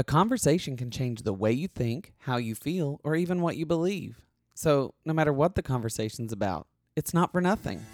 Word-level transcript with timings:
A 0.00 0.02
conversation 0.02 0.78
can 0.78 0.90
change 0.90 1.24
the 1.24 1.34
way 1.34 1.52
you 1.52 1.68
think, 1.68 2.14
how 2.20 2.38
you 2.38 2.54
feel, 2.54 3.02
or 3.04 3.14
even 3.14 3.42
what 3.42 3.58
you 3.58 3.66
believe. 3.66 4.22
So, 4.54 4.94
no 5.04 5.12
matter 5.12 5.30
what 5.30 5.56
the 5.56 5.62
conversation's 5.62 6.32
about, 6.32 6.66
it's 6.96 7.12
not 7.12 7.32
for 7.32 7.42
nothing. 7.42 7.84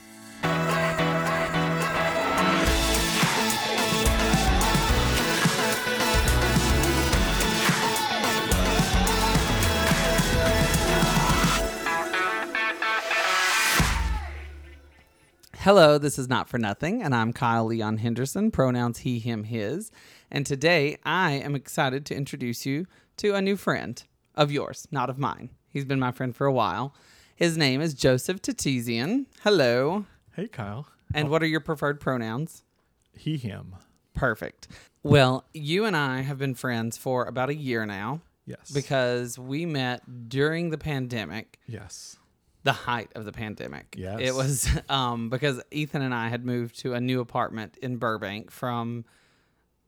Hello, 15.67 15.99
this 15.99 16.17
is 16.17 16.29
Not 16.29 16.49
For 16.49 16.59
Nothing, 16.59 17.03
and 17.03 17.13
I'm 17.13 17.33
Kyle 17.33 17.65
Leon 17.65 17.97
Henderson, 17.97 18.53
pronouns 18.53 18.99
he, 18.99 19.19
him, 19.19 19.43
his. 19.43 19.91
And 20.31 20.45
today 20.45 20.99
I 21.05 21.33
am 21.33 21.55
excited 21.55 22.05
to 22.07 22.15
introduce 22.15 22.67
you 22.67 22.87
to 23.19 23.35
a 23.35 23.43
new 23.43 23.57
friend 23.57 24.03
of 24.35 24.51
yours, 24.51 24.87
not 24.91 25.09
of 25.09 25.19
mine. 25.19 25.51
He's 25.69 25.85
been 25.85 26.01
my 26.01 26.13
friend 26.13 26.35
for 26.35 26.47
a 26.47 26.53
while. 26.53 26.95
His 27.35 27.57
name 27.57 27.81
is 27.81 27.95
Joseph 27.95 28.43
Tatizian. 28.43 29.27
Hello. 29.43 30.07
Hey, 30.35 30.49
Kyle. 30.49 30.87
And 31.15 31.31
what 31.31 31.43
are 31.43 31.47
your 31.47 31.61
preferred 31.61 32.01
pronouns? 32.01 32.65
He, 33.13 33.37
him. 33.37 33.77
Perfect. 34.15 34.69
Well, 35.03 35.45
you 35.55 35.85
and 35.85 35.97
I 35.97 36.23
have 36.23 36.39
been 36.39 36.55
friends 36.55 36.97
for 36.97 37.25
about 37.25 37.49
a 37.51 37.55
year 37.55 37.87
now 37.87 38.23
Yes. 38.47 38.71
because 38.71 39.39
we 39.39 39.67
met 39.67 40.29
during 40.29 40.71
the 40.71 40.79
pandemic 40.79 41.59
yes. 41.67 42.17
the 42.65 42.73
height 42.73 43.11
of 43.15 43.25
the 43.25 43.33
pandemic. 43.33 43.95
Yes. 43.97 44.19
It 44.21 44.35
was 44.35 44.69
um, 44.89 45.31
because 45.31 45.61
Ethan 45.71 46.03
and 46.03 46.15
I 46.15 46.29
had 46.29 46.45
moved 46.45 46.79
to 46.81 46.95
a 46.95 47.01
new 47.01 47.21
apartment 47.21 47.77
in 47.83 47.97
Burbank 47.97 48.51
from 48.51 49.05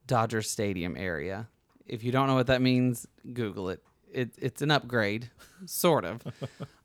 Dodger 0.09 0.43
Stadium 0.43 0.97
area. 0.97 1.48
If 1.87 2.03
you 2.03 2.11
don't 2.11 2.27
know 2.27 2.35
what 2.35 2.48
that 2.48 2.61
means, 2.61 3.07
Google 3.33 3.69
it. 3.69 3.83
it 4.12 4.31
it's 4.37 4.61
an 4.61 4.73
upgrade, 4.73 5.31
sort 5.67 6.05
of. 6.05 6.23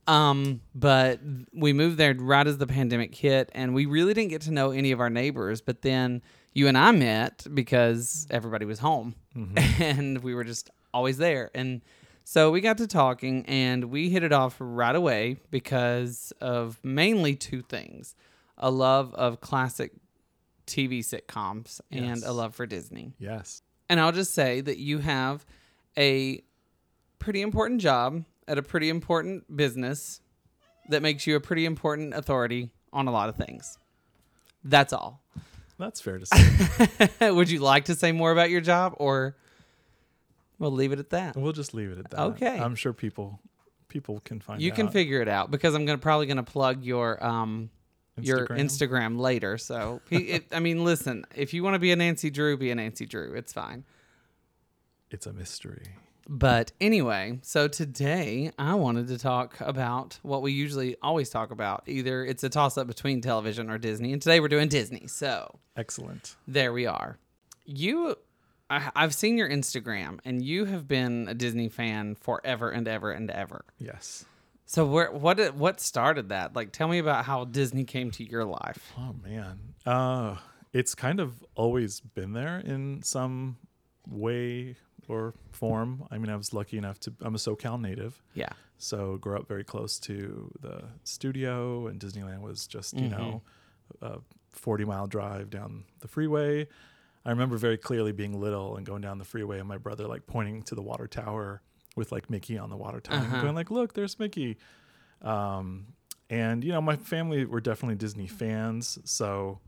um, 0.07 0.61
but 0.75 1.19
we 1.51 1.73
moved 1.73 1.97
there 1.97 2.13
right 2.13 2.45
as 2.45 2.59
the 2.59 2.67
pandemic 2.67 3.15
hit, 3.15 3.49
and 3.55 3.73
we 3.73 3.87
really 3.87 4.13
didn't 4.13 4.29
get 4.29 4.41
to 4.43 4.51
know 4.51 4.69
any 4.69 4.91
of 4.91 4.99
our 4.99 5.09
neighbors. 5.09 5.61
But 5.61 5.81
then 5.81 6.21
you 6.53 6.67
and 6.67 6.77
I 6.77 6.91
met 6.91 7.47
because 7.51 8.27
everybody 8.29 8.65
was 8.65 8.79
home, 8.79 9.15
and 9.79 10.21
we 10.21 10.35
were 10.35 10.43
just 10.43 10.69
always 10.93 11.17
there. 11.17 11.49
And 11.55 11.81
so 12.23 12.51
we 12.51 12.61
got 12.61 12.77
to 12.77 12.87
talking 12.87 13.45
and 13.47 13.85
we 13.85 14.09
hit 14.09 14.23
it 14.23 14.31
off 14.31 14.55
right 14.59 14.95
away 14.95 15.37
because 15.51 16.31
of 16.39 16.79
mainly 16.83 17.35
two 17.35 17.61
things 17.61 18.15
a 18.57 18.69
love 18.69 19.13
of 19.15 19.41
classic 19.41 19.91
TV 20.65 20.99
sitcoms 20.99 21.81
and 21.91 22.23
a 22.23 22.31
love 22.31 22.55
for 22.55 22.65
Disney. 22.65 23.13
Yes. 23.19 23.61
And 23.89 23.99
I'll 23.99 24.11
just 24.11 24.33
say 24.33 24.61
that 24.61 24.77
you 24.77 24.99
have 24.99 25.45
a 25.97 26.41
pretty 27.19 27.41
important 27.41 27.81
job 27.81 28.23
at 28.47 28.57
a 28.57 28.63
pretty 28.63 28.89
important 28.89 29.55
business 29.55 30.19
that 30.89 31.01
makes 31.01 31.27
you 31.27 31.35
a 31.35 31.39
pretty 31.39 31.65
important 31.65 32.13
authority 32.13 32.69
on 32.91 33.07
a 33.07 33.11
lot 33.11 33.29
of 33.29 33.35
things. 33.35 33.77
That's 34.63 34.93
all. 34.93 35.21
That's 35.77 36.01
fair 36.01 36.19
to 36.19 36.25
say. 36.25 37.31
Would 37.31 37.49
you 37.49 37.59
like 37.59 37.85
to 37.85 37.95
say 37.95 38.11
more 38.11 38.31
about 38.31 38.49
your 38.49 38.61
job 38.61 38.93
or 38.97 39.35
we'll 40.59 40.71
leave 40.71 40.91
it 40.91 40.99
at 40.99 41.09
that? 41.11 41.35
we'll 41.35 41.51
just 41.51 41.73
leave 41.73 41.91
it 41.91 41.99
at 41.99 42.11
that. 42.11 42.19
Okay. 42.19 42.59
I'm 42.59 42.75
sure 42.75 42.93
people 42.93 43.39
people 43.89 44.21
can 44.25 44.39
find 44.39 44.61
You 44.61 44.71
can 44.71 44.89
figure 44.89 45.21
it 45.21 45.27
out 45.27 45.51
because 45.51 45.75
I'm 45.75 45.85
gonna 45.85 45.97
probably 45.97 46.25
gonna 46.25 46.43
plug 46.43 46.83
your 46.83 47.23
um 47.23 47.69
your 48.19 48.47
Instagram? 48.47 49.19
Later. 49.19 49.57
So 49.57 50.01
it, 50.09 50.45
I 50.51 50.59
mean, 50.59 50.83
listen, 50.83 51.25
if 51.35 51.53
you 51.53 51.63
want 51.63 51.75
to 51.75 51.79
be 51.79 51.91
a 51.91 51.95
Nancy 51.95 52.29
Drew, 52.29 52.57
be 52.57 52.71
a 52.71 52.75
Nancy 52.75 53.05
Drew. 53.05 53.33
It's 53.33 53.53
fine. 53.53 53.83
It's 55.11 55.25
a 55.25 55.33
mystery. 55.33 55.95
But 56.27 56.71
anyway, 56.79 57.39
so 57.41 57.67
today 57.67 58.51
I 58.57 58.75
wanted 58.75 59.07
to 59.09 59.17
talk 59.17 59.59
about 59.59 60.19
what 60.21 60.41
we 60.41 60.53
usually 60.53 60.95
always 61.01 61.29
talk 61.29 61.51
about. 61.51 61.83
Either 61.87 62.23
it's 62.25 62.43
a 62.43 62.49
toss 62.49 62.77
up 62.77 62.87
between 62.87 63.19
television 63.21 63.69
or 63.69 63.77
Disney, 63.77 64.13
and 64.13 64.21
today 64.21 64.39
we're 64.39 64.47
doing 64.47 64.69
Disney. 64.69 65.07
So 65.07 65.59
Excellent. 65.75 66.35
there 66.47 66.71
we 66.71 66.85
are. 66.85 67.17
You, 67.65 68.15
I, 68.69 68.89
I've 68.95 69.13
seen 69.13 69.37
your 69.37 69.49
Instagram, 69.49 70.19
and 70.23 70.41
you 70.43 70.65
have 70.65 70.87
been 70.87 71.27
a 71.27 71.33
Disney 71.33 71.67
fan 71.67 72.15
forever 72.15 72.69
and 72.69 72.87
ever 72.87 73.11
and 73.11 73.29
ever. 73.29 73.65
Yes. 73.77 74.25
So 74.73 74.87
where 74.87 75.11
what 75.11 75.37
did- 75.37 75.55
what 75.59 75.79
started 75.79 76.29
that? 76.29 76.55
Like 76.55 76.71
tell 76.71 76.87
me 76.87 76.97
about 76.97 77.25
how 77.25 77.45
Disney 77.45 77.83
came 77.83 78.09
to 78.09 78.23
your 78.27 78.43
life. 78.43 78.91
Oh 78.97 79.13
man. 79.23 79.59
Uh 79.85 80.37
it's 80.71 80.95
kind 80.95 81.19
of 81.19 81.45
always 81.53 81.99
been 81.99 82.33
there 82.33 82.57
in 82.57 83.03
some 83.03 83.57
way 84.09 84.75
or 85.07 85.35
form. 85.51 86.07
I 86.09 86.17
mean, 86.17 86.31
I 86.31 86.35
was 86.35 86.53
lucky 86.55 86.79
enough 86.79 86.99
to 87.01 87.13
I'm 87.21 87.35
a 87.35 87.37
SoCal 87.37 87.79
native. 87.79 88.19
Yeah. 88.33 88.49
So 88.79 89.17
grew 89.17 89.37
up 89.37 89.47
very 89.47 89.63
close 89.63 89.99
to 89.99 90.51
the 90.59 90.85
studio, 91.03 91.85
and 91.85 91.99
Disneyland 91.99 92.41
was 92.41 92.65
just 92.65 92.97
you 92.97 93.09
know 93.09 93.43
a 94.01 94.21
forty 94.53 94.85
mile 94.85 95.05
drive 95.05 95.51
down 95.51 95.83
the 95.99 96.07
freeway. 96.07 96.67
I 97.23 97.29
remember 97.29 97.57
very 97.57 97.77
clearly 97.77 98.11
being 98.11 98.41
little 98.41 98.75
and 98.75 98.87
going 98.87 99.01
down 99.01 99.19
the 99.19 99.23
freeway, 99.23 99.59
and 99.59 99.67
my 99.67 99.77
brother 99.77 100.07
like 100.07 100.25
pointing 100.25 100.63
to 100.63 100.73
the 100.73 100.81
water 100.81 101.05
tower 101.07 101.61
with 101.95 102.11
like 102.11 102.29
Mickey 102.29 102.57
on 102.57 102.69
the 102.69 102.77
water 102.77 102.99
tower, 102.99 103.17
Uh-huh. 103.17 103.41
going 103.41 103.55
like, 103.55 103.69
"Look, 103.71 103.93
there's 103.93 104.17
Mickey." 104.19 104.57
Um, 105.21 105.87
and 106.29 106.63
you 106.63 106.71
know, 106.71 106.81
my 106.81 106.95
family 106.95 107.45
were 107.45 107.61
definitely 107.61 107.95
Disney 107.95 108.27
fans, 108.27 108.99
so 109.03 109.59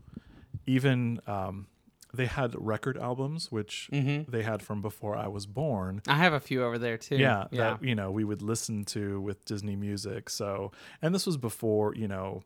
even 0.66 1.20
um, 1.26 1.66
they 2.12 2.26
had 2.26 2.54
record 2.58 2.96
albums, 2.98 3.52
which 3.52 3.88
Mhm. 3.92 4.26
they 4.30 4.42
had 4.42 4.62
from 4.62 4.80
before 4.82 5.16
I 5.16 5.28
was 5.28 5.46
born 5.46 6.02
I 6.08 6.14
have 6.16 6.32
a 6.32 6.40
few 6.40 6.64
over 6.64 6.78
there 6.78 6.96
too. 6.98 7.16
yeah, 7.16 7.46
Yeah. 7.50 7.74
that 7.74 7.84
you 7.84 7.94
know 7.94 8.10
we 8.10 8.24
would 8.24 8.42
listen 8.42 8.84
to 8.86 9.20
with 9.20 9.44
Disney 9.44 9.76
music. 9.76 10.28
So, 10.30 10.72
and 11.02 11.14
this 11.14 11.26
was 11.26 11.36
before 11.36 11.94
you 11.94 12.08
know 12.08 12.42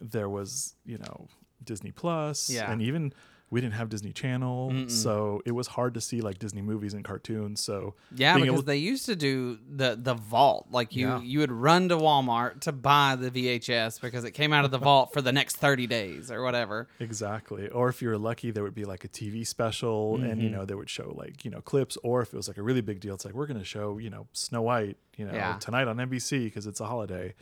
there 0.00 0.28
was 0.28 0.74
you 0.84 0.98
know 0.98 1.28
Disney 1.62 1.92
Plus, 1.92 2.48
Yeah. 2.50 2.70
and 2.70 2.80
even 2.82 3.12
we 3.52 3.60
didn't 3.60 3.74
have 3.74 3.88
Disney 3.90 4.12
Channel, 4.12 4.70
Mm-mm. 4.72 4.90
so 4.90 5.42
it 5.44 5.52
was 5.52 5.66
hard 5.68 5.92
to 5.94 6.00
see 6.00 6.20
like 6.22 6.38
Disney 6.38 6.62
movies 6.62 6.94
and 6.94 7.04
cartoons. 7.04 7.60
So 7.62 7.94
yeah, 8.14 8.34
because 8.34 8.48
able- 8.48 8.62
they 8.62 8.78
used 8.78 9.06
to 9.06 9.14
do 9.14 9.58
the 9.70 9.96
the 10.00 10.14
vault. 10.14 10.68
Like 10.70 10.96
you 10.96 11.06
Yeah. 11.06 11.20
you 11.20 11.38
would 11.40 11.52
run 11.52 11.88
to 11.90 11.96
Walmart 11.98 12.60
to 12.62 12.72
buy 12.72 13.14
the 13.14 13.30
VHS 13.30 14.00
because 14.00 14.24
it 14.24 14.30
came 14.32 14.52
out 14.52 14.64
of 14.64 14.70
the 14.70 14.78
vault 14.78 15.12
for 15.12 15.20
the 15.20 15.32
next 15.32 15.56
30 15.58 15.86
days 15.86 16.30
or 16.30 16.42
whatever. 16.42 16.88
exactly, 16.98 17.68
or 17.68 17.88
if 17.90 18.00
you 18.02 18.08
were 18.08 18.18
lucky, 18.18 18.50
there 18.50 18.62
would 18.64 18.74
be 18.74 18.84
like 18.86 19.04
a 19.04 19.08
TV 19.08 19.46
special, 19.46 20.16
and 20.16 20.42
you 20.42 20.48
Mhm. 20.48 20.52
know 20.52 20.64
they 20.64 20.74
would 20.74 20.90
show 20.90 21.12
like 21.16 21.44
you 21.44 21.50
know 21.50 21.60
clips, 21.60 21.98
or 22.02 22.22
if 22.22 22.32
it 22.32 22.36
was 22.36 22.48
like 22.48 22.56
a 22.58 22.62
really 22.62 22.80
big 22.80 23.00
deal, 23.00 23.14
it's 23.14 23.24
like 23.26 23.34
we're 23.34 23.46
going 23.46 23.58
to 23.60 23.64
show 23.66 23.98
you 23.98 24.08
know 24.10 24.26
Snow 24.32 24.62
White, 24.62 24.96
you 25.18 25.26
know 25.26 25.34
Yeah. 25.34 25.58
tonight 25.60 25.88
on 25.88 25.98
NBC 26.00 26.44
because 26.44 26.66
it's 26.66 26.80
a 26.80 26.86
holiday. 26.86 27.34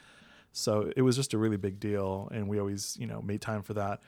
So 0.53 0.91
it 0.97 1.03
was 1.03 1.15
just 1.15 1.33
a 1.35 1.39
really 1.39 1.57
big 1.57 1.79
deal, 1.79 2.29
and 2.33 2.49
we 2.49 2.59
always, 2.59 2.97
you 2.99 3.07
know, 3.07 3.23
made 3.23 3.41
time 3.41 3.63
for 3.63 3.75
that. 3.75 4.01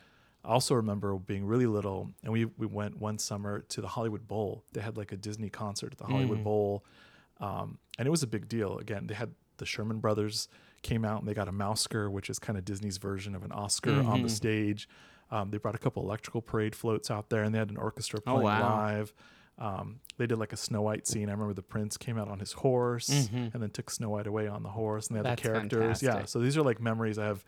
I 0.44 0.48
also 0.48 0.74
remember 0.74 1.16
being 1.18 1.44
really 1.44 1.66
little, 1.66 2.10
and 2.24 2.32
we 2.32 2.46
we 2.46 2.66
went 2.66 3.00
one 3.00 3.18
summer 3.18 3.60
to 3.68 3.80
the 3.80 3.88
Hollywood 3.88 4.26
Bowl. 4.26 4.64
They 4.72 4.80
had 4.80 4.96
like 4.96 5.12
a 5.12 5.16
Disney 5.16 5.48
concert 5.50 5.92
at 5.92 5.98
the 5.98 6.06
Hollywood 6.06 6.38
Mm. 6.40 6.44
Bowl, 6.44 6.84
um, 7.40 7.78
and 7.98 8.06
it 8.06 8.10
was 8.10 8.22
a 8.22 8.26
big 8.26 8.48
deal. 8.48 8.78
Again, 8.78 9.06
they 9.06 9.14
had 9.14 9.34
the 9.58 9.66
Sherman 9.66 10.00
Brothers 10.00 10.48
came 10.82 11.04
out, 11.04 11.20
and 11.20 11.28
they 11.28 11.34
got 11.34 11.46
a 11.48 11.52
Mousecar, 11.52 12.10
which 12.10 12.28
is 12.28 12.40
kind 12.40 12.58
of 12.58 12.64
Disney's 12.64 12.98
version 12.98 13.34
of 13.36 13.44
an 13.44 13.52
Oscar 13.52 14.00
on 14.02 14.18
Mhm. 14.18 14.22
the 14.24 14.28
stage. 14.28 14.88
Um, 15.30 15.50
they 15.50 15.58
brought 15.58 15.76
a 15.76 15.78
couple 15.78 16.02
electrical 16.02 16.42
parade 16.42 16.74
floats 16.74 17.08
out 17.10 17.28
there, 17.30 17.44
and 17.44 17.54
they 17.54 17.58
had 17.58 17.70
an 17.70 17.76
orchestra 17.76 18.18
Oh, 18.26 18.32
playing 18.32 18.42
wow. 18.42 18.76
live. 18.76 19.14
Um, 19.58 20.00
they 20.16 20.26
did 20.26 20.38
like 20.38 20.52
a 20.52 20.56
Snow 20.56 20.82
White 20.82 21.06
scene. 21.06 21.28
I 21.28 21.32
remember 21.32 21.54
the 21.54 21.62
prince 21.62 21.96
came 21.96 22.18
out 22.18 22.26
on 22.26 22.40
his 22.40 22.52
horse 22.52 23.08
Mhm. 23.08 23.54
and 23.54 23.62
then 23.62 23.70
took 23.70 23.90
Snow 23.90 24.10
White 24.10 24.26
away 24.26 24.48
on 24.48 24.62
the 24.64 24.70
horse, 24.70 25.06
and 25.06 25.14
they 25.14 25.18
had 25.18 25.26
That's 25.26 25.42
the 25.42 25.48
characters. 25.48 26.02
Yeah, 26.02 26.24
so 26.24 26.40
these 26.40 26.56
are 26.56 26.62
like 26.62 26.80
memories 26.80 27.16
I 27.18 27.26
have 27.26 27.44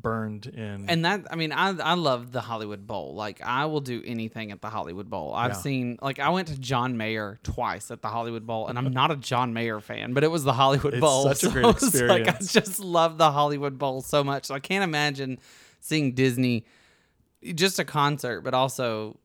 burned 0.00 0.46
in. 0.46 0.86
And 0.88 1.04
that 1.04 1.26
I 1.30 1.36
mean 1.36 1.52
I 1.52 1.68
I 1.70 1.94
love 1.94 2.32
the 2.32 2.40
Hollywood 2.40 2.86
Bowl. 2.86 3.14
Like 3.14 3.40
I 3.42 3.64
will 3.66 3.80
do 3.80 4.02
anything 4.04 4.52
at 4.52 4.60
the 4.60 4.68
Hollywood 4.70 5.10
Bowl. 5.10 5.32
I've 5.34 5.50
Yeah. 5.52 5.56
seen 5.56 5.98
like 6.00 6.18
I 6.18 6.28
went 6.30 6.48
to 6.48 6.58
John 6.58 6.96
Mayer 6.96 7.38
twice 7.42 7.90
at 7.90 8.02
the 8.02 8.08
Hollywood 8.08 8.46
Bowl 8.46 8.68
and 8.68 8.78
I'm 8.78 8.92
not 8.92 9.10
a 9.10 9.16
John 9.16 9.52
Mayer 9.52 9.80
fan, 9.80 10.12
but 10.14 10.24
it 10.24 10.30
was 10.30 10.44
the 10.44 10.52
Hollywood 10.52 10.94
It's 10.94 11.00
Bowl. 11.00 11.24
such 11.24 11.42
a 11.44 11.46
so 11.50 11.52
great 11.52 11.66
it's 11.82 12.00
Like 12.00 12.28
I 12.28 12.38
just 12.40 12.80
love 12.80 13.18
the 13.18 13.30
Hollywood 13.32 13.78
Bowl 13.78 14.00
so 14.02 14.22
much. 14.22 14.44
So 14.46 14.54
I 14.54 14.60
can't 14.60 14.84
imagine 14.84 15.38
seeing 15.80 16.12
Disney 16.14 16.64
just 17.54 17.78
a 17.78 17.84
concert, 17.84 18.42
but 18.42 18.54
also 18.54 19.18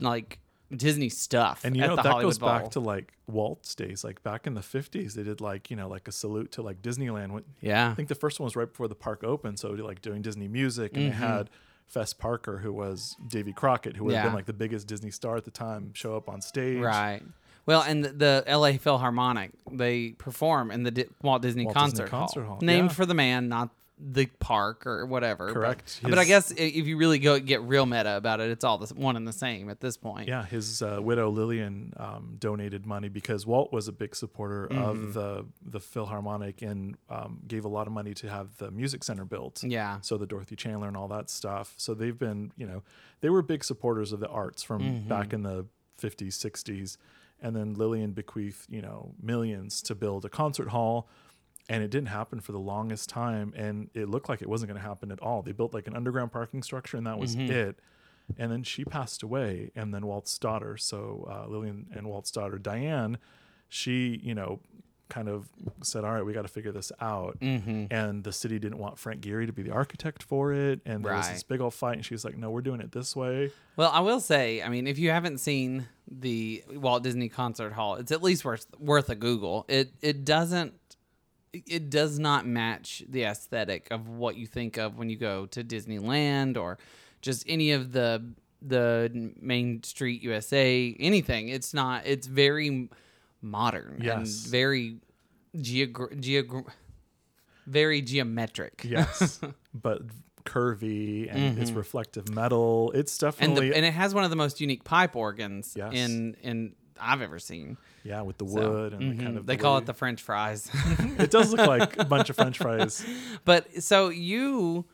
like 0.00 0.38
Disney 0.76 1.08
stuff 1.08 1.60
and 1.64 1.76
you 1.76 1.82
know 1.82 1.96
that 1.96 2.04
Hollywood 2.06 2.22
goes 2.24 2.38
Bowl. 2.38 2.48
back 2.48 2.70
to 2.72 2.80
like 2.80 3.12
Walt's 3.26 3.74
days. 3.74 4.04
Like 4.04 4.22
back 4.22 4.46
in 4.46 4.54
the 4.54 4.62
fifties, 4.62 5.14
they 5.14 5.22
did 5.22 5.40
like 5.40 5.70
you 5.70 5.76
know 5.76 5.88
like 5.88 6.08
a 6.08 6.12
salute 6.12 6.52
to 6.52 6.62
like 6.62 6.82
Disneyland. 6.82 7.32
When, 7.32 7.44
yeah. 7.60 7.90
I 7.90 7.94
think 7.94 8.08
the 8.08 8.14
first 8.14 8.40
one 8.40 8.44
was 8.44 8.56
right 8.56 8.68
before 8.68 8.88
the 8.88 8.94
park 8.94 9.22
opened, 9.24 9.58
so 9.58 9.70
like 9.70 10.02
doing 10.02 10.22
Disney 10.22 10.48
music, 10.48 10.92
and 10.96 11.04
Mhm. 11.04 11.08
they 11.10 11.14
had 11.26 11.50
Fess 11.86 12.12
Parker, 12.14 12.58
who 12.58 12.72
was 12.72 13.16
Davy 13.28 13.52
Crockett, 13.52 13.96
who 13.96 14.04
would 14.04 14.14
have 14.14 14.24
been 14.24 14.34
like 14.34 14.46
the 14.46 14.52
biggest 14.54 14.86
Disney 14.86 15.10
star 15.10 15.36
at 15.36 15.44
the 15.44 15.50
time, 15.50 15.92
show 15.94 16.16
up 16.16 16.28
on 16.28 16.40
stage. 16.40 16.80
Right. 16.80 17.20
Well, 17.64 17.82
and 17.82 18.04
the, 18.04 18.08
the 18.08 18.44
L.A. 18.46 18.76
Philharmonic 18.78 19.52
they 19.70 20.12
perform 20.12 20.70
in 20.70 20.82
the 20.82 20.90
Di- 20.90 21.04
Walt 21.22 21.42
Disney 21.42 21.64
Walt 21.64 21.74
Disney 21.76 21.88
Concert, 21.98 22.08
Concert 22.10 22.40
Hall, 22.42 22.50
Hall, 22.54 22.58
named 22.60 22.90
yeah. 22.90 22.94
for 22.94 23.06
the 23.06 23.14
man, 23.14 23.48
not 23.48 23.70
the 24.04 24.26
park 24.40 24.86
or 24.86 25.06
whatever. 25.06 25.46
but- 25.46 25.54
Correct. 25.54 26.00
But, 26.02 26.18
I 26.18 26.24
guess 26.24 26.50
if 26.50 26.86
you 26.86 26.96
really 26.96 27.18
go 27.20 27.38
get 27.38 27.62
real 27.62 27.86
meta 27.86 28.16
about 28.16 28.40
it, 28.40 28.50
it's 28.50 28.64
all 28.64 28.76
the 28.78 28.92
one 28.94 29.14
and 29.16 29.26
the 29.28 29.32
same 29.32 29.70
at 29.70 29.80
this 29.80 29.96
point. 29.96 30.26
Yeah, 30.28 30.44
his 30.44 30.82
uh, 30.82 30.98
widow 31.00 31.30
Lillian 31.30 31.92
um, 31.96 32.36
donated 32.38 32.84
money 32.84 33.08
because 33.08 33.46
Walt 33.46 33.72
was 33.72 33.86
a 33.88 33.92
big 33.92 34.16
supporter 34.16 34.68
Mm-hmm. 34.70 34.82
of 34.82 35.14
the 35.14 35.44
the 35.64 35.78
Philharmonic 35.80 36.62
and 36.62 36.96
um, 37.08 37.40
gave 37.46 37.64
a 37.64 37.68
lot 37.68 37.86
of 37.86 37.92
money 37.92 38.12
to 38.14 38.28
have 38.28 38.56
the 38.58 38.70
music 38.70 39.04
center 39.04 39.24
built. 39.24 39.62
Yeah. 39.62 39.98
So 40.02 40.18
the 40.18 40.26
Dorothy 40.26 40.56
Chandler 40.56 40.88
and 40.88 40.96
all 40.96 41.08
that 41.08 41.30
stuff. 41.30 41.74
So 41.76 41.94
they've 41.94 42.18
been, 42.18 42.52
you 42.56 42.66
know, 42.66 42.82
they 43.20 43.30
were 43.30 43.42
big 43.42 43.62
supporters 43.64 44.12
of 44.12 44.20
the 44.20 44.28
arts 44.28 44.62
from 44.62 44.82
Mm-hmm. 44.82 45.08
back 45.08 45.32
in 45.32 45.42
the 45.44 45.66
50s, 46.00 46.34
60s. 46.34 46.96
And 47.40 47.54
then 47.56 47.74
Lillian 47.74 48.12
bequeathed, 48.12 48.66
you 48.68 48.82
know, 48.82 49.14
millions 49.22 49.82
to 49.82 49.94
build 49.94 50.24
a 50.24 50.28
concert 50.28 50.68
hall. 50.68 51.08
And 51.72 51.82
it 51.82 51.90
didn't 51.90 52.08
happen 52.08 52.40
for 52.40 52.52
the 52.52 52.58
longest 52.58 53.08
time. 53.08 53.52
And 53.56 53.88
it 53.94 54.08
looked 54.08 54.28
like 54.28 54.42
it 54.42 54.48
wasn't 54.48 54.70
going 54.70 54.80
to 54.80 54.86
happen 54.86 55.10
at 55.10 55.20
all. 55.20 55.42
They 55.42 55.52
built 55.52 55.72
like 55.74 55.86
an 55.86 55.96
underground 55.96 56.30
parking 56.32 56.62
structure 56.62 56.96
and 56.96 57.06
that 57.06 57.18
was 57.18 57.34
Mm-hmm. 57.36 57.50
it. 57.52 57.78
And 58.38 58.52
then 58.52 58.62
she 58.62 58.84
passed 58.84 59.22
away. 59.22 59.70
And 59.74 59.92
then 59.92 60.06
Walt's 60.06 60.38
daughter, 60.38 60.76
so 60.76 61.26
uh, 61.30 61.48
Lillian 61.48 61.86
and 61.92 62.06
Walt's 62.08 62.30
daughter, 62.30 62.58
Diane, 62.58 63.18
she, 63.68 64.20
you 64.22 64.34
know, 64.34 64.60
kind 65.08 65.28
of 65.28 65.50
said, 65.82 66.04
"All 66.04 66.12
right, 66.12 66.24
we 66.24 66.32
got 66.32 66.42
to 66.42 66.48
figure 66.48 66.72
this 66.72 66.90
out." 67.00 67.38
Mm-hmm. 67.40 67.86
And 67.90 68.24
the 68.24 68.32
city 68.32 68.58
didn't 68.58 68.78
want 68.78 68.98
Frank 68.98 69.20
Gehry 69.20 69.46
to 69.46 69.52
be 69.52 69.62
the 69.62 69.72
architect 69.72 70.22
for 70.22 70.54
it, 70.54 70.80
and 70.86 71.04
there 71.04 71.12
was 71.14 71.28
this 71.28 71.42
big 71.42 71.60
old 71.60 71.74
fight. 71.74 71.96
And 71.96 72.04
she 72.04 72.14
was 72.14 72.24
like, 72.24 72.36
"No, 72.38 72.50
we're 72.50 72.62
doing 72.62 72.80
it 72.80 72.92
this 72.92 73.14
way." 73.14 73.50
Well, 73.76 73.90
I 73.90 74.00
will 74.00 74.20
say, 74.20 74.62
I 74.62 74.68
mean, 74.70 74.86
if 74.86 74.98
you 74.98 75.10
haven't 75.10 75.38
seen 75.38 75.88
the 76.10 76.62
Walt 76.72 77.02
Disney 77.02 77.28
Concert 77.28 77.72
Hall, 77.74 77.96
it's 77.96 78.12
at 78.12 78.22
least 78.22 78.44
worth 78.44 78.66
worth 78.78 79.10
a 79.10 79.14
Google. 79.14 79.66
It 79.68 79.92
it 80.00 80.24
doesn't 80.24 80.74
it 81.52 81.90
does 81.90 82.18
not 82.18 82.46
match 82.46 83.02
the 83.08 83.24
aesthetic 83.24 83.88
of 83.90 84.08
what 84.08 84.36
you 84.36 84.46
think 84.46 84.76
of 84.78 84.96
when 84.96 85.10
you 85.10 85.16
go 85.16 85.46
to 85.46 85.62
Disneyland 85.62 86.56
or 86.56 86.78
just 87.20 87.44
any 87.48 87.72
of 87.72 87.92
the 87.92 88.22
the 88.60 89.32
Main 89.40 89.82
Street 89.82 90.22
USA 90.22 90.96
anything. 91.00 91.48
It's 91.48 91.74
not. 91.74 92.06
It's 92.06 92.26
very 92.26 92.88
modern 93.42 93.94
and 93.96 94.04
Yes. 94.04 94.46
very 94.46 94.98
geogra- 95.56 96.14
geogra- 96.20 96.70
very 97.66 98.00
geometric. 98.02 98.82
Yes, 98.84 99.40
but 99.74 100.02
curvy 100.44 101.28
and 101.32 101.58
it's 101.58 101.70
reflective 101.72 102.28
metal. 102.28 102.92
It's 102.94 103.16
Mm-hmm. 103.18 103.26
and 103.26 103.32
definitely 103.54 103.68
the, 103.70 103.76
and 103.76 103.84
it 103.86 103.92
has 103.94 104.14
one 104.14 104.24
of 104.24 104.30
the 104.30 104.36
most 104.36 104.60
unique 104.60 104.84
pipe 104.84 105.14
organs 105.16 105.74
Yes. 105.76 105.92
in 105.94 106.36
in 106.42 106.74
I've 107.00 107.22
ever 107.22 107.38
seen. 107.38 107.76
yeah 108.04 108.20
with 108.22 108.38
the 108.38 108.46
So, 108.48 108.70
wood 108.70 108.92
and 108.94 109.18
the 109.18 109.22
kind 109.24 109.36
of 109.38 109.46
they 109.46 109.56
the 109.56 109.62
call 109.62 109.74
way- 109.74 109.82
it 109.82 109.86
the 109.86 109.94
French 109.94 110.22
fries. 110.22 110.70
it 111.18 111.30
does 111.30 111.52
look 111.52 111.66
like 111.66 111.96
a 111.98 112.04
bunch 112.04 112.30
of 112.30 112.36
French 112.36 112.58
fries. 112.58 113.04
but 113.44 113.82
so 113.82 114.08
you 114.08 114.84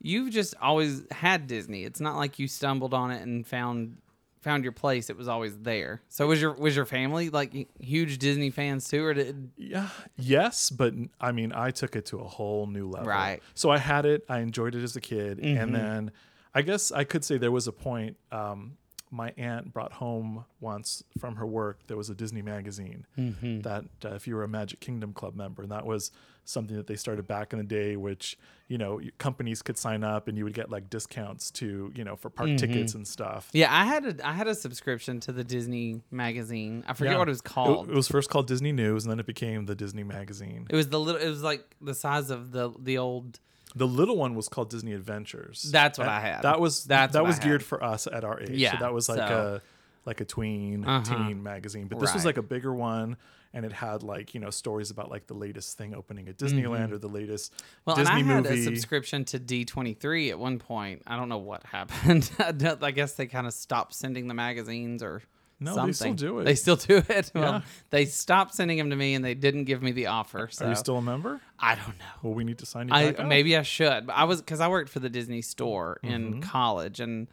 you've 0.00 0.30
just 0.30 0.54
always 0.60 1.02
had 1.10 1.46
Disney. 1.46 1.84
It's 1.84 2.00
not 2.00 2.16
like 2.16 2.38
you 2.38 2.46
stumbled 2.48 2.92
on 2.94 3.10
it 3.10 3.22
and 3.22 3.46
found 3.46 3.98
found 4.42 4.62
your 4.62 4.72
place. 4.72 5.08
It 5.08 5.16
was 5.16 5.26
always 5.26 5.56
there. 5.58 6.02
So 6.10 6.26
was 6.26 6.40
your 6.40 6.52
was 6.52 6.76
your 6.76 6.84
family 6.84 7.30
like 7.30 7.68
huge 7.80 8.18
Disney 8.18 8.50
fans 8.50 8.86
too, 8.88 9.02
or 9.04 9.14
did 9.14 9.50
Yeah, 9.56 9.88
yes, 10.16 10.68
but 10.70 10.92
I 11.20 11.32
mean, 11.32 11.52
I 11.54 11.70
took 11.70 11.96
it 11.96 12.04
to 12.06 12.18
a 12.18 12.24
whole 12.28 12.66
new 12.66 12.86
level. 12.88 13.08
Right. 13.08 13.40
So 13.54 13.70
I 13.70 13.78
had 13.78 14.04
it. 14.04 14.24
I 14.28 14.40
enjoyed 14.40 14.74
it 14.74 14.82
as 14.84 14.96
a 14.96 15.00
kid, 15.00 15.38
Mm-hmm. 15.38 15.58
and 15.58 15.74
then 15.74 16.12
I 16.54 16.60
guess 16.62 16.92
I 16.92 17.04
could 17.04 17.24
say 17.24 17.38
there 17.38 17.50
was 17.50 17.66
a 17.66 17.72
point. 17.72 18.16
Um, 18.30 18.76
my 19.14 19.32
aunt 19.36 19.72
brought 19.72 19.92
home 19.92 20.44
once 20.60 21.04
from 21.20 21.36
her 21.36 21.46
work. 21.46 21.78
There 21.86 21.96
was 21.96 22.10
a 22.10 22.14
Disney 22.14 22.42
magazine 22.42 23.06
Mm-hmm. 23.16 23.60
that, 23.60 23.84
uh, 24.04 24.08
if 24.10 24.26
you 24.26 24.34
were 24.34 24.42
a 24.44 24.48
Magic 24.48 24.80
Kingdom 24.80 25.12
Club 25.12 25.34
member, 25.36 25.62
and 25.62 25.70
that 25.70 25.86
was 25.86 26.10
something 26.46 26.76
that 26.76 26.86
they 26.88 26.96
started 26.96 27.26
back 27.26 27.52
in 27.54 27.58
the 27.58 27.64
day, 27.64 27.96
which 27.96 28.36
you 28.68 28.76
know 28.78 29.00
companies 29.18 29.62
could 29.62 29.78
sign 29.78 30.02
up 30.02 30.26
and 30.26 30.36
you 30.38 30.44
would 30.44 30.52
get 30.54 30.70
like 30.70 30.88
discounts 30.90 31.50
to 31.50 31.92
you 31.94 32.02
know 32.04 32.16
for 32.16 32.28
park 32.30 32.48
Mm-hmm. 32.50 32.56
tickets 32.56 32.94
and 32.94 33.06
stuff. 33.06 33.48
yeah, 33.52 33.68
I 33.74 33.84
had 33.86 34.04
a 34.06 34.26
I 34.28 34.32
had 34.32 34.48
a 34.48 34.54
subscription 34.54 35.20
to 35.20 35.32
the 35.32 35.44
Disney 35.44 36.00
magazine. 36.10 36.82
I 36.88 36.92
forget 36.94 37.12
Yeah. 37.14 37.18
what 37.20 37.28
it 37.28 37.32
was 37.32 37.40
called. 37.40 37.88
It, 37.88 37.92
it 37.92 37.96
was 37.96 38.08
first 38.08 38.30
called 38.30 38.46
Disney 38.46 38.72
News, 38.72 39.04
and 39.04 39.10
then 39.12 39.20
it 39.20 39.26
became 39.26 39.66
the 39.66 39.74
Disney 39.74 40.02
Magazine. 40.04 40.66
It 40.68 40.76
was 40.76 40.88
the 40.88 40.98
little. 41.00 41.20
It 41.20 41.28
was 41.28 41.42
like 41.42 41.64
the 41.80 41.94
size 41.94 42.30
of 42.30 42.50
the 42.52 42.72
the 42.78 42.98
old. 42.98 43.38
The 43.74 43.86
little 43.86 44.16
one 44.16 44.34
was 44.34 44.48
called 44.48 44.70
Disney 44.70 44.92
Adventures. 44.92 45.62
That's 45.70 45.98
what 45.98 46.04
That- 46.04 46.22
I 46.22 46.26
had. 46.26 46.42
That 46.42 46.60
was 46.60 46.84
That's 46.84 47.12
that 47.14 47.24
was 47.26 47.38
geared 47.38 47.62
for 47.64 47.82
us 47.82 48.06
at 48.06 48.24
our 48.24 48.40
age. 48.40 48.50
Yeah, 48.50 48.72
so 48.72 48.78
that 48.84 48.92
was 48.94 49.08
like 49.08 49.18
so- 49.18 49.60
a 49.64 50.08
like 50.08 50.20
a 50.20 50.24
tween 50.24 50.84
Uh-huh. 50.84 51.02
teen 51.26 51.42
magazine. 51.42 51.86
But 51.88 51.98
this 51.98 52.12
was 52.14 52.24
like 52.26 52.36
a 52.36 52.42
bigger 52.42 52.74
one, 52.74 53.16
and 53.54 53.64
it 53.64 53.72
had 53.72 54.02
like 54.02 54.34
you 54.34 54.40
know 54.40 54.50
stories 54.50 54.90
about 54.90 55.10
like 55.10 55.26
the 55.26 55.34
latest 55.34 55.78
thing 55.78 55.94
opening 55.94 56.28
at 56.28 56.36
Disneyland 56.36 56.92
or 56.92 56.98
the 56.98 57.08
latest 57.08 57.52
Mm-hmm. 57.52 57.64
Well, 57.86 57.96
Disney 57.96 58.20
and 58.20 58.30
I 58.30 58.34
had 58.34 58.44
movie. 58.44 58.60
a 58.60 58.64
subscription 58.64 59.24
to 59.26 59.38
D23 59.40 60.30
at 60.30 60.38
one 60.38 60.58
point. 60.58 61.02
I 61.06 61.16
don't 61.16 61.28
know 61.28 61.38
what 61.38 61.64
happened. 61.64 62.30
I 62.38 62.90
guess 62.90 63.14
they 63.14 63.26
kind 63.26 63.46
of 63.46 63.54
stopped 63.54 63.94
sending 63.94 64.28
the 64.28 64.34
magazines 64.34 65.02
or 65.02 65.22
No, 65.64 65.74
something. 65.74 65.86
they 65.88 65.92
still 65.92 66.14
do 66.14 66.38
it. 66.38 66.44
They 66.44 66.54
still 66.54 66.76
do 66.76 67.02
it. 67.08 67.30
Well, 67.34 67.62
they 67.90 68.04
stopped 68.04 68.54
sending 68.54 68.78
them 68.78 68.90
to 68.90 68.96
me, 68.96 69.14
and 69.14 69.24
they 69.24 69.34
didn't 69.34 69.64
give 69.64 69.82
me 69.82 69.92
the 69.92 70.06
offer. 70.06 70.48
So 70.50 70.66
Are 70.66 70.68
you 70.68 70.74
still 70.76 70.98
a 70.98 71.02
member? 71.02 71.40
I 71.58 71.74
don't 71.74 71.98
know. 71.98 72.04
Well, 72.22 72.34
we 72.34 72.44
need 72.44 72.58
to 72.58 72.66
sign 72.66 72.88
you 72.88 72.94
I 72.94 73.24
maybe 73.24 73.56
I 73.56 73.62
should. 73.62 74.06
But 74.06 74.12
I 74.14 74.24
was 74.24 74.40
because 74.40 74.60
I 74.60 74.68
worked 74.68 74.90
for 74.90 75.00
the 75.00 75.10
Disney 75.10 75.42
store 75.42 75.98
Mm-hmm. 76.04 76.14
in 76.14 76.40
college, 76.42 77.00
and 77.00 77.28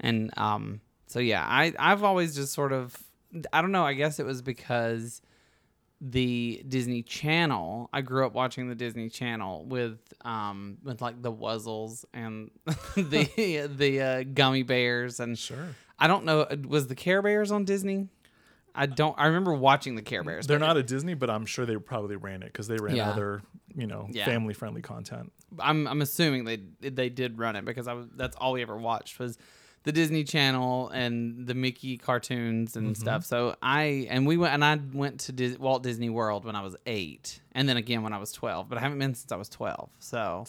and 0.00 0.30
um. 0.36 0.80
So 1.06 1.20
yeah, 1.20 1.44
I 1.46 1.72
I've 1.78 2.02
always 2.04 2.34
just 2.34 2.52
sort 2.52 2.72
of 2.72 2.96
I 3.52 3.60
don't 3.62 3.72
know. 3.72 3.84
I 3.84 3.94
guess 3.94 4.18
it 4.18 4.26
was 4.26 4.42
because 4.42 5.22
the 6.00 6.62
Disney 6.68 7.02
Channel. 7.02 7.90
I 7.92 8.02
grew 8.02 8.24
up 8.26 8.32
watching 8.34 8.68
the 8.68 8.74
Disney 8.74 9.08
Channel 9.08 9.64
with 9.64 9.98
um 10.24 10.78
with 10.82 11.00
like 11.02 11.20
the 11.22 11.32
Wuzzles 11.32 12.04
and 12.14 12.50
the 12.96 13.68
the 13.74 14.00
uh, 14.00 14.22
gummy 14.22 14.62
bears 14.62 15.20
and 15.20 15.38
Sure. 15.38 15.74
I 15.98 16.06
don't 16.06 16.24
know 16.24 16.46
was 16.66 16.86
the 16.86 16.94
Care 16.94 17.22
Bears 17.22 17.50
on 17.50 17.64
Disney. 17.64 18.08
I 18.74 18.86
don't. 18.86 19.18
I 19.18 19.26
remember 19.26 19.52
watching 19.54 19.96
the 19.96 20.02
Care 20.02 20.22
Bears. 20.22 20.46
They're 20.46 20.60
not 20.60 20.76
a 20.76 20.82
Disney, 20.84 21.14
but 21.14 21.28
I'm 21.30 21.46
sure 21.46 21.66
they 21.66 21.76
probably 21.76 22.14
ran 22.14 22.42
it 22.44 22.52
because 22.52 22.68
they 22.68 22.76
ran 22.76 22.94
Yeah. 22.94 23.10
other, 23.10 23.42
you 23.74 23.88
know, 23.88 24.06
Yeah. 24.08 24.24
family 24.24 24.54
friendly 24.54 24.82
content. 24.82 25.32
I'm 25.58 25.88
I'm 25.88 26.00
assuming 26.00 26.44
they 26.44 26.58
they 26.80 27.08
did 27.08 27.38
run 27.38 27.56
it 27.56 27.64
because 27.64 27.88
I 27.88 27.94
was 27.94 28.06
that's 28.14 28.36
all 28.36 28.52
we 28.52 28.62
ever 28.62 28.76
watched 28.76 29.18
was 29.18 29.36
the 29.84 29.92
Disney 29.92 30.24
Channel 30.24 30.88
and 30.90 31.46
the 31.46 31.54
Mickey 31.54 31.96
cartoons 31.96 32.76
and 32.76 32.88
Mm-hmm. 32.88 33.00
stuff. 33.00 33.24
So 33.24 33.56
I 33.62 34.06
and 34.10 34.26
we 34.26 34.36
went 34.36 34.52
and 34.54 34.64
I 34.64 34.78
went 34.92 35.20
to 35.20 35.32
Dis- 35.32 35.58
Walt 35.58 35.82
Disney 35.82 36.10
World 36.10 36.44
when 36.44 36.56
I 36.56 36.62
was 36.62 36.76
eight, 36.86 37.40
and 37.52 37.68
then 37.68 37.76
again 37.76 38.02
when 38.02 38.12
I 38.12 38.18
was 38.18 38.32
twelve. 38.32 38.68
But 38.68 38.78
I 38.78 38.80
haven't 38.82 38.98
been 38.98 39.14
since 39.14 39.32
I 39.32 39.36
was 39.36 39.48
twelve. 39.48 39.88
So, 39.98 40.44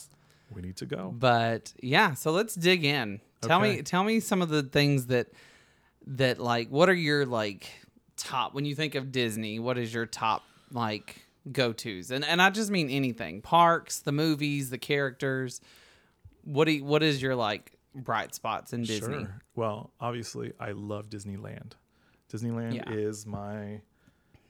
We 0.54 0.62
need 0.62 0.76
to 0.76 0.86
go. 0.86 1.14
but 1.16 1.72
yeah. 1.82 2.14
So 2.14 2.32
let's 2.32 2.54
dig 2.54 2.84
in. 2.84 3.20
Tell 3.42 3.60
me 3.60 3.82
tell 3.82 4.04
me 4.04 4.20
some 4.20 4.42
of 4.42 4.48
the 4.50 4.62
things 4.62 5.06
that 5.06 5.28
that 6.06 6.38
like 6.38 6.68
what 6.68 6.88
are 6.88 6.94
your 6.94 7.24
like 7.24 7.68
top 8.16 8.52
when 8.54 8.64
you 8.66 8.74
think 8.74 8.94
of 8.94 9.10
Disney? 9.12 9.58
What 9.58 9.78
is 9.78 9.94
your 9.94 10.04
top 10.06 10.42
like 10.72 11.22
go 11.50 11.72
tos? 11.72 12.10
And 12.10 12.24
and 12.24 12.42
I 12.42 12.50
just 12.50 12.70
mean 12.70 12.90
anything 12.90 13.40
parks, 13.40 14.00
the 14.00 14.12
movies, 14.12 14.68
the 14.70 14.76
characters. 14.78 15.60
What 16.44 16.64
do 16.66 16.72
you, 16.72 16.84
what 16.84 17.02
is 17.02 17.22
your 17.22 17.34
like 17.36 17.72
bright 17.94 18.34
spots 18.34 18.72
in 18.72 18.82
Disney? 18.82 19.14
Sure. 19.24 19.40
Well, 19.54 19.90
obviously, 20.00 20.52
I 20.60 20.72
love 20.72 21.08
Disneyland. 21.10 21.72
Disneyland 22.32 22.74
Yeah. 22.74 22.90
is 22.90 23.26
my. 23.26 23.80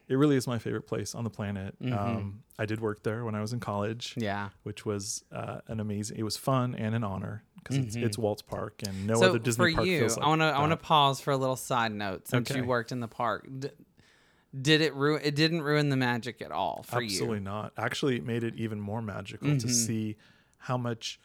It 0.08 0.16
really 0.16 0.34
is 0.34 0.48
my 0.48 0.58
favorite 0.58 0.88
place 0.88 1.14
on 1.14 1.22
the 1.22 1.30
planet. 1.30 1.76
Mm-hmm. 1.80 1.96
Um, 1.96 2.42
I 2.58 2.66
did 2.66 2.80
work 2.80 3.04
there 3.04 3.24
when 3.24 3.36
I 3.36 3.40
was 3.40 3.52
in 3.52 3.60
college, 3.60 4.14
Yeah. 4.16 4.48
which 4.64 4.84
was 4.84 5.22
uh, 5.30 5.60
an 5.68 5.78
amazing. 5.78 6.16
It 6.18 6.24
was 6.24 6.36
fun 6.36 6.74
and 6.74 6.96
an 6.96 7.04
honor 7.04 7.44
because 7.54 7.76
it's, 7.76 7.94
it's 7.94 8.18
Walt's 8.18 8.42
Park 8.42 8.82
and 8.84 9.06
no 9.06 9.14
other 9.14 9.34
Mm-hmm. 9.38 9.44
Disney 9.44 9.70
for 9.70 9.76
park 9.76 9.86
you, 9.86 9.98
feels 10.00 10.16
like 10.16 10.26
I 10.26 10.28
want 10.28 10.40
to 10.40 10.46
I 10.46 10.58
want 10.58 10.72
to 10.72 10.76
pause 10.76 11.20
for 11.20 11.30
a 11.30 11.36
little 11.36 11.54
side 11.56 11.92
note 11.92 12.26
since 12.26 12.50
you 12.50 12.64
worked 12.64 12.90
in 12.90 12.98
the 12.98 13.06
park. 13.08 13.46
D- 13.60 13.68
did 14.60 14.80
it 14.80 14.92
ruin? 14.96 15.20
It 15.24 15.36
didn't 15.36 15.62
ruin 15.62 15.90
the 15.90 15.96
magic 15.96 16.42
at 16.42 16.50
all 16.50 16.82
for 16.82 16.96
Absolutely 16.96 17.06
you. 17.06 17.14
Absolutely 17.14 17.40
not. 17.44 17.72
Actually, 17.78 18.16
it 18.16 18.24
made 18.26 18.42
it 18.42 18.56
even 18.56 18.80
more 18.80 19.00
magical 19.00 19.46
Mm-hmm. 19.46 19.58
to 19.58 19.68
see 19.72 20.16
how 20.58 20.76
much 20.76 21.20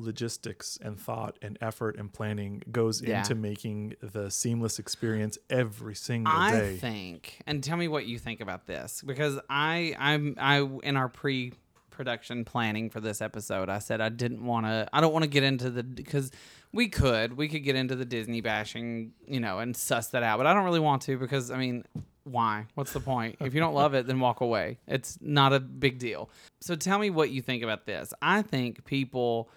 logistics 0.00 0.78
and 0.82 0.98
thought 0.98 1.36
and 1.42 1.56
effort 1.60 1.96
and 1.98 2.12
planning 2.12 2.62
goes 2.72 3.02
Yeah. 3.02 3.18
into 3.18 3.34
making 3.34 3.94
the 4.00 4.30
seamless 4.30 4.78
experience 4.78 5.38
every 5.48 5.94
single 5.94 6.32
I 6.34 6.50
day. 6.52 6.74
I 6.74 6.76
think, 6.78 7.40
and 7.46 7.62
tell 7.62 7.76
me 7.76 7.86
what 7.86 8.06
you 8.06 8.18
think 8.18 8.40
about 8.40 8.66
this, 8.66 9.02
because 9.06 9.38
I, 9.48 9.94
I'm, 9.98 10.34
I 10.38 10.58
in 10.82 10.96
our 10.96 11.08
pre-production 11.08 12.44
planning 12.44 12.90
for 12.90 13.00
this 13.00 13.20
episode, 13.20 13.68
I 13.68 13.78
said 13.78 14.00
I 14.00 14.08
didn't 14.08 14.44
want 14.44 14.66
to, 14.66 14.88
I 14.92 15.00
don't 15.00 15.12
want 15.12 15.24
to 15.24 15.30
get 15.30 15.42
into 15.42 15.70
the 15.70 15.82
because 15.82 16.30
we 16.72 16.88
could, 16.88 17.36
we 17.36 17.48
could 17.48 17.64
get 17.64 17.76
into 17.76 17.96
the 17.96 18.04
Disney 18.04 18.40
bashing, 18.40 19.12
you 19.26 19.40
know, 19.40 19.58
and 19.58 19.76
suss 19.76 20.08
that 20.08 20.22
out, 20.22 20.38
but 20.38 20.46
I 20.46 20.54
don't 20.54 20.64
really 20.64 20.80
want 20.80 21.02
to 21.02 21.18
because 21.18 21.50
I 21.50 21.56
mean, 21.58 21.84
why? 22.24 22.66
What's 22.74 22.92
the 22.92 23.00
point? 23.00 23.36
If 23.40 23.54
you 23.54 23.60
don't 23.60 23.74
love 23.74 23.94
it, 23.94 24.06
then 24.06 24.20
walk 24.20 24.40
away. 24.40 24.78
It's 24.86 25.18
not 25.20 25.52
a 25.52 25.58
big 25.58 25.98
deal. 25.98 26.30
So 26.60 26.76
tell 26.76 26.98
me 26.98 27.10
what 27.10 27.30
you 27.30 27.42
think 27.42 27.62
about 27.62 27.86
this. 27.86 28.12
I 28.22 28.42
think 28.42 28.84
people 28.84 29.50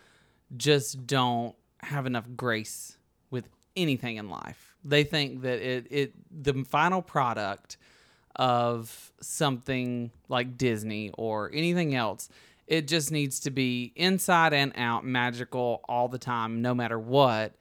just 0.57 1.05
don't 1.07 1.55
have 1.79 2.05
enough 2.05 2.25
grace 2.35 2.97
with 3.29 3.47
anything 3.75 4.17
in 4.17 4.29
life. 4.29 4.75
They 4.83 5.03
think 5.03 5.41
that 5.41 5.59
it 5.59 5.87
it 5.89 6.13
the 6.31 6.63
final 6.65 7.01
product 7.01 7.77
of 8.35 9.11
something 9.21 10.11
like 10.27 10.57
Disney 10.57 11.11
or 11.17 11.51
anything 11.53 11.93
else 11.93 12.29
It 12.65 12.87
just 12.87 13.11
needs 13.11 13.41
to 13.41 13.51
be 13.51 13.91
inside 13.95 14.53
and 14.53 14.71
out, 14.75 15.05
magical 15.05 15.81
all 15.87 16.07
the 16.07 16.17
time, 16.17 16.61
no 16.61 16.73
matter 16.73 16.97
what. 16.97 17.53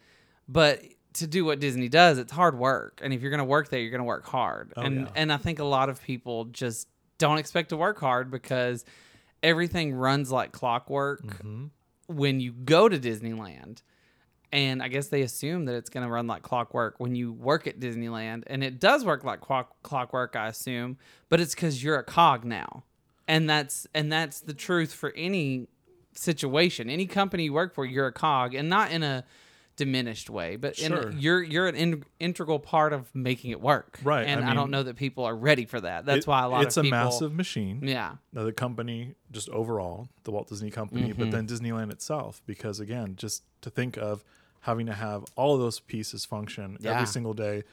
But 0.49 0.83
to 1.15 1.27
do 1.27 1.45
what 1.45 1.61
Disney 1.61 1.89
does, 1.89 2.19
it's 2.19 2.33
hard 2.33 2.57
work. 2.59 3.01
And 3.03 3.13
if 3.13 3.21
you're 3.21 3.31
going 3.31 3.39
to 3.39 3.45
work 3.45 3.69
there, 3.69 3.81
you're 3.81 3.91
going 3.91 4.01
to 4.01 4.05
work 4.05 4.27
hard. 4.27 4.73
Oh, 4.77 4.83
and 4.83 5.01
yeah. 5.03 5.09
and 5.17 5.33
I 5.33 5.37
think 5.37 5.59
a 5.59 5.65
lot 5.65 5.89
of 5.89 6.03
people 6.03 6.47
just 6.47 6.89
don't 7.19 7.39
expect 7.39 7.71
to 7.71 7.77
work 7.77 7.99
hard 7.99 8.31
because 8.31 8.85
everything 9.43 9.95
runs 9.95 10.31
like 10.31 10.53
clockwork 10.53 11.23
mm-hmm. 11.23 11.67
When 12.17 12.41
you 12.41 12.53
go 12.53 12.89
to 12.89 12.99
Disneyland. 12.99 13.83
And 14.53 14.83
I 14.83 14.89
guess 14.89 15.09
they 15.09 15.23
assume 15.23 15.65
that 15.65 15.75
it's 15.75 15.89
going 15.89 16.05
to 16.05 16.13
run 16.13 16.27
like 16.27 16.43
clockwork 16.43 17.01
when 17.01 17.15
you 17.15 17.33
work 17.33 17.67
at 17.67 17.81
Disneyland. 17.81 18.45
And 18.49 18.63
it 18.63 18.79
does 18.79 19.05
work 19.05 19.25
like 19.25 19.41
clock- 19.41 19.83
clockwork, 19.83 20.37
I 20.37 20.49
assume, 20.49 20.99
but 21.31 21.41
it's 21.41 21.55
because 21.55 21.83
you're 21.83 21.99
a 21.99 22.05
cog 22.05 22.45
now. 22.45 22.85
And 23.27 23.49
that's 23.49 23.87
and 23.95 24.13
that's 24.13 24.41
the 24.41 24.53
truth 24.53 24.93
for 24.93 25.13
any 25.17 25.69
situation. 26.13 26.91
Any 26.91 27.07
company 27.07 27.45
you 27.45 27.53
work 27.53 27.75
for, 27.75 27.87
you're 27.87 28.09
a 28.09 28.13
cog, 28.13 28.55
and 28.55 28.69
not 28.69 28.91
in 28.91 29.03
a 29.03 29.25
diminished 29.85 30.29
way, 30.31 30.57
but 30.57 30.77
Sure. 30.77 31.09
a, 31.09 31.15
you're 31.15 31.43
you're 31.43 31.67
an 31.69 31.75
in, 31.75 32.05
integral 32.21 32.59
part 32.59 32.93
of 32.93 33.13
making 33.15 33.51
it 33.51 33.61
work. 33.61 33.99
Right, 34.05 34.27
And 34.27 34.45
I 34.45 34.51
I, 34.51 34.55
don't 34.55 34.71
know 34.71 34.83
that 34.83 34.97
people 34.97 35.25
are 35.25 35.37
ready 35.37 35.65
for 35.67 35.81
that. 35.81 36.05
That's 36.07 36.27
It- 36.27 36.31
why 36.31 36.43
a 36.45 36.49
lot 36.49 36.61
of 36.63 36.67
it's 36.67 36.77
of 36.77 36.83
a 36.83 36.87
people. 36.87 36.99
massive 36.99 37.33
machine. 37.33 37.81
Yeah. 37.83 38.17
The 38.33 38.53
company, 38.53 39.15
just 39.31 39.49
overall, 39.51 40.09
the 40.25 40.31
Walt 40.31 40.49
Disney 40.49 40.71
Company, 40.71 41.09
Mm-hmm. 41.11 41.19
but 41.21 41.31
then 41.31 41.47
Disneyland 41.47 41.91
itself, 41.91 42.41
because 42.47 42.81
again, 42.81 43.17
just 43.17 43.43
to 43.63 43.71
think 43.71 43.97
of 43.97 44.25
having 44.61 44.87
to 44.87 44.95
have 44.95 45.25
all 45.37 45.55
of 45.55 45.61
those 45.61 45.81
pieces 45.81 46.25
function 46.25 46.77
Yeah. 46.81 46.93
every 46.95 47.07
single 47.07 47.35
day, 47.35 47.65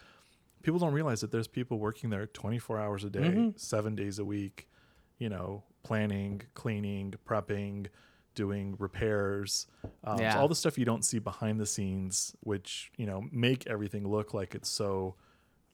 people 0.63 0.79
don't 0.79 0.93
realize 0.93 1.21
that 1.21 1.31
there's 1.31 1.47
people 1.47 1.77
working 1.79 2.09
there 2.09 2.25
24 2.27 2.79
hours 2.79 3.03
a 3.03 3.09
day, 3.09 3.19
Mm-hmm. 3.19 3.49
seven 3.55 3.95
days 3.95 4.19
a 4.19 4.25
week, 4.25 4.67
you 5.17 5.29
know, 5.29 5.63
planning, 5.83 6.41
cleaning, 6.55 7.13
prepping, 7.27 7.87
doing 8.43 8.75
repairs, 8.79 9.67
um, 10.03 10.17
so 10.17 10.39
all 10.39 10.47
the 10.47 10.55
stuff 10.55 10.77
you 10.77 10.85
don't 10.85 11.03
see 11.03 11.19
behind 11.19 11.59
the 11.59 11.65
scenes, 11.65 12.35
which 12.41 12.91
you 12.97 13.05
know 13.05 13.19
make 13.31 13.67
everything 13.67 14.07
look 14.07 14.33
like 14.33 14.55
it's 14.55 14.69
so 14.69 15.15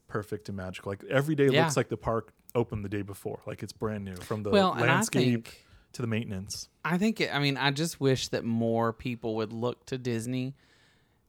perfect 0.07 0.49
and 0.49 0.57
magical. 0.57 0.91
Like 0.91 1.03
every 1.09 1.35
day 1.35 1.47
Yeah. 1.49 1.61
looks 1.61 1.77
like 1.77 1.89
the 1.89 1.97
park 1.97 2.33
opened 2.55 2.83
the 2.83 2.89
day 2.89 3.01
before, 3.03 3.39
like 3.45 3.61
it's 3.63 3.73
brand 3.73 4.03
new 4.05 4.15
from 4.15 4.43
the 4.43 4.49
Well, 4.49 4.71
landscape 4.71 5.45
think 5.47 5.65
to 5.93 6.01
the 6.01 6.07
maintenance. 6.07 6.69
I 6.83 6.97
think 6.97 7.21
it, 7.21 7.29
I 7.33 7.39
mean 7.39 7.57
I 7.57 7.71
just 7.71 7.99
wish 7.99 8.29
that 8.29 8.43
more 8.43 8.91
people 8.93 9.35
would 9.35 9.53
look 9.53 9.85
to 9.87 9.97
Disney, 9.97 10.55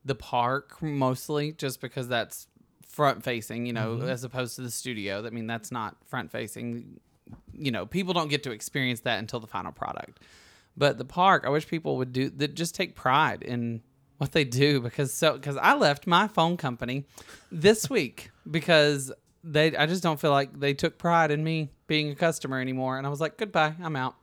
the 0.04 0.14
park 0.14 0.80
mostly, 0.82 1.52
just 1.52 1.80
because 1.80 2.08
that's 2.08 2.46
front 2.88 3.22
facing, 3.24 3.66
you 3.66 3.72
know, 3.74 3.96
Mm-hmm. 3.96 4.08
as 4.08 4.24
opposed 4.24 4.56
to 4.56 4.62
the 4.62 4.70
studio. 4.70 5.24
I 5.26 5.30
mean 5.30 5.46
that's 5.46 5.70
not 5.70 5.96
front 6.06 6.30
facing. 6.32 7.00
You 7.52 7.72
know, 7.72 7.86
people 7.86 8.14
don't 8.14 8.28
get 8.28 8.42
to 8.44 8.52
experience 8.52 9.00
that 9.00 9.18
until 9.18 9.40
the 9.40 9.48
final 9.48 9.72
product. 9.72 10.20
But 10.76 10.98
the 10.98 11.04
park, 11.04 11.44
I 11.46 11.48
wish 11.48 11.66
people 11.66 11.96
would 11.96 12.12
do 12.12 12.28
that. 12.30 12.54
Just 12.54 12.74
take 12.74 12.94
pride 12.94 13.42
in 13.42 13.82
what 14.18 14.32
they 14.32 14.44
do 14.44 14.80
because 14.80 15.12
so 15.12 15.34
because 15.34 15.56
I 15.56 15.74
left 15.74 16.06
my 16.06 16.28
phone 16.28 16.56
company 16.56 17.04
this 17.50 17.88
week 17.96 18.30
because 18.50 19.12
they 19.44 19.76
I 19.76 19.86
just 19.86 20.02
don't 20.02 20.20
feel 20.20 20.30
like 20.32 20.58
they 20.58 20.74
took 20.74 20.98
pride 20.98 21.30
in 21.30 21.42
me 21.44 21.70
being 21.86 22.10
a 22.10 22.14
customer 22.14 22.60
anymore, 22.60 22.98
and 22.98 23.06
I 23.06 23.10
was 23.10 23.20
like 23.20 23.36
goodbye, 23.38 23.74
I'm 23.82 23.96
out. 23.96 24.16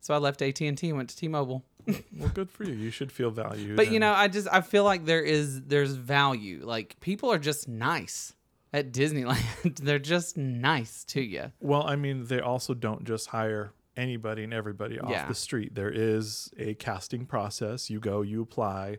So 0.00 0.14
I 0.14 0.18
left 0.18 0.40
AT 0.42 0.60
and 0.60 0.78
T, 0.78 0.92
went 0.92 1.08
to 1.10 1.16
T-Mobile. 1.16 1.64
Well, 2.18 2.30
good 2.34 2.50
for 2.50 2.64
you. 2.64 2.74
You 2.74 2.90
should 2.90 3.12
feel 3.12 3.30
valued. 3.30 3.76
But 3.76 3.92
you 3.92 4.00
know, 4.00 4.12
I 4.12 4.26
just 4.28 4.48
I 4.50 4.60
feel 4.60 4.82
like 4.84 5.04
there 5.04 5.22
is 5.22 5.62
there's 5.62 5.92
value. 5.92 6.62
Like 6.64 6.98
people 7.00 7.30
are 7.32 7.38
just 7.38 7.68
nice 7.68 8.34
at 8.72 8.92
Disneyland. 8.92 9.76
They're 9.80 10.00
just 10.00 10.36
nice 10.36 11.04
to 11.04 11.20
you. 11.22 11.52
well, 11.60 11.84
I 11.86 11.94
mean, 11.94 12.24
they 12.26 12.40
also 12.40 12.74
don't 12.74 13.04
just 13.04 13.28
hire 13.28 13.72
anybody 13.96 14.44
and 14.44 14.52
everybody 14.54 14.98
off 14.98 15.10
Yeah. 15.10 15.26
the 15.28 15.34
street. 15.34 15.74
There 15.74 15.90
is 15.90 16.50
a 16.58 16.74
casting 16.74 17.26
process. 17.26 17.88
You 17.90 18.00
go, 18.00 18.22
you 18.22 18.42
apply, 18.42 18.98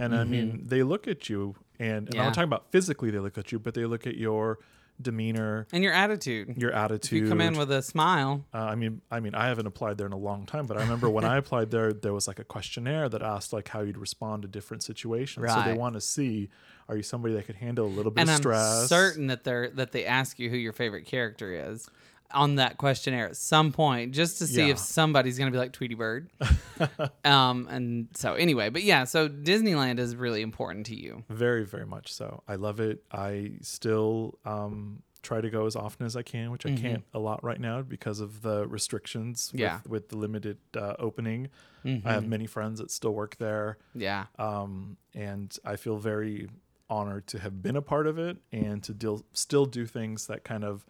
and 0.00 0.14
I 0.14 0.24
mean, 0.24 0.62
they 0.66 0.82
look 0.82 1.06
at 1.06 1.28
you, 1.28 1.56
and, 1.78 1.88
and 1.88 1.98
I'm 1.98 2.04
Mm-hmm. 2.06 2.16
Not 2.18 2.34
talking 2.34 2.48
about 2.48 2.70
physically. 2.72 3.10
They 3.10 3.18
look 3.18 3.36
at 3.38 3.52
you, 3.52 3.58
but 3.58 3.74
they 3.74 3.84
look 3.84 4.06
at 4.06 4.16
your 4.16 4.58
demeanor, 5.00 5.66
And 5.72 5.82
your 5.82 5.92
attitude. 5.92 6.54
your 6.56 6.70
If 6.70 6.76
attitude. 6.76 7.22
you 7.24 7.28
come 7.28 7.40
in 7.40 7.56
with 7.56 7.72
a 7.72 7.82
smile, 7.82 8.44
Uh, 8.54 8.58
I 8.58 8.74
mean, 8.76 9.00
I 9.10 9.20
mean, 9.20 9.34
I 9.34 9.46
haven't 9.48 9.66
applied 9.66 9.98
there 9.98 10.06
in 10.06 10.12
a 10.12 10.16
long 10.18 10.46
time, 10.46 10.66
but 10.66 10.76
I 10.76 10.80
remember 10.82 11.10
when 11.10 11.24
I 11.24 11.36
applied 11.42 11.70
there, 11.70 11.92
there 11.92 12.12
was 12.12 12.28
like 12.28 12.38
a 12.38 12.44
questionnaire 12.44 13.08
that 13.08 13.22
asked 13.22 13.52
like 13.52 13.68
how 13.68 13.80
you'd 13.80 13.98
respond 13.98 14.42
to 14.42 14.48
different 14.48 14.82
situations. 14.82 15.44
So 15.52 15.62
they 15.62 15.74
want 15.74 15.94
to 15.94 16.00
see, 16.00 16.50
are 16.88 16.96
you 16.96 17.02
somebody 17.02 17.34
that 17.34 17.46
could 17.46 17.56
handle 17.56 17.86
a 17.86 17.88
little 17.88 18.12
bit 18.12 18.20
and 18.20 18.30
of 18.30 18.34
I'm 18.36 18.40
stress? 18.42 18.88
certain 18.88 19.26
that 19.28 19.44
they're 19.44 19.70
that 19.70 19.92
they 19.92 20.04
ask 20.04 20.38
you 20.38 20.50
who 20.50 20.56
your 20.56 20.72
favorite 20.74 21.06
character 21.06 21.52
is 21.72 21.88
on 22.34 22.56
that 22.56 22.78
questionnaire 22.78 23.26
at 23.26 23.36
some 23.36 23.72
point, 23.72 24.12
just 24.12 24.38
to 24.38 24.46
see 24.46 24.60
Yeah. 24.66 24.72
if 24.72 24.78
somebody's 24.78 25.38
gonna 25.38 25.50
be 25.50 25.58
like 25.58 25.72
Tweety 25.72 25.94
Bird. 25.94 26.30
um, 27.24 27.68
and 27.70 28.08
so 28.14 28.34
anyway, 28.34 28.68
but 28.68 28.82
yeah, 28.82 29.04
so 29.04 29.28
Disneyland 29.28 29.98
is 29.98 30.16
really 30.16 30.42
important 30.42 30.86
to 30.86 30.94
you. 30.96 31.24
Very, 31.28 31.64
very 31.64 31.86
much 31.86 32.12
so. 32.12 32.42
I 32.48 32.56
love 32.56 32.80
it. 32.80 33.02
I 33.12 33.52
still 33.62 34.38
um, 34.44 35.02
try 35.22 35.40
to 35.40 35.50
go 35.50 35.66
as 35.66 35.76
often 35.76 36.04
as 36.06 36.16
I 36.16 36.22
can, 36.22 36.50
which 36.50 36.66
I 36.66 36.74
can't 36.74 37.04
a 37.14 37.18
lot 37.18 37.44
right 37.44 37.60
now 37.60 37.82
because 37.82 38.18
of 38.20 38.42
the 38.42 38.66
restrictions 38.66 39.50
with, 39.52 39.60
Mm-hmm. 39.60 39.62
Yeah. 39.62 39.80
with 39.88 40.08
the 40.08 40.16
limited 40.16 40.58
uh, 40.76 40.94
opening. 40.98 41.48
Mm-hmm. 41.84 42.06
I 42.06 42.12
have 42.12 42.26
many 42.26 42.46
friends 42.46 42.80
that 42.80 42.90
still 42.90 43.14
work 43.14 43.36
there. 43.38 43.78
Yeah. 43.94 44.26
um, 44.38 44.96
and 45.14 45.56
I 45.64 45.76
feel 45.76 45.98
very 45.98 46.48
honored 46.90 47.26
to 47.28 47.38
have 47.38 47.62
been 47.62 47.76
a 47.76 47.82
part 47.82 48.06
of 48.06 48.18
it 48.18 48.36
and 48.50 48.82
to 48.82 48.92
deal, 48.92 49.24
still 49.32 49.64
do 49.66 49.86
things 49.86 50.26
that 50.26 50.42
kind 50.44 50.64
of 50.64 50.84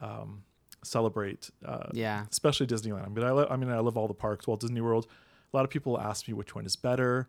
um, 0.00 0.42
celebrate, 0.84 1.50
uh, 1.64 1.88
Yeah. 1.92 2.24
especially 2.30 2.66
Disneyland. 2.66 3.04
I 3.06 3.08
mean, 3.08 3.24
I, 3.24 3.30
lo- 3.30 3.48
I 3.50 3.56
mean, 3.56 3.70
I 3.70 3.78
love 3.80 3.96
all 3.96 4.08
the 4.08 4.14
parks. 4.14 4.46
Walt 4.46 4.60
Disney 4.60 4.80
World. 4.80 5.06
A 5.52 5.56
lot 5.56 5.64
of 5.64 5.70
people 5.70 6.00
ask 6.00 6.26
me 6.28 6.34
which 6.34 6.54
one 6.54 6.66
is 6.66 6.74
better, 6.76 7.28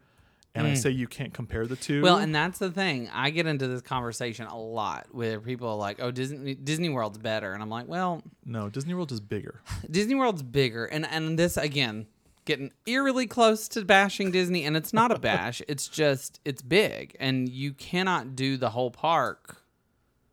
and 0.55 0.65
I 0.65 0.73
say 0.73 0.89
you 0.89 1.07
can't 1.07 1.33
compare 1.33 1.67
the 1.67 1.75
two. 1.75 1.99
Mm. 1.99 2.03
Well, 2.03 2.17
and 2.17 2.33
that's 2.33 2.59
the 2.59 2.71
thing. 2.71 3.09
I 3.13 3.29
get 3.29 3.45
into 3.45 3.67
this 3.67 3.81
conversation 3.81 4.47
a 4.47 4.57
lot 4.57 5.07
where 5.11 5.39
people 5.39 5.67
are 5.67 5.75
like, 5.75 5.97
"Oh, 6.01 6.11
Disney 6.11 6.55
Disney 6.55 6.89
World's 6.89 7.17
better," 7.17 7.53
and 7.53 7.61
I'm 7.61 7.69
like, 7.69 7.87
"Well, 7.87 8.23
no, 8.45 8.69
Disney 8.69 8.93
World 8.93 9.11
is 9.11 9.19
bigger. 9.19 9.61
Disney 9.91 10.15
World's 10.15 10.43
bigger." 10.43 10.85
And 10.85 11.05
and 11.05 11.37
this 11.37 11.55
again, 11.57 12.07
getting 12.45 12.71
eerily 12.85 13.27
close 13.27 13.67
to 13.69 13.83
bashing 13.85 14.31
Disney, 14.31 14.63
and 14.63 14.75
it's 14.77 14.93
not 14.93 15.11
a 15.11 15.19
bash. 15.19 15.61
it's 15.67 15.87
just 15.87 16.39
it's 16.45 16.61
big, 16.61 17.15
and 17.19 17.47
you 17.49 17.73
cannot 17.73 18.35
do 18.35 18.55
the 18.57 18.69
whole 18.71 18.91
park 18.91 19.61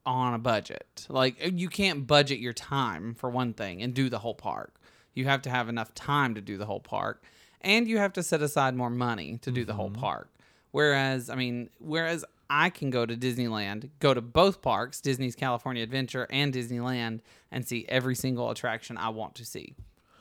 on 0.04 0.34
a 0.34 0.38
budget. 0.38 1.06
Like 1.08 1.36
uh, 1.44 1.50
you 1.52 1.68
can't 1.68 2.06
budget 2.06 2.38
your 2.38 2.52
time 2.52 3.14
for 3.14 3.30
one 3.30 3.52
thing 3.52 3.82
and 3.82 3.94
do 3.94 4.08
the 4.08 4.18
whole 4.18 4.34
park. 4.34 4.74
You 5.14 5.26
have 5.26 5.42
to 5.42 5.50
have 5.50 5.68
enough 5.68 5.94
time 5.94 6.34
to 6.34 6.40
do 6.40 6.56
the 6.56 6.66
whole 6.66 6.80
park, 6.80 7.22
and 7.60 7.86
you 7.86 7.98
have 7.98 8.14
to 8.14 8.22
set 8.22 8.42
aside 8.42 8.74
more 8.74 8.90
money 8.90 9.38
to 9.42 9.50
do 9.50 9.64
the 9.64 9.74
whole 9.74 9.90
mm-hmm. 9.90 10.00
park. 10.00 10.28
Whereas, 10.70 11.28
I 11.28 11.34
mean, 11.34 11.68
whereas 11.78 12.24
I 12.48 12.70
can 12.70 12.90
go 12.90 13.04
to 13.04 13.16
Disneyland, 13.16 13.90
go 14.00 14.14
to 14.14 14.20
both 14.20 14.62
parks, 14.62 15.00
Disney's 15.00 15.36
California 15.36 15.82
Adventure 15.82 16.26
and 16.30 16.52
Disneyland, 16.52 17.20
and 17.50 17.66
see 17.66 17.84
every 17.88 18.14
single 18.14 18.50
attraction 18.50 18.96
I 18.96 19.10
want 19.10 19.34
to 19.36 19.44
see 19.44 19.74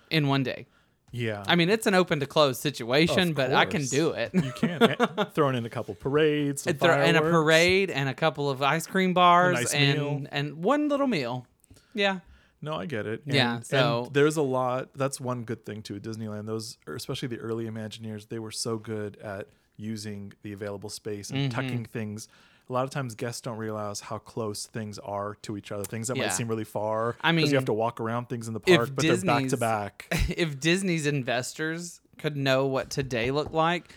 in 0.09 0.27
one 0.27 0.43
day. 0.43 0.67
Yeah, 1.13 1.43
I 1.45 1.55
mean, 1.55 1.69
it's 1.69 1.87
an 1.87 1.93
open 1.93 2.21
to 2.21 2.25
close 2.25 2.57
situation, 2.57 3.29
Of 3.29 3.35
but 3.35 3.53
I 3.53 3.65
can 3.65 3.83
do 3.85 4.11
it. 4.11 4.33
you 4.33 4.51
can 4.55 4.81
Eh, 4.83 5.25
throwing 5.33 5.55
in 5.55 5.65
a 5.65 5.69
couple 5.69 5.93
parades, 5.93 6.65
And 6.65 6.79
throw- 6.79 6.93
and 6.93 7.17
a 7.17 7.21
parade 7.21 7.89
and 7.91 8.07
a 8.07 8.13
couple 8.13 8.49
of 8.49 8.61
ice 8.61 8.87
cream 8.87 9.13
bars 9.13 9.55
nice 9.55 9.73
and 9.73 9.99
meal. 9.99 10.23
and 10.31 10.63
one 10.63 10.87
little 10.87 11.07
meal. 11.07 11.45
Yeah. 11.93 12.19
No, 12.61 12.75
I 12.75 12.85
get 12.85 13.05
it. 13.07 13.23
And, 13.25 13.35
Yeah, 13.35 13.55
and 13.55 13.65
so- 13.65 14.09
there's 14.13 14.37
a 14.37 14.41
lot. 14.41 14.93
That's 14.95 15.19
one 15.19 15.43
good 15.43 15.65
thing 15.65 15.81
too. 15.81 15.95
at 15.97 16.01
Disneyland, 16.03 16.45
those, 16.45 16.77
especially 16.87 17.27
the 17.27 17.39
early 17.39 17.65
Imagineers, 17.65 18.29
they 18.29 18.39
were 18.39 18.51
so 18.51 18.77
good 18.77 19.17
at 19.17 19.47
using 19.77 20.31
the 20.43 20.53
available 20.53 20.89
space 20.89 21.29
and 21.31 21.51
Mm-hmm. 21.51 21.59
tucking 21.61 21.85
things. 21.85 22.27
A 22.71 22.73
lot 22.73 22.85
of 22.85 22.89
times, 22.89 23.15
guests 23.15 23.41
don't 23.41 23.57
realize 23.57 23.99
how 23.99 24.17
close 24.17 24.65
things 24.65 24.97
are 24.99 25.35
to 25.41 25.57
each 25.57 25.73
other. 25.73 25.83
Things 25.83 26.07
that 26.07 26.15
Yeah. 26.15 26.23
might 26.27 26.29
seem 26.33 26.47
really 26.47 26.63
far. 26.63 27.17
I 27.19 27.33
mean, 27.33 27.47
you 27.47 27.55
have 27.55 27.65
to 27.65 27.73
walk 27.73 27.99
around 27.99 28.29
things 28.29 28.47
in 28.47 28.53
the 28.53 28.61
park, 28.61 28.91
but 28.95 29.03
they're 29.05 29.17
back 29.17 29.49
to 29.49 29.57
back. 29.57 30.05
if 30.29 30.57
Disney's 30.57 31.05
investors 31.05 31.99
could 32.17 32.37
know 32.37 32.67
what 32.67 32.89
today 32.89 33.29
looked 33.31 33.53
like, 33.53 33.93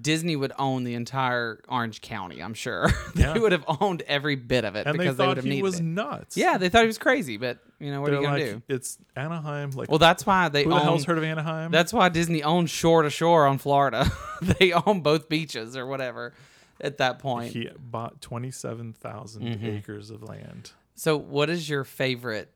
Disney 0.00 0.36
would 0.36 0.52
own 0.58 0.84
the 0.84 0.94
entire 0.94 1.60
Orange 1.68 2.00
County, 2.00 2.42
I'm 2.42 2.54
sure. 2.54 2.90
they 3.14 3.38
would 3.38 3.52
have 3.52 3.64
owned 3.78 4.00
every 4.06 4.36
bit 4.36 4.64
of 4.64 4.74
it 4.74 4.86
And 4.86 4.96
because 4.96 5.18
they, 5.18 5.26
would 5.26 5.36
have 5.36 5.44
he 5.44 5.60
was 5.60 5.80
it. 5.80 5.84
nuts. 5.84 6.34
Yeah, 6.34 6.56
they 6.56 6.70
thought 6.70 6.80
he 6.80 6.86
was 6.86 6.96
crazy, 6.96 7.36
but 7.36 7.58
you 7.78 7.90
know 7.92 8.00
what 8.00 8.06
they're 8.10 8.20
are 8.20 8.22
you 8.22 8.26
gonna 8.26 8.38
like, 8.52 8.66
do? 8.68 8.74
it's 8.74 8.96
Anaheim. 9.14 9.72
Like, 9.72 9.90
Well, 9.90 9.98
that's 9.98 10.24
why 10.24 10.48
they 10.48 10.64
who 10.64 10.70
the 10.70 10.78
hell's 10.80 11.04
heard 11.04 11.18
of 11.18 11.24
Anaheim? 11.24 11.70
That's 11.70 11.92
why 11.92 12.08
Disney 12.08 12.42
owns 12.42 12.70
shore 12.70 13.02
to 13.02 13.10
shore 13.10 13.46
on 13.46 13.58
Florida. 13.58 14.10
they 14.40 14.72
own 14.72 15.02
both 15.02 15.28
beaches 15.28 15.76
or 15.76 15.86
whatever 15.86 16.32
at 16.80 16.98
that 16.98 17.18
point. 17.18 17.52
he 17.52 17.68
bought 17.78 18.20
twenty-seven 18.20 18.94
Mm-hmm. 19.02 19.66
acres 19.66 20.10
of 20.10 20.22
land. 20.22 20.72
So, 20.94 21.16
what 21.16 21.50
is 21.50 21.68
your 21.68 21.84
favorite 21.84 22.50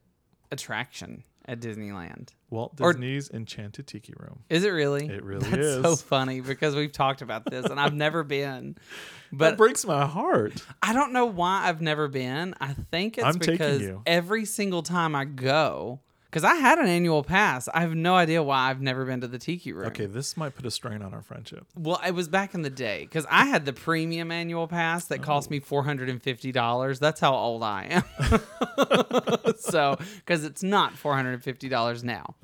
attraction 0.51 1.25
at 1.45 1.61
Disneyland? 1.61 2.31
Walt 2.51 2.81
Or- 2.81 2.93
Disney's 2.93 3.31
Enchanted 3.31 3.87
Tiki 3.87 4.15
Room. 4.17 4.41
Is 4.49 4.65
it 4.65 4.71
really? 4.71 5.07
It 5.07 5.23
really 5.23 5.49
is. 5.59 5.83
So 5.83 5.97
funny 5.97 6.41
because 6.41 6.75
we've 6.75 6.93
talked 6.93 7.21
about 7.23 7.45
this 7.45 7.67
and 7.67 7.79
I've 7.81 7.95
never 7.95 8.23
been. 8.25 8.77
That 9.33 9.39
But 9.39 9.57
breaks 9.59 9.85
my 9.85 10.07
heart. 10.07 10.65
I 10.83 10.95
don't 10.95 11.13
know 11.13 11.27
why 11.27 11.69
I've 11.69 11.83
never 11.83 12.09
been. 12.09 12.55
I 12.63 12.73
think 12.73 13.19
it's 13.19 13.27
I'm 13.27 13.35
because 13.37 13.83
every 14.07 14.47
single 14.47 14.83
time 14.83 15.15
I 15.15 15.27
go, 15.27 16.01
Because 16.31 16.45
I 16.45 16.57
had 16.57 16.79
an 16.79 16.87
annual 16.87 17.23
pass. 17.23 17.69
I 17.73 17.81
have 17.81 17.95
no 17.95 18.15
idea 18.15 18.43
why 18.43 18.69
I've 18.69 18.83
never 18.83 19.07
been 19.07 19.23
to 19.23 19.29
the 19.29 19.39
Tiki 19.39 19.73
Room. 19.73 19.87
Okay, 19.87 20.05
this 20.05 20.37
might 20.37 20.55
put 20.55 20.67
a 20.67 20.71
strain 20.71 21.01
on 21.01 21.15
our 21.15 21.23
friendship. 21.23 21.67
Well, 21.75 21.99
it 22.07 22.11
was 22.15 22.29
back 22.29 22.53
in 22.55 22.61
the 22.61 22.69
day 22.69 23.05
because 23.05 23.25
I 23.31 23.47
had 23.47 23.65
the 23.65 23.73
premium 23.73 24.31
annual 24.31 24.69
pass 24.69 25.07
that 25.07 25.23
cost 25.23 25.51
me 25.51 25.59
four 25.61 25.85
hundred 25.85 26.11
and 26.11 26.23
fifty 26.23 26.53
dollars. 26.53 26.99
That's 26.99 27.19
how 27.19 27.35
old 27.35 27.63
I 27.63 28.03
am. 28.29 29.53
so, 29.59 29.97
because 30.17 30.45
it's 30.45 30.63
not 30.63 30.95
four 30.95 31.15
hundred 31.15 31.33
and 31.33 31.43
fifty 31.43 31.69
dollars 31.69 32.05
now. 32.05 32.35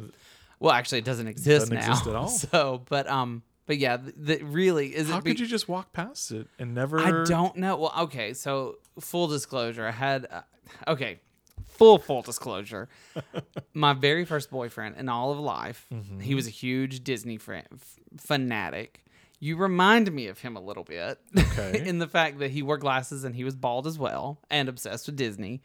Well, 0.61 0.73
actually, 0.73 0.99
it 1.01 1.05
doesn't 1.05 1.27
exist 1.29 1.71
Doesn't 1.71 1.75
now. 1.75 1.91
exist 1.91 2.07
at 2.07 2.15
all. 2.17 2.29
So, 2.55 2.83
but 2.89 3.07
um, 3.07 3.43
but 3.67 3.77
yeah, 3.77 3.99
the 3.99 4.43
really 4.43 4.95
is 4.97 5.11
How 5.11 5.19
it? 5.19 5.25
be- 5.25 5.31
could 5.33 5.41
you 5.41 5.47
just 5.47 5.69
walk 5.69 5.93
past 5.93 6.31
it 6.31 6.47
and 6.59 6.75
never? 6.75 7.01
I 7.01 7.25
don't 7.27 7.57
know. 7.57 7.77
Well, 7.77 7.93
okay. 8.05 8.33
So 8.33 8.77
full 8.99 9.27
disclosure, 9.27 9.87
I 9.87 9.91
had 9.91 10.27
uh, 10.31 10.41
okay, 10.89 11.21
full 11.69 11.99
full 11.99 12.23
disclosure. 12.23 12.89
My 13.75 13.93
very 13.93 14.25
first 14.25 14.51
boyfriend 14.51 14.97
in 14.97 15.09
all 15.09 15.33
of 15.33 15.39
life, 15.39 15.87
Mm-hmm. 15.93 16.21
he 16.21 16.35
was 16.35 16.47
a 16.47 16.51
huge 16.51 17.05
Disney 17.05 17.39
fan, 17.39 17.65
f- 17.73 17.99
fanatic. 18.19 19.01
You 19.41 19.57
remind 19.57 20.11
me 20.13 20.29
of 20.29 20.39
him 20.39 20.57
a 20.57 20.61
little 20.61 20.85
bit 20.85 21.19
Okay. 21.39 21.83
in 21.87 21.99
the 21.99 22.07
fact 22.07 22.39
that 22.39 22.51
he 22.51 22.63
wore 22.63 22.79
glasses 22.79 23.25
and 23.25 23.35
he 23.35 23.45
was 23.45 23.55
bald 23.55 23.87
as 23.87 23.99
well 23.99 24.39
and 24.51 24.69
obsessed 24.69 25.07
with 25.07 25.17
Disney. 25.17 25.61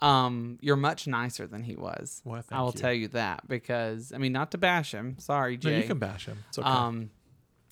Um, 0.00 0.58
you're 0.62 0.76
much 0.76 1.06
nicer 1.06 1.46
than 1.46 1.62
he 1.62 1.76
was. 1.76 2.22
Well, 2.24 2.42
I 2.50 2.62
will 2.62 2.68
you. 2.74 2.80
tell 2.80 2.92
you 2.92 3.08
that 3.08 3.46
because 3.46 4.12
I 4.14 4.18
mean, 4.18 4.32
not 4.32 4.52
to 4.52 4.58
bash 4.58 4.92
him. 4.92 5.16
Sorry, 5.18 5.56
No, 5.56 5.58
Jay. 5.60 5.82
you 5.82 5.86
can 5.86 5.98
bash 5.98 6.24
him. 6.26 6.38
It's 6.48 6.58
okay. 6.58 6.66
um, 6.68 7.10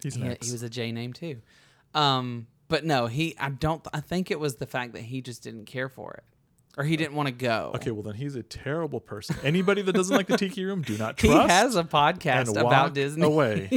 He's 0.03 0.15
he, 0.17 0.23
next. 0.23 0.47
he 0.47 0.53
was 0.53 0.63
a 0.63 0.69
J 0.69 0.93
name 0.93 1.15
too. 1.15 1.41
Um, 1.95 2.47
but 2.69 2.85
no, 2.85 3.07
he. 3.07 3.35
I 3.41 3.49
don't. 3.49 3.87
I 3.95 4.01
think 4.01 4.31
it 4.31 4.39
was 4.39 4.57
the 4.57 4.67
fact 4.67 4.93
that 4.93 5.01
he 5.03 5.23
just 5.23 5.43
didn't 5.43 5.65
care 5.65 5.89
for 5.89 6.13
it, 6.13 6.25
or 6.79 6.85
he 6.85 6.97
didn't 6.97 7.15
want 7.17 7.27
to 7.27 7.33
go. 7.35 7.73
okay, 7.75 7.91
well 7.91 8.03
then 8.03 8.15
he's 8.15 8.37
a 8.37 8.43
terrible 8.43 9.01
person. 9.01 9.37
Anybody 9.45 9.83
that 9.83 9.93
doesn't 9.93 10.17
like 10.17 10.29
the 10.29 10.39
Tiki 10.39 10.65
Room, 10.65 10.81
do 10.83 10.97
not 10.97 11.17
trust. 11.19 11.43
He 11.43 11.49
has 11.49 11.77
a 11.77 11.85
podcast 11.85 12.49
and 12.49 12.57
about 12.57 12.95
Disney. 12.95 13.27
away. 13.27 13.69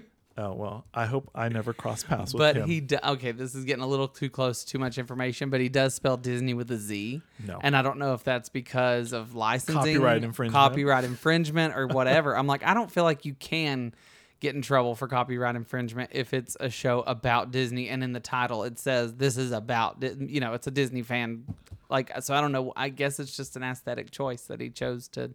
oh 0.38 0.54
well, 0.54 0.86
I 0.94 1.06
hope 1.06 1.30
I 1.34 1.48
never 1.50 1.72
cross 1.72 2.02
paths 2.02 2.32
with 2.32 2.38
But 2.40 2.56
him. 2.56 2.68
he 2.68 2.80
do, 2.80 2.96
okay. 3.04 3.32
This 3.32 3.54
is 3.54 3.64
getting 3.64 3.82
a 3.82 3.86
little 3.86 4.08
too 4.08 4.30
close, 4.30 4.64
too 4.64 4.78
much 4.78 4.96
information. 4.98 5.50
But 5.50 5.60
he 5.60 5.68
does 5.68 5.94
spell 5.94 6.16
Disney 6.16 6.54
with 6.54 6.70
a 6.70 6.76
Z. 6.78 7.20
No. 7.46 7.58
and 7.62 7.76
I 7.76 7.82
don't 7.82 7.98
know 7.98 8.14
if 8.14 8.24
that's 8.24 8.48
because 8.48 9.12
of 9.12 9.34
licensing, 9.34 9.74
Copyright 9.74 10.24
infringement. 10.24 10.54
copyright 10.54 11.04
infringement, 11.04 11.76
or 11.76 11.86
whatever. 11.86 12.36
I'm 12.36 12.46
like, 12.46 12.64
I 12.64 12.74
don't 12.74 12.90
feel 12.90 13.04
like 13.04 13.24
you 13.24 13.34
can 13.34 13.94
get 14.40 14.54
in 14.54 14.62
trouble 14.62 14.94
for 14.94 15.08
copyright 15.08 15.56
infringement 15.56 16.10
if 16.12 16.32
it's 16.32 16.56
a 16.60 16.70
show 16.70 17.00
about 17.00 17.50
Disney, 17.50 17.88
and 17.88 18.02
in 18.04 18.12
the 18.12 18.20
title 18.20 18.64
it 18.64 18.78
says 18.78 19.14
this 19.14 19.36
is 19.36 19.52
about, 19.52 20.02
you 20.02 20.40
know, 20.40 20.54
it's 20.54 20.66
a 20.66 20.70
Disney 20.70 21.02
fan. 21.02 21.44
Like, 21.90 22.12
so 22.22 22.34
I 22.34 22.40
don't 22.40 22.52
know. 22.52 22.72
I 22.76 22.90
guess 22.90 23.18
it's 23.18 23.36
just 23.36 23.56
an 23.56 23.62
aesthetic 23.62 24.10
choice 24.10 24.42
that 24.42 24.60
he 24.60 24.70
chose 24.70 25.08
to 25.08 25.30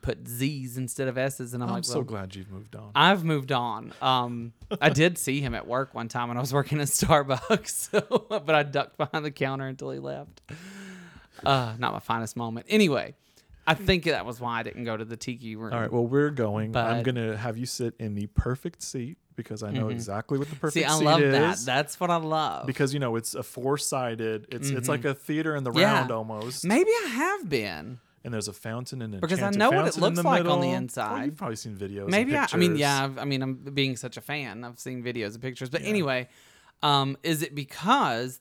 put 0.00 0.26
Z's 0.26 0.78
instead 0.78 1.08
of 1.08 1.18
S's, 1.18 1.52
and 1.52 1.62
I'm, 1.62 1.68
I'm 1.68 1.74
like, 1.76 1.84
so 1.84 1.96
well, 1.96 2.04
glad 2.04 2.34
you've 2.34 2.50
moved 2.50 2.74
on. 2.74 2.90
I've 2.94 3.24
moved 3.24 3.52
on. 3.52 3.92
Um, 4.00 4.52
I 4.80 4.88
did 4.88 5.18
see 5.18 5.40
him 5.40 5.54
at 5.54 5.66
work 5.66 5.94
one 5.94 6.08
time 6.08 6.28
when 6.28 6.38
I 6.38 6.40
was 6.40 6.54
working 6.54 6.80
at 6.80 6.86
Starbucks, 6.88 7.68
so, 7.90 8.26
but 8.28 8.54
I 8.54 8.62
ducked 8.62 8.96
behind 8.96 9.24
the 9.24 9.30
counter 9.30 9.66
until 9.66 9.90
he 9.90 9.98
left. 9.98 10.40
Uh, 11.44 11.74
not 11.78 11.92
my 11.92 11.98
finest 11.98 12.36
moment. 12.36 12.66
Anyway, 12.70 13.14
I 13.66 13.74
think 13.74 14.04
that 14.04 14.26
was 14.26 14.40
why 14.40 14.60
I 14.60 14.62
didn't 14.62 14.84
go 14.84 14.96
to 14.96 15.04
the 15.04 15.16
tiki 15.16 15.56
room. 15.56 15.72
All 15.72 15.80
right, 15.80 15.92
well 15.92 16.06
we're 16.06 16.30
going. 16.30 16.76
I'm 16.76 16.96
Mm-hmm. 16.96 17.02
gonna 17.02 17.36
have 17.36 17.56
you 17.56 17.66
sit 17.66 17.94
in 17.98 18.14
the 18.14 18.26
perfect 18.28 18.82
seat 18.82 19.18
because 19.36 19.62
I 19.62 19.70
know 19.72 19.88
exactly 19.88 20.38
what 20.38 20.48
the 20.48 20.56
perfect 20.56 20.74
seat 20.74 20.80
is. 20.86 20.86
see, 20.86 20.94
I 20.94 20.98
seat 20.98 21.04
love 21.04 21.20
is. 21.22 21.32
that. 21.32 21.58
That's 21.64 21.98
what 21.98 22.10
I 22.10 22.16
love. 22.16 22.66
because 22.66 22.92
you 22.94 23.00
know 23.00 23.16
it's 23.16 23.34
a 23.34 23.42
four-sided. 23.42 24.46
It's 24.50 24.70
it's 24.70 24.88
like 24.88 25.04
a 25.04 25.14
theater 25.14 25.56
in 25.56 25.64
the 25.64 25.70
Mm-hmm. 25.70 25.78
Yeah. 25.80 25.94
round 25.94 26.10
almost. 26.10 26.64
Maybe 26.64 26.90
I 27.04 27.08
have 27.08 27.48
been. 27.48 27.98
and 28.22 28.32
there's 28.32 28.48
a 28.48 28.52
fountain 28.52 29.02
and 29.02 29.20
Because 29.20 29.42
I 29.42 29.50
know 29.50 29.70
what 29.70 29.86
it 29.88 29.96
looks 29.98 30.22
like 30.22 30.44
on 30.46 30.60
the 30.60 30.70
inside. 30.70 31.20
Oh, 31.20 31.24
you've 31.24 31.36
probably 31.36 31.56
seen 31.56 31.76
videos. 31.76 32.02
and 32.02 32.10
Maybe 32.10 32.36
I, 32.36 32.46
I 32.52 32.56
mean, 32.56 32.76
yeah. 32.76 33.04
I've, 33.04 33.18
I 33.18 33.24
mean, 33.24 33.42
I'm 33.42 33.54
being 33.54 33.96
such 33.96 34.16
a 34.16 34.20
fan. 34.20 34.62
I've 34.64 34.78
seen 34.78 35.02
videos 35.02 35.32
and 35.34 35.42
pictures. 35.42 35.68
But 35.70 35.82
anyway, 35.82 36.28
um, 36.82 37.16
is 37.22 37.42
it 37.42 37.54
because 37.54 38.40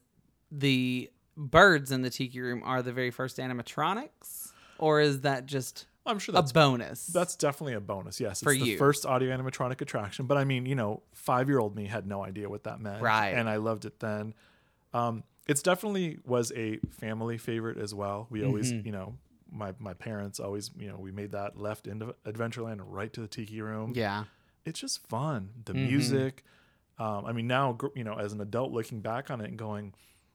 the 0.51 1.09
birds 1.35 1.91
in 1.91 2.01
the 2.03 2.09
tiki 2.09 2.39
room 2.39 2.61
are 2.63 2.81
the 2.83 2.93
very 2.93 3.09
first 3.11 3.37
animatronics, 3.39 4.42
or 4.83 4.99
is 5.01 5.21
that 5.21 5.45
just 5.45 5.85
I'm 6.05 6.19
sure 6.19 6.33
that's 6.33 6.51
a 6.51 6.53
bonus? 6.53 7.07
That's 7.07 7.35
definitely 7.37 7.73
a 7.75 7.79
bonus. 7.79 8.19
Yes, 8.19 8.33
it's 8.33 8.43
For 8.43 8.53
the 8.53 8.59
you. 8.71 8.77
first 8.77 9.05
audio 9.05 9.35
animatronic 9.35 9.79
attraction. 9.81 10.25
But 10.25 10.37
I 10.37 10.43
mean, 10.43 10.65
you 10.65 10.75
know, 10.75 11.01
five 11.13 11.47
year 11.49 11.59
old 11.59 11.75
me 11.75 11.85
had 11.85 12.05
no 12.05 12.23
idea 12.23 12.49
what 12.49 12.63
that 12.65 12.79
meant, 12.81 13.01
Right. 13.01 13.29
And 13.29 13.47
I 13.49 13.55
loved 13.55 13.85
it 13.85 13.99
then. 13.99 14.33
Um, 14.93 15.23
it's 15.47 15.61
definitely 15.61 16.19
was 16.25 16.51
a 16.55 16.77
family 16.89 17.37
favorite 17.37 17.77
as 17.77 17.93
well. 17.95 18.27
We 18.29 18.43
always, 18.43 18.71
Mm-hmm. 18.73 18.85
you 18.85 18.91
know, 18.91 19.15
my 19.51 19.73
my 19.79 19.93
parents 19.93 20.39
always, 20.39 20.71
you 20.77 20.89
know, 20.89 20.97
we 20.97 21.11
made 21.11 21.31
that 21.31 21.57
left 21.57 21.87
into 21.87 22.15
Adventureland 22.25 22.81
right 22.85 23.11
to 23.13 23.21
the 23.21 23.27
Tiki 23.27 23.61
Room. 23.61 23.93
yeah. 23.95 24.25
It's 24.65 24.79
just 24.79 25.05
fun. 25.07 25.49
The 25.65 25.73
Mm-hmm. 25.73 25.87
music. 25.87 26.43
Um, 26.99 27.25
I 27.25 27.31
mean, 27.33 27.47
now 27.47 27.73
gr- 27.73 27.87
you 27.95 28.03
know, 28.03 28.15
as 28.15 28.33
an 28.33 28.41
adult 28.41 28.71
looking 28.71 28.99
back 29.01 29.31
on 29.31 29.41
it 29.41 29.49
and 29.49 29.57
going, 29.57 29.93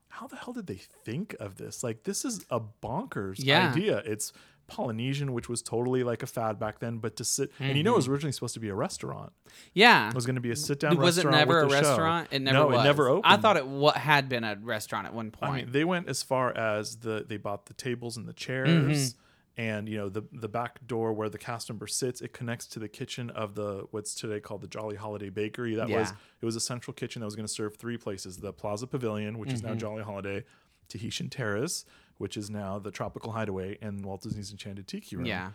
how 0.09 0.27
the 0.27 0.37
hell 0.37 0.53
did 0.53 0.67
they 0.67 0.77
think 1.05 1.35
of 1.41 1.57
this? 1.57 1.83
Like, 1.85 2.05
this 2.05 2.25
is 2.25 2.45
a 2.51 2.61
bonkers 2.61 3.37
Yeah. 3.39 3.71
idea. 3.71 4.03
It's 4.05 4.33
Polynesian, 4.67 5.33
which 5.33 5.49
was 5.49 5.63
totally 5.63 6.05
like 6.05 6.23
a 6.23 6.27
fad 6.27 6.59
back 6.59 6.79
then, 6.79 6.99
but 6.99 7.17
to 7.17 7.25
sit 7.25 7.51
and 7.59 7.75
you 7.79 7.83
know 7.83 7.95
it 7.95 7.97
was 7.97 8.09
originally 8.09 8.33
supposed 8.33 8.53
to 8.53 8.61
be 8.61 8.69
a 8.69 8.75
restaurant. 8.75 9.33
Yeah. 9.73 10.09
It 10.11 10.15
was 10.15 10.27
going 10.27 10.35
to 10.35 10.43
be 10.43 10.51
a 10.51 10.57
sit 10.57 10.79
down. 10.81 10.97
was 10.99 11.17
it 11.17 11.25
restaurant 11.25 11.37
never 11.49 11.61
a 11.61 11.63
the 11.63 11.69
show. 11.71 11.89
restaurant? 11.89 12.29
It 12.33 12.43
never 12.43 12.59
no, 12.59 12.67
was. 12.67 12.81
it 12.81 12.85
never 12.85 13.09
opened. 13.09 13.33
I 13.33 13.37
thought 13.39 13.57
it 13.57 13.67
wa 13.67 13.93
had 13.93 14.29
been 14.29 14.45
a 14.45 14.57
restaurant 14.61 15.07
at 15.07 15.15
one 15.15 15.31
point. 15.31 15.53
I 15.53 15.57
mean, 15.57 15.73
they 15.73 15.85
went 15.85 16.09
as 16.11 16.23
far 16.23 16.55
as 16.55 16.97
the 16.97 17.25
they 17.27 17.39
bought 17.39 17.65
the 17.65 17.75
tables 17.75 18.19
and 18.19 18.29
the 18.29 18.35
chairs, 18.35 18.69
Mm-hmm. 18.69 19.19
And 19.59 19.87
you 19.89 19.99
know 19.99 20.09
the 20.09 20.23
the 20.33 20.49
back 20.49 20.87
door 20.87 21.13
where 21.13 21.29
the 21.29 21.37
cast 21.37 21.69
member 21.69 21.87
sits. 21.87 22.23
It 22.23 22.33
connects 22.33 22.67
to 22.69 22.79
the 22.79 22.89
kitchen 22.89 23.29
of 23.31 23.55
the 23.55 23.85
what's 23.91 24.15
today 24.15 24.41
called 24.41 24.63
the 24.63 24.69
Jolly 24.69 24.97
Holiday 24.97 25.29
Bakery. 25.29 25.75
That 25.75 25.91
was 25.91 26.13
it 26.41 26.47
was 26.47 26.57
a 26.57 26.61
central 26.61 26.95
kitchen 26.95 27.21
that 27.21 27.27
was 27.27 27.37
going 27.37 27.47
to 27.47 27.53
serve 27.53 27.77
three 27.77 27.99
places: 27.99 28.39
the 28.39 28.53
Plaza 28.55 28.87
Pavilion, 28.87 29.39
which 29.39 29.53
is 29.53 29.61
Mm-hmm. 29.61 29.71
now 29.73 29.75
Jolly 29.77 30.03
Holiday, 30.05 30.45
Tahitian 30.89 31.29
Terrace, 31.29 31.85
which 32.17 32.37
is 32.37 32.49
now 32.49 32.79
the 32.79 32.91
Tropical 32.91 33.33
Hideaway, 33.33 33.77
and 33.83 34.05
Walt 34.05 34.23
Disney's 34.23 34.51
Enchanted 34.53 34.87
Tiki 34.87 35.17
Room. 35.17 35.27
yeah. 35.27 35.51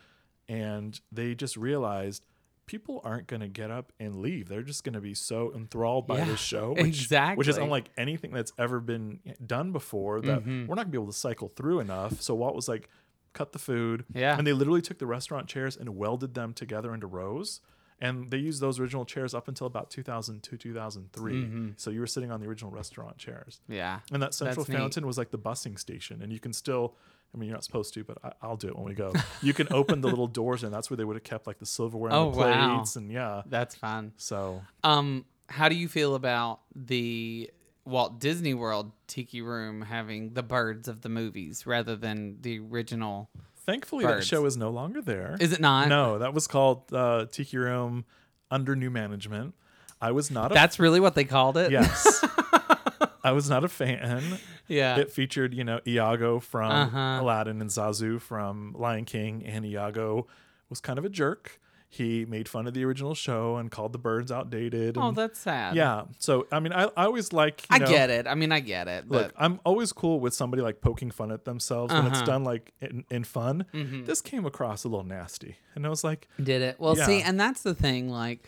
and 0.47 0.99
they 1.11 1.33
just 1.35 1.57
realized. 1.57 2.25
People 2.65 3.01
aren't 3.03 3.27
going 3.27 3.41
to 3.41 3.49
get 3.49 3.69
up 3.71 3.91
and 3.99 4.15
leave. 4.21 4.47
They're 4.47 4.61
just 4.61 4.85
going 4.85 4.93
to 4.93 5.01
be 5.01 5.13
so 5.13 5.51
enthralled 5.53 6.07
by 6.07 6.19
Yeah, 6.19 6.25
this 6.27 6.39
show, 6.39 6.73
which, 6.79 7.09
which 7.35 7.47
is 7.49 7.57
unlike 7.57 7.89
anything 7.97 8.31
that's 8.31 8.53
ever 8.57 8.79
been 8.79 9.19
done 9.45 9.73
before 9.73 10.21
that 10.21 10.39
Mm-hmm. 10.39 10.67
we're 10.67 10.75
not 10.75 10.83
gonna 10.83 10.91
be 10.91 10.97
able 10.97 11.11
to 11.11 11.17
cycle 11.17 11.49
through 11.49 11.81
enough. 11.81 12.21
So 12.21 12.33
Walt 12.35 12.55
was 12.55 12.69
like, 12.69 12.87
cut 13.33 13.51
the 13.51 13.59
food. 13.59 14.05
Yeah. 14.13 14.37
And 14.37 14.45
they 14.47 14.53
literally 14.53 14.81
took 14.81 14.99
the 14.99 15.05
restaurant 15.07 15.47
chairs 15.47 15.75
and 15.77 15.95
welded 15.97 16.33
them 16.33 16.53
together 16.53 16.93
into 16.93 17.07
rows. 17.07 17.61
And 18.01 18.29
they 18.31 18.37
used 18.37 18.59
those 18.61 18.79
original 18.79 19.05
chairs 19.05 19.33
up 19.33 19.47
until 19.47 19.65
about 19.67 19.89
2002, 19.89 20.57
2003. 20.57 21.33
Mm-hmm. 21.33 21.69
So 21.77 21.89
you 21.89 21.99
were 22.01 22.07
sitting 22.07 22.31
on 22.31 22.41
the 22.41 22.47
original 22.47 22.69
restaurant 22.71 23.17
chairs. 23.17 23.61
Yeah. 23.69 23.99
And 24.11 24.21
that 24.21 24.33
central 24.33 24.63
That's 24.65 24.69
neat. 24.69 24.77
fountain 24.77 25.07
was 25.07 25.17
like 25.17 25.31
the 25.31 25.37
busing 25.37 25.79
station. 25.79 26.21
And 26.21 26.33
you 26.33 26.39
can 26.39 26.51
still, 26.51 26.95
I 27.33 27.37
mean, 27.37 27.47
you're 27.47 27.55
not 27.55 27.63
supposed 27.63 27.93
to, 27.93 28.03
but 28.03 28.17
I, 28.23 28.33
I'll 28.41 28.57
do 28.57 28.67
it 28.67 28.75
when 28.75 28.85
we 28.85 28.93
go. 28.93 29.13
You 29.41 29.53
can 29.53 29.67
open 29.71 30.01
the 30.01 30.09
little 30.09 30.27
doors, 30.27 30.63
and 30.63 30.73
that's 30.73 30.89
where 30.89 30.97
they 30.97 31.05
would 31.05 31.15
have 31.15 31.23
kept 31.23 31.47
like 31.47 31.59
the 31.59 31.65
silverware 31.65 32.09
and 32.09 32.17
Oh, 32.19 32.31
the 32.31 32.39
wow. 32.39 32.75
plates. 32.77 32.97
And 32.97 33.09
yeah. 33.11 33.43
That's 33.45 33.75
fun. 33.75 34.11
So 34.17 34.61
Um, 34.83 35.23
how 35.47 35.69
do 35.69 35.75
you 35.75 35.87
feel 35.87 36.15
about 36.15 36.59
the 36.75 37.51
Walt 37.85 38.19
Disney 38.19 38.53
World 38.53 38.91
Tiki 39.07 39.41
Room 39.41 39.81
having 39.81 40.33
the 40.33 40.43
birds 40.43 40.87
of 40.87 41.01
the 41.01 41.09
movies 41.09 41.65
rather 41.65 41.95
than 41.95 42.37
the 42.41 42.59
original? 42.59 43.29
thankfully, 43.65 44.03
Birds. 44.03 44.25
that 44.25 44.25
show 44.35 44.45
is 44.45 44.57
no 44.57 44.69
longer 44.69 45.01
there. 45.01 45.37
Is 45.39 45.53
it 45.53 45.61
not? 45.61 45.87
No, 45.87 46.19
that 46.19 46.33
was 46.33 46.47
called 46.47 46.91
uh, 46.93 47.27
Tiki 47.31 47.57
Room 47.57 48.03
under 48.51 48.75
new 48.75 48.89
management. 48.89 49.55
I 50.01 50.11
was 50.11 50.29
not 50.29 50.51
a 50.51 50.53
That's 50.53 50.79
really 50.79 50.99
what 50.99 51.15
they 51.15 51.23
called 51.23 51.55
it. 51.55 51.71
yes. 51.71 52.25
I 53.23 53.31
was 53.31 53.49
not 53.49 53.63
a 53.63 53.69
fan. 53.69 54.37
Yeah. 54.67 54.97
It 54.97 55.11
featured, 55.11 55.53
you 55.53 55.63
know, 55.63 55.79
Iago 55.87 56.39
from 56.41 56.71
Uh-huh. 56.71 57.19
Aladdin 57.21 57.61
and 57.61 57.69
Zazu 57.69 58.19
from 58.19 58.75
Lion 58.77 59.05
King, 59.05 59.45
and 59.45 59.65
Iago 59.65 60.27
was 60.69 60.81
kind 60.81 60.99
of 60.99 61.05
a 61.05 61.09
jerk. 61.09 61.61
He 61.93 62.25
made 62.25 62.49
fun 62.49 62.65
of 62.67 62.73
the 62.73 62.83
original 62.85 63.13
show 63.13 63.57
and 63.57 63.69
called 63.69 63.93
the 63.93 63.99
birds 63.99 64.31
outdated. 64.31 64.97
oh, 64.97 65.11
that's 65.11 65.39
sad. 65.39 65.75
yeah. 65.75 66.05
So 66.17 66.47
I 66.51 66.59
mean, 66.59 66.73
I, 66.73 66.85
I 66.97 67.05
always 67.05 67.31
like. 67.33 67.61
You 67.69 67.75
I 67.75 67.77
know, 67.79 67.87
get 67.87 68.09
it. 68.09 68.25
I 68.27 68.33
mean, 68.35 68.51
I 68.51 68.59
get 68.61 68.87
it. 68.87 69.05
But 69.07 69.15
Look, 69.25 69.33
I'm 69.37 69.59
always 69.63 69.93
cool 69.93 70.19
with 70.19 70.33
somebody 70.33 70.63
like 70.63 70.81
poking 70.81 71.11
fun 71.11 71.31
at 71.31 71.45
themselves 71.45 71.93
when 71.93 72.07
it's 72.07 72.17
Uh-huh. 72.17 72.25
done 72.25 72.43
like 72.43 72.73
in, 72.81 73.05
in 73.11 73.23
fun. 73.23 73.65
Mm-hmm. 73.73 74.05
This 74.05 74.21
came 74.21 74.45
across 74.45 74.83
a 74.83 74.87
little 74.87 75.05
nasty, 75.05 75.57
and 75.75 75.85
I 75.85 75.89
was 75.89 76.03
like, 76.03 76.27
Did 76.41 76.61
it? 76.63 76.79
Well, 76.79 76.95
see, 76.95 77.21
and 77.21 77.39
that's 77.39 77.61
the 77.61 77.75
thing. 77.75 78.09
Like, 78.09 78.47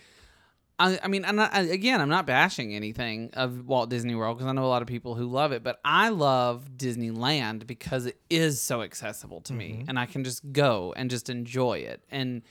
I, 0.78 0.98
I 1.02 1.08
mean, 1.08 1.24
I'm 1.24 1.36
not, 1.36 1.54
I, 1.54 1.60
again, 1.60 2.00
I'm 2.02 2.08
not 2.10 2.26
bashing 2.26 2.74
anything 2.74 3.30
of 3.32 3.66
Walt 3.66 3.88
Disney 3.88 4.14
World 4.14 4.36
because 4.36 4.48
I 4.48 4.52
know 4.52 4.64
a 4.64 4.68
lot 4.68 4.82
of 4.82 4.88
people 4.88 5.14
who 5.14 5.24
love 5.24 5.52
it, 5.52 5.62
but 5.62 5.80
I 5.84 6.10
love 6.10 6.68
Disneyland 6.76 7.66
because 7.66 8.04
it 8.06 8.20
is 8.28 8.60
so 8.60 8.82
accessible 8.82 9.40
to 9.42 9.52
me, 9.54 9.84
and 9.88 9.98
I 9.98 10.04
can 10.06 10.22
just 10.24 10.52
go 10.52 10.92
and 10.96 11.08
just 11.10 11.30
enjoy 11.30 11.78
it. 11.78 12.02
And 12.10 12.42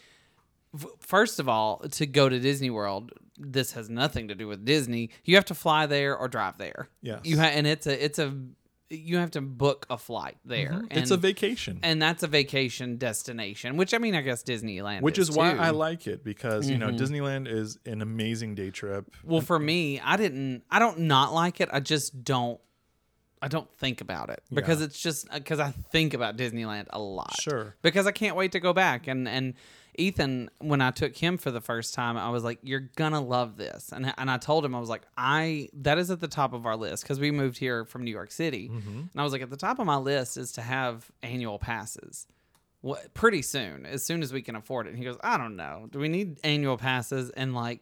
first 0.99 1.39
of 1.39 1.47
all, 1.49 1.79
to 1.79 2.05
go 2.05 2.29
to 2.29 2.39
Disney 2.39 2.69
World, 2.69 3.11
this 3.37 3.73
has 3.73 3.89
nothing 3.89 4.27
to 4.29 4.35
do 4.35 4.47
with 4.47 4.65
Disney. 4.65 5.09
You 5.23 5.35
have 5.35 5.45
to 5.45 5.55
fly 5.55 5.85
there 5.85 6.15
or 6.17 6.27
drive 6.27 6.57
there. 6.57 6.87
Yes. 7.01 7.21
You 7.23 7.37
ha- 7.37 7.43
and 7.45 7.67
it's 7.67 7.87
a 7.87 8.03
it's 8.05 8.19
a 8.19 8.33
you 8.91 9.17
have 9.17 9.31
to 9.31 9.41
book 9.41 9.87
a 9.89 9.97
flight 9.97 10.37
there. 10.45 10.69
Mm-hmm. 10.71 10.97
it's 10.97 11.09
a 11.11 11.17
vacation. 11.17 11.79
and 11.81 11.99
that's 11.99 12.21
a 12.21 12.27
vacation 12.27 12.97
destination, 12.97 13.77
which 13.77 13.93
I 13.95 13.97
mean, 13.97 14.13
I 14.15 14.21
guess 14.21 14.43
Disneyland, 14.43 15.01
which 15.01 15.17
is 15.17 15.31
why 15.31 15.53
too. 15.53 15.59
I 15.59 15.71
like 15.71 16.05
it 16.07 16.23
because 16.23 16.69
you 16.69 16.77
know 16.77 16.89
Mhm. 16.89 16.99
Disneyland 16.99 17.47
is 17.51 17.79
an 17.85 18.01
amazing 18.01 18.53
day 18.55 18.69
trip. 18.69 19.05
Well, 19.23 19.41
for 19.41 19.57
me, 19.59 19.99
I 19.99 20.17
didn't. 20.17 20.63
I 20.69 20.79
don't 20.79 20.99
not 20.99 21.33
like 21.33 21.59
it. 21.59 21.69
I 21.73 21.79
just 21.79 22.23
don't. 22.23 22.59
I 23.41 23.47
don't 23.47 23.69
think 23.77 24.01
about 24.01 24.29
it 24.29 24.41
because 24.51 24.79
Yeah. 24.79 24.85
it's 24.85 24.99
just 25.01 25.31
because 25.31 25.59
I 25.59 25.71
think 25.91 26.13
about 26.13 26.37
Disneyland 26.37 26.85
a 26.91 26.99
lot. 26.99 27.35
Sure. 27.41 27.75
Because 27.81 28.07
I 28.07 28.11
can't 28.11 28.35
wait 28.35 28.53
to 28.53 28.59
go 28.59 28.71
back 28.71 29.07
and 29.07 29.27
and 29.27 29.55
Ethan, 29.97 30.49
when 30.59 30.81
I 30.81 30.91
took 30.91 31.15
him 31.15 31.37
for 31.37 31.51
the 31.51 31.61
first 31.61 31.93
time, 31.93 32.17
I 32.17 32.29
was 32.29 32.43
like, 32.43 32.59
"You're 32.63 32.89
gonna 32.95 33.21
love 33.21 33.57
this," 33.57 33.91
and 33.91 34.13
and 34.17 34.29
I 34.31 34.37
told 34.37 34.63
him 34.65 34.73
I 34.75 34.79
was 34.79 34.89
like, 34.89 35.03
"I 35.17 35.69
that 35.73 35.97
is 35.97 36.11
at 36.11 36.19
the 36.19 36.27
top 36.27 36.53
of 36.53 36.65
our 36.65 36.75
list 36.75 37.03
because 37.03 37.19
we 37.19 37.31
moved 37.31 37.57
here 37.57 37.85
from 37.85 38.03
New 38.03 38.11
York 38.11 38.31
City, 38.31 38.69
Mm-hmm. 38.69 38.97
and 38.99 39.09
I 39.15 39.23
was 39.23 39.33
like, 39.33 39.41
at 39.41 39.49
the 39.49 39.57
top 39.57 39.79
of 39.79 39.85
my 39.85 39.97
list 39.97 40.37
is 40.37 40.51
to 40.53 40.61
have 40.61 41.09
annual 41.23 41.59
passes." 41.59 42.27
What 42.81 43.13
pretty 43.15 43.41
soon, 43.41 43.85
as 43.87 44.05
soon 44.05 44.21
as 44.21 44.31
we 44.31 44.43
can 44.43 44.55
afford 44.55 44.85
it. 44.85 44.89
And 44.91 44.99
he 44.99 45.03
goes, 45.05 45.17
I 45.23 45.37
don't 45.39 45.55
know. 45.55 45.87
Do 45.91 45.97
we 45.97 46.07
need 46.07 46.37
annual 46.43 46.77
passes? 46.77 47.31
And 47.31 47.55
like, 47.55 47.81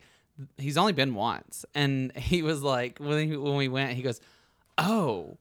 he's 0.57 0.77
only 0.77 0.93
been 0.93 1.13
once, 1.13 1.65
and 1.75 2.15
he 2.15 2.41
was 2.41 2.63
like, 2.63 2.99
when 2.99 3.27
he, 3.27 3.35
when 3.35 3.55
we 3.57 3.67
went, 3.67 3.93
he 3.93 4.01
goes, 4.01 4.21
"Oh, 4.77 5.37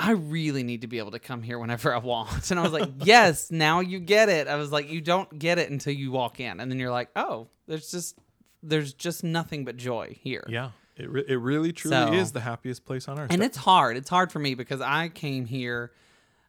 I 0.00 0.12
really 0.12 0.62
need 0.62 0.80
to 0.80 0.86
be 0.86 0.98
able 0.98 1.10
to 1.10 1.18
come 1.18 1.42
here 1.42 1.58
whenever 1.58 1.94
I 1.94 1.98
want." 1.98 2.50
And 2.50 2.58
I 2.58 2.62
was 2.62 2.72
like, 2.72 2.88
"Yes, 3.04 3.50
now 3.50 3.80
you 3.80 4.00
get 4.00 4.28
it." 4.30 4.48
I 4.48 4.56
was 4.56 4.72
like, 4.72 4.88
"You 4.88 5.00
don't 5.00 5.38
get 5.38 5.58
it 5.58 5.70
until 5.70 5.92
you 5.92 6.10
walk 6.10 6.40
in, 6.40 6.58
and 6.58 6.70
then 6.70 6.78
you're 6.78 6.90
like, 6.90 7.10
oh, 7.14 7.48
there's 7.66 7.90
just 7.90 8.18
there's 8.62 8.94
just 8.94 9.22
nothing 9.22 9.64
but 9.64 9.76
joy 9.76 10.16
here." 10.20 10.44
Yeah, 10.48 10.70
it 10.96 11.10
re- 11.10 11.24
it 11.28 11.36
really 11.36 11.72
truly 11.72 11.96
So- 11.96 12.12
is 12.14 12.32
the 12.32 12.40
happiest 12.40 12.84
place 12.86 13.08
on 13.08 13.18
earth. 13.18 13.30
And 13.30 13.42
it's 13.42 13.58
hard. 13.58 13.96
It's 13.98 14.08
hard 14.10 14.32
for 14.32 14.38
me 14.38 14.54
because 14.54 14.80
I 14.80 15.08
came 15.08 15.44
here. 15.44 15.92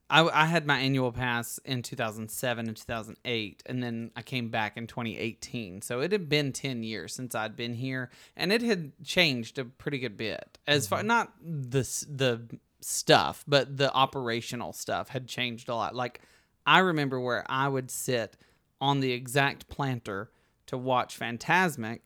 I, 0.10 0.44
I 0.44 0.46
had 0.46 0.66
my 0.66 0.78
annual 0.78 1.14
pass 1.14 1.58
in 1.64 1.84
2007 1.84 2.68
and 2.68 2.76
2008, 2.76 3.64
and 3.66 3.82
then 3.82 4.12
I 4.14 4.22
came 4.22 4.50
back 4.50 4.76
in 4.76 4.86
2018. 4.86 5.82
So 5.82 6.02
it 6.02 6.12
had 6.12 6.28
been 6.28 6.52
10 6.52 6.84
years 6.84 7.14
since 7.14 7.34
I'd 7.34 7.56
been 7.56 7.74
here, 7.76 8.10
and 8.36 8.52
it 8.52 8.62
had 8.62 8.92
changed 9.06 9.58
a 9.58 9.64
pretty 9.64 10.00
good 10.00 10.18
bit. 10.18 10.58
As 10.68 10.86
far 10.86 11.00
mm-hmm. 11.00 11.08
not 11.08 11.34
the 11.42 11.84
the 12.10 12.60
stuff, 12.82 13.44
but 13.48 13.78
the 13.78 13.94
operational 13.94 14.74
stuff 14.74 15.10
had 15.10 15.28
changed 15.28 15.70
a 15.70 15.76
lot. 15.76 15.96
Like 15.96 16.22
I 16.65 16.80
remember 16.80 17.20
where 17.20 17.44
I 17.50 17.67
would 17.67 17.89
sit 17.91 18.38
on 18.80 19.00
the 19.00 19.12
exact 19.12 19.70
planter 19.70 20.32
to 20.67 20.78
watch 20.78 21.17
Fantasmic, 21.20 22.00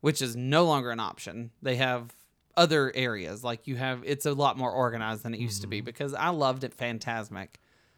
which 0.00 0.20
is 0.22 0.36
no 0.36 0.64
longer 0.64 0.90
an 0.90 1.00
option. 1.00 1.50
They 1.62 1.76
have 1.76 2.14
other 2.56 2.92
areas 2.94 3.42
like 3.44 3.66
you 3.66 3.76
have 3.76 4.02
it's 4.04 4.26
a 4.26 4.32
lot 4.32 4.58
more 4.58 4.70
organized 4.72 5.22
than 5.22 5.32
it 5.34 5.40
used 5.40 5.60
to 5.62 5.66
Mm-hmm. 5.66 5.70
be 5.70 5.80
because 5.82 6.12
I 6.14 6.28
loved 6.30 6.64
it 6.64 6.76
Fantasmic. 6.76 7.48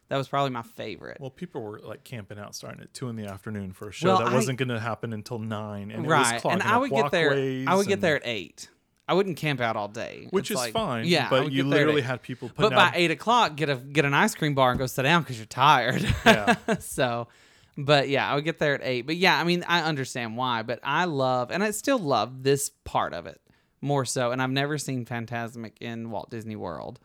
That 0.09 0.19
was 0.19 0.29
probably 0.29 0.51
my 0.51 0.63
favorite. 0.63 1.17
well, 1.21 1.31
people 1.31 1.63
were 1.63 1.79
like 1.81 2.05
camping 2.05 2.39
out 2.39 2.55
starting 2.55 2.83
at 2.83 2.93
two 2.93 3.09
in 3.09 3.17
the 3.17 3.25
afternoon 3.25 3.73
for 3.73 3.89
a 3.89 3.93
show 3.93 4.09
Well, 4.09 4.19
that 4.19 4.29
I- 4.29 4.35
wasn't 4.35 4.59
going 4.59 4.69
to 4.69 4.79
happen 4.79 5.15
until 5.15 5.39
nine, 5.39 5.91
and 5.91 6.05
it 6.05 6.09
was 6.09 6.33
right. 6.33 6.45
And 6.45 6.63
I 6.63 6.77
would 6.77 6.91
get 6.91 7.11
there 7.11 7.33
I 7.67 7.75
would 7.75 7.87
get 7.87 8.03
there 8.03 8.17
at 8.17 8.23
8. 8.27 8.69
I 9.09 9.15
wouldn't 9.15 9.37
camp 9.37 9.61
out 9.61 9.77
all 9.77 9.89
day. 9.89 10.29
which 10.31 10.51
It's 10.51 10.59
is 10.61 10.65
like- 10.67 10.73
fine. 10.73 11.05
Yeah, 11.07 11.29
but 11.29 11.51
you 11.53 11.65
get 11.65 11.71
there 11.71 11.81
at 11.81 11.81
literally 11.87 12.03
had 12.03 12.23
people 12.23 12.51
But 12.57 12.71
by 12.71 12.87
out. 12.89 12.93
eight 12.95 13.11
o'clock, 13.11 13.57
get 13.57 13.69
a 13.69 13.77
get 13.77 14.05
an 14.05 14.15
ice 14.15 14.35
cream 14.35 14.55
bar 14.55 14.71
and 14.71 14.79
go 14.79 14.87
sit 14.87 15.03
down 15.03 15.23
because 15.23 15.39
you're 15.39 15.47
tired. 15.47 16.03
Yeah. 16.25 16.55
so, 16.81 17.29
but 17.77 18.09
yeah, 18.09 18.31
I 18.31 18.35
would 18.37 18.45
get 18.45 18.59
there 18.59 18.75
at 18.75 18.81
eight. 18.85 19.03
But 19.03 19.17
yeah, 19.17 19.39
I 19.39 19.45
mean, 19.45 19.65
I 19.67 19.83
understand 19.83 20.37
why. 20.37 20.63
But 20.63 20.79
I 20.85 21.05
love, 21.07 21.51
and 21.51 21.63
I 21.65 21.71
still 21.73 21.99
love 21.99 22.43
this 22.43 22.71
part 22.85 23.13
of 23.13 23.27
it 23.27 23.41
more 23.81 24.05
so. 24.05 24.31
And 24.31 24.41
I've 24.41 24.51
never 24.51 24.79
seen 24.79 25.05
Fantasmic 25.05 25.73
in 25.81 26.11
Walt 26.11 26.31
Disney 26.31 26.55
World, 26.57 27.01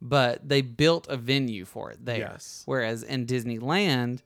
but 0.00 0.48
they 0.48 0.62
built 0.62 1.06
a 1.08 1.16
venue 1.18 1.64
for 1.66 1.90
it 1.90 2.04
there. 2.04 2.18
Yes. 2.18 2.62
Whereas 2.64 3.02
in 3.02 3.26
Disneyland, 3.26 4.20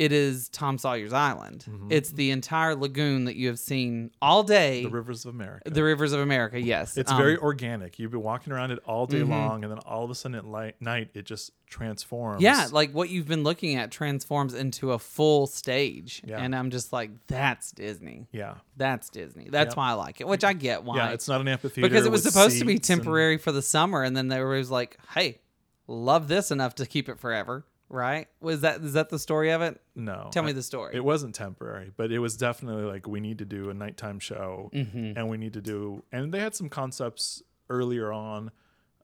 it 0.00 0.12
is 0.12 0.48
Tom 0.48 0.78
Sawyer's 0.78 1.12
Island. 1.12 1.66
It's 1.90 2.10
the 2.10 2.30
entire 2.30 2.74
lagoon 2.74 3.26
that 3.26 3.36
you 3.36 3.48
have 3.48 3.58
seen 3.58 4.10
all 4.22 4.42
day. 4.42 4.78
Mm-hmm. 4.80 4.88
the 4.88 4.94
rivers 4.96 5.26
of 5.26 5.34
America. 5.34 5.68
The 5.70 5.84
rivers 5.84 6.12
of 6.12 6.20
America, 6.20 6.58
yes. 6.58 6.96
it's 6.96 7.10
Um, 7.12 7.18
very 7.18 7.36
organic. 7.36 7.98
You've 7.98 8.10
been 8.10 8.22
walking 8.22 8.52
around 8.54 8.70
it 8.70 8.78
all 8.86 9.04
day 9.06 9.20
Mhm. 9.20 9.28
long, 9.28 9.62
and 9.62 9.70
then 9.70 9.78
all 9.80 10.02
of 10.02 10.10
a 10.10 10.14
sudden 10.14 10.36
at 10.36 10.46
light, 10.46 10.80
night, 10.80 11.10
it 11.12 11.26
just 11.26 11.52
transforms. 11.66 12.42
Yeah, 12.42 12.68
like 12.72 12.92
what 12.92 13.10
you've 13.10 13.28
been 13.28 13.42
looking 13.42 13.76
at 13.76 13.90
transforms 13.90 14.54
into 14.54 14.92
a 14.92 14.98
full 14.98 15.46
stage. 15.46 16.22
Yeah. 16.26 16.38
And 16.40 16.56
I'm 16.56 16.70
just 16.70 16.92
like, 16.94 17.10
that's 17.26 17.70
Disney. 17.70 18.26
yeah, 18.32 18.54
That's 18.78 19.10
Disney. 19.10 19.48
That's 19.50 19.72
Yep. 19.72 19.76
why 19.76 19.90
I 19.90 19.92
like 19.92 20.20
it, 20.22 20.26
which 20.26 20.44
I 20.44 20.54
get 20.54 20.82
why. 20.82 20.96
yeah. 20.96 21.10
It's 21.10 21.28
not 21.28 21.42
an 21.42 21.48
amphitheater 21.48 21.86
because 21.86 22.06
it 22.06 22.10
was 22.12 22.22
supposed 22.22 22.58
to 22.58 22.64
be 22.64 22.76
seats 22.76 22.88
and- 22.88 23.00
temporary 23.02 23.36
for 23.36 23.52
the 23.52 23.60
summer, 23.62 24.02
and 24.02 24.16
then 24.16 24.28
they 24.28 24.40
were 24.40 24.56
was 24.56 24.70
like, 24.70 24.96
hey, 25.14 25.40
love 25.86 26.28
this 26.28 26.50
enough 26.50 26.74
to 26.76 26.86
keep 26.86 27.08
it 27.10 27.18
forever, 27.18 27.66
right? 27.90 28.28
Was 28.40 28.62
that 28.62 28.80
is 28.80 28.94
that 28.94 29.10
the 29.10 29.18
story 29.18 29.50
of 29.50 29.60
it? 29.60 29.80
no, 29.94 30.30
Tell 30.32 30.42
me 30.42 30.50
I- 30.50 30.54
the 30.54 30.62
story. 30.62 30.94
It 30.96 31.04
wasn't 31.04 31.34
temporary, 31.34 31.92
but 31.96 32.10
it 32.10 32.18
was 32.20 32.36
definitely 32.38 32.84
like 32.84 33.06
we 33.06 33.20
need 33.20 33.38
to 33.38 33.44
do 33.44 33.68
a 33.68 33.74
nighttime 33.74 34.18
show, 34.20 34.70
Mhm. 34.72 35.14
and 35.16 35.28
we 35.28 35.36
need 35.36 35.52
to 35.54 35.60
do. 35.60 36.02
And 36.12 36.32
they 36.32 36.40
had 36.40 36.54
some 36.54 36.68
concepts 36.70 37.42
earlier 37.68 38.10
on, 38.12 38.50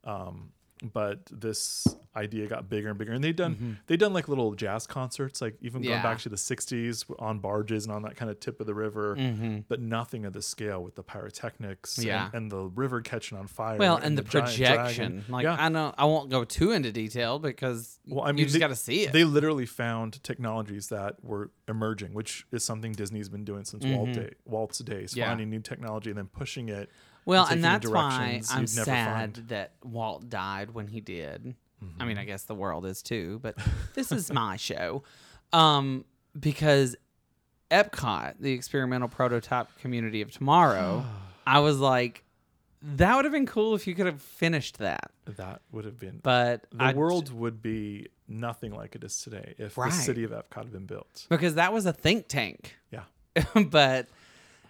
um, 0.04 0.52
but 0.82 1.26
this 1.32 1.86
idea 2.14 2.46
got 2.46 2.68
bigger 2.68 2.88
and 2.90 2.98
bigger. 2.98 3.12
And 3.12 3.22
they'd 3.24 3.36
done 3.36 3.78
they'd 3.86 3.98
done 4.00 4.12
like 4.12 4.28
little 4.28 4.54
jazz 4.54 4.86
concerts, 4.86 5.40
like 5.40 5.56
even 5.60 5.82
going 5.82 5.94
Mm-hmm. 5.94 6.04
Yeah. 6.04 6.12
back 6.14 6.18
to 6.20 6.28
the 6.28 6.36
'60s 6.36 7.04
on 7.18 7.38
barges 7.38 7.84
and 7.86 7.94
on 7.94 8.02
that 8.02 8.16
kind 8.16 8.30
of 8.30 8.40
tip 8.40 8.60
of 8.60 8.66
the 8.66 8.74
river, 8.74 9.16
Mhm. 9.16 9.64
but 9.68 9.80
nothing 9.80 10.24
of 10.24 10.32
the 10.32 10.42
scale 10.42 10.82
with 10.82 10.94
the 10.94 11.02
pyrotechnics, 11.02 11.98
Yeah. 12.02 12.26
and, 12.26 12.34
and 12.34 12.50
the 12.52 12.64
river 12.66 13.00
catching 13.00 13.38
on 13.38 13.46
fire. 13.46 13.76
Well, 13.78 13.96
and 13.96 14.16
the, 14.16 14.22
giant 14.22 14.48
projection. 14.48 15.24
Like 15.28 15.44
yeah. 15.44 15.56
I 15.58 15.68
know 15.68 15.94
I 15.96 16.04
won't 16.04 16.30
go 16.30 16.44
too 16.44 16.72
into 16.72 16.92
detail 16.92 17.38
because 17.38 17.98
Well, 18.06 18.24
I 18.24 18.28
mean 18.32 18.38
you 18.38 18.44
just 18.44 18.54
they- 18.54 18.60
got 18.60 18.68
to 18.68 18.76
see 18.76 19.02
it. 19.04 19.12
They 19.12 19.24
literally 19.24 19.66
found 19.66 20.22
technologies 20.22 20.88
that 20.88 21.22
were 21.24 21.50
emerging, 21.68 22.14
which 22.14 22.46
is 22.52 22.64
something 22.64 22.92
Disney's 22.92 23.28
been 23.28 23.44
doing 23.44 23.64
since 23.64 23.84
Walt 23.84 24.12
day, 24.12 24.30
Walt's 24.44 24.78
days, 24.80 25.10
Mm-hmm. 25.10 25.18
Yeah. 25.18 25.28
finding 25.28 25.50
new 25.50 25.60
technology 25.60 26.10
and 26.10 26.18
then 26.18 26.26
pushing 26.28 26.68
it. 26.68 26.90
Well, 27.26 27.46
and 27.46 27.62
that's 27.62 27.86
why 27.88 28.40
I'm 28.50 28.66
sad 28.66 29.36
find. 29.36 29.48
that 29.48 29.72
Walt 29.84 30.30
died 30.30 30.70
when 30.70 30.86
he 30.86 31.00
did. 31.02 31.54
I 31.82 31.84
Mm-hmm. 31.84 32.08
mean, 32.08 32.18
I 32.18 32.24
guess 32.24 32.44
the 32.44 32.54
world 32.54 32.86
is 32.86 33.02
too, 33.02 33.38
but 33.42 33.56
this 33.94 34.10
is 34.10 34.32
my 34.32 34.56
show. 34.56 35.02
Um, 35.52 36.06
because 36.38 36.96
Epcot, 37.70 38.34
the 38.40 38.52
experimental 38.52 39.08
prototype 39.08 39.68
community 39.80 40.22
of 40.22 40.30
tomorrow, 40.30 41.04
I 41.46 41.58
was 41.60 41.78
like, 41.78 42.24
that 42.82 43.16
would 43.16 43.24
have 43.24 43.32
been 43.32 43.46
cool 43.46 43.74
if 43.74 43.86
you 43.86 43.94
could 43.94 44.06
have 44.06 44.22
finished 44.22 44.78
that. 44.78 45.10
That 45.26 45.60
would 45.72 45.84
have 45.84 45.98
been 45.98 46.20
But 46.22 46.66
the 46.72 46.84
I- 46.84 46.92
world 46.94 47.32
would 47.32 47.60
be 47.62 48.08
nothing 48.28 48.72
like 48.74 48.94
it 48.94 49.04
is 49.04 49.20
today 49.20 49.54
if 49.58 49.76
Right. 49.76 49.90
the 49.90 49.96
city 49.96 50.24
of 50.24 50.30
Epcot 50.30 50.54
had 50.64 50.72
been 50.72 50.86
built. 50.86 51.26
because 51.28 51.54
that 51.56 51.72
was 51.72 51.86
a 51.86 51.92
think 51.92 52.28
tank. 52.28 52.76
Yeah, 52.90 53.04
but 53.70 54.08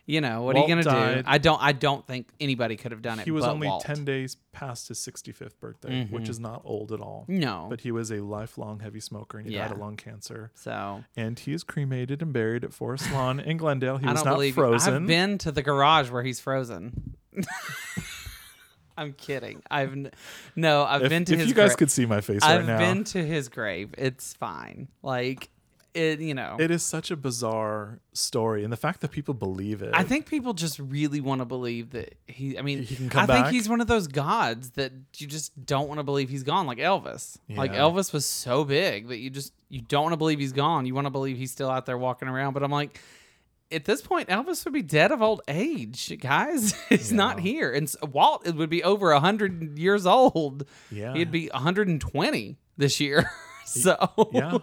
you 0.06 0.20
know 0.20 0.42
what 0.42 0.54
Walt 0.54 0.64
are 0.64 0.68
you 0.68 0.82
gonna 0.82 0.82
died- 0.84 1.24
do? 1.24 1.30
I 1.30 1.38
don't. 1.38 1.60
I 1.62 1.72
don't 1.72 2.06
think 2.06 2.28
anybody 2.40 2.76
could 2.76 2.92
have 2.92 3.02
done 3.02 3.18
it. 3.18 3.24
he 3.24 3.30
was 3.32 3.44
only 3.44 3.66
Walt. 3.68 3.82
ten 3.84 4.04
days 4.04 4.36
past 4.52 4.88
his 4.88 4.98
sixty-fifth 4.98 5.60
birthday, 5.60 6.06
which 6.06 6.28
is 6.28 6.38
not 6.40 6.62
old 6.64 6.92
at 6.92 7.00
all. 7.00 7.24
No, 7.28 7.66
But 7.68 7.80
he 7.82 7.90
was 7.92 8.10
a 8.12 8.20
lifelong 8.20 8.80
heavy 8.80 9.00
smoker 9.00 9.38
and 9.38 9.46
he 9.48 9.54
died 9.54 9.64
Mm-hmm. 9.64 9.72
Of 9.74 9.78
lung 9.80 9.96
cancer. 9.96 10.50
so 10.54 11.04
And 11.16 11.38
he 11.38 11.52
is 11.52 11.64
cremated 11.64 12.22
and 12.22 12.32
buried 12.32 12.64
at 12.64 12.72
Forest 12.72 13.10
Lawn 13.12 13.40
in 13.40 13.56
Glendale. 13.56 13.98
He 13.98 14.06
was 14.06 14.24
not 14.24 14.38
you. 14.40 14.52
frozen. 14.52 14.94
I've 14.94 15.06
been 15.06 15.38
to 15.38 15.52
the 15.52 15.62
garage 15.62 16.08
where 16.10 16.22
he's 16.22 16.38
frozen. 16.40 17.16
I'm 18.98 19.12
kidding. 19.12 19.62
I've 19.70 19.92
n- 19.92 20.10
no. 20.54 20.84
I've 20.84 21.02
if 21.02 21.10
been 21.10 21.24
to 21.26 21.34
if 21.34 21.40
his. 21.40 21.48
you 21.48 21.54
guys 21.54 21.70
gra- 21.72 21.76
could 21.76 21.90
see 21.90 22.06
my 22.06 22.22
face 22.22 22.42
I've 22.42 22.60
right 22.60 22.66
now, 22.66 22.78
been 22.78 23.04
to 23.04 23.22
his 23.22 23.48
grave. 23.50 23.94
It's 23.98 24.32
fine. 24.32 24.88
Like 25.02 25.50
it. 25.96 26.20
You 26.20 26.34
know. 26.34 26.56
it 26.60 26.70
is 26.70 26.82
such 26.82 27.10
a 27.10 27.16
bizarre 27.16 28.00
story, 28.12 28.62
and 28.64 28.72
the 28.72 28.76
fact 28.76 29.00
that 29.00 29.10
people 29.10 29.34
believe 29.34 29.82
it. 29.82 29.90
I 29.94 30.02
think 30.02 30.26
people 30.26 30.54
just 30.54 30.78
really 30.78 31.20
want 31.20 31.40
to 31.40 31.44
believe 31.44 31.90
that 31.90 32.14
he. 32.26 32.58
I 32.58 32.62
mean, 32.62 32.82
He 32.82 32.96
can 32.96 33.08
come 33.08 33.28
I 33.28 33.34
think 33.34 33.48
he's 33.48 33.68
one 33.68 33.80
of 33.80 33.86
those 33.86 34.06
gods 34.06 34.70
that 34.70 34.92
you 35.16 35.26
just 35.26 35.66
don't 35.66 35.88
want 35.88 35.98
to 35.98 36.04
believe 36.04 36.28
he's 36.28 36.42
gone, 36.42 36.66
like 36.66 36.78
Elvis. 36.78 37.38
Yeah. 37.48 37.58
Like 37.58 37.72
Elvis 37.72 38.12
was 38.12 38.26
so 38.26 38.64
big 38.64 39.08
that 39.08 39.18
you 39.18 39.30
just 39.30 39.52
you 39.68 39.80
don't 39.80 40.04
want 40.04 40.12
to 40.12 40.18
believe 40.18 40.38
he's 40.38 40.52
gone. 40.52 40.86
You 40.86 40.94
want 40.94 41.06
to 41.06 41.10
believe 41.10 41.36
he's 41.36 41.50
still 41.50 41.70
out 41.70 41.86
there 41.86 41.98
walking 41.98 42.28
around. 42.28 42.52
But 42.52 42.62
I'm 42.62 42.70
like, 42.70 43.00
at 43.70 43.84
this 43.84 44.00
point, 44.00 44.28
Elvis 44.28 44.64
would 44.64 44.74
be 44.74 44.82
dead 44.82 45.10
of 45.12 45.22
old 45.22 45.42
age, 45.48 46.16
guys. 46.20 46.72
he's 46.88 47.12
not 47.12 47.40
here, 47.40 47.72
and 47.72 47.92
Walt 48.02 48.46
it 48.46 48.54
would 48.54 48.70
be 48.70 48.84
over 48.84 49.12
hundred 49.14 49.78
years 49.78 50.06
old. 50.06 50.64
Yeah. 50.90 51.14
he'd 51.14 51.30
be 51.30 51.48
120 51.48 52.56
this 52.76 53.00
year. 53.00 53.30
so 53.66 54.30
yeah. 54.32 54.58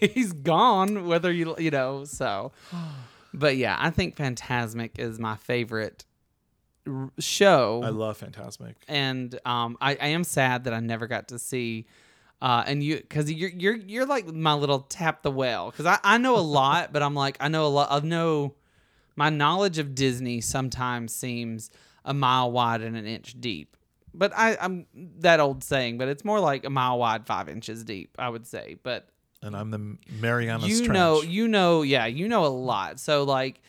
he's 0.00 0.32
gone 0.32 1.06
whether 1.06 1.32
you 1.32 1.54
you 1.58 1.70
know 1.70 2.04
so 2.04 2.52
but 3.32 3.56
yeah 3.56 3.76
i 3.78 3.90
think 3.90 4.16
fantasmic 4.16 4.98
is 4.98 5.18
my 5.18 5.36
favorite 5.36 6.04
r- 6.86 7.10
show 7.18 7.80
I 7.84 7.88
love 7.90 8.18
Fantasmic. 8.20 8.74
and 8.88 9.38
um 9.44 9.76
I, 9.80 9.92
I 10.00 10.06
am 10.08 10.24
sad 10.24 10.64
that 10.64 10.74
i 10.74 10.80
never 10.80 11.06
got 11.06 11.28
to 11.28 11.38
see 11.38 11.86
uh 12.42 12.64
and 12.66 12.82
you 12.82 12.96
because 12.96 13.30
you're 13.30 13.50
you're 13.50 13.76
you're 13.76 14.06
like 14.06 14.26
my 14.26 14.54
little 14.54 14.80
tap 14.80 15.22
the 15.22 15.30
well 15.30 15.70
because 15.70 15.86
I, 15.86 15.98
I 16.02 16.18
know 16.18 16.36
a 16.36 16.40
lot 16.60 16.92
but 16.92 17.02
i'm 17.02 17.14
like 17.14 17.36
i 17.40 17.48
know 17.48 17.66
a 17.66 17.68
lot 17.68 17.88
i 17.90 18.00
know 18.06 18.54
my 19.16 19.30
knowledge 19.30 19.78
of 19.78 19.94
disney 19.94 20.40
sometimes 20.40 21.12
seems 21.14 21.70
a 22.04 22.12
mile 22.12 22.50
wide 22.52 22.82
and 22.82 22.96
an 22.96 23.06
inch 23.06 23.40
deep 23.40 23.76
but 24.14 24.32
I, 24.36 24.56
I'm 24.60 24.86
that 25.18 25.40
old 25.40 25.62
saying, 25.64 25.98
but 25.98 26.08
it's 26.08 26.24
more 26.24 26.40
like 26.40 26.64
a 26.64 26.70
mile 26.70 26.98
wide, 26.98 27.26
five 27.26 27.48
inches 27.48 27.84
deep. 27.84 28.16
I 28.18 28.28
would 28.28 28.46
say, 28.46 28.76
but 28.82 29.08
And 29.42 29.54
I'm 29.56 29.70
the 29.70 29.98
Mariana's 30.20 30.68
you 30.68 30.78
Trench. 30.86 30.92
know, 30.92 31.22
you 31.22 31.48
know, 31.48 31.82
yeah, 31.82 32.06
you 32.06 32.28
know 32.28 32.46
a 32.46 32.48
lot. 32.48 33.00
So 33.00 33.24
like, 33.24 33.60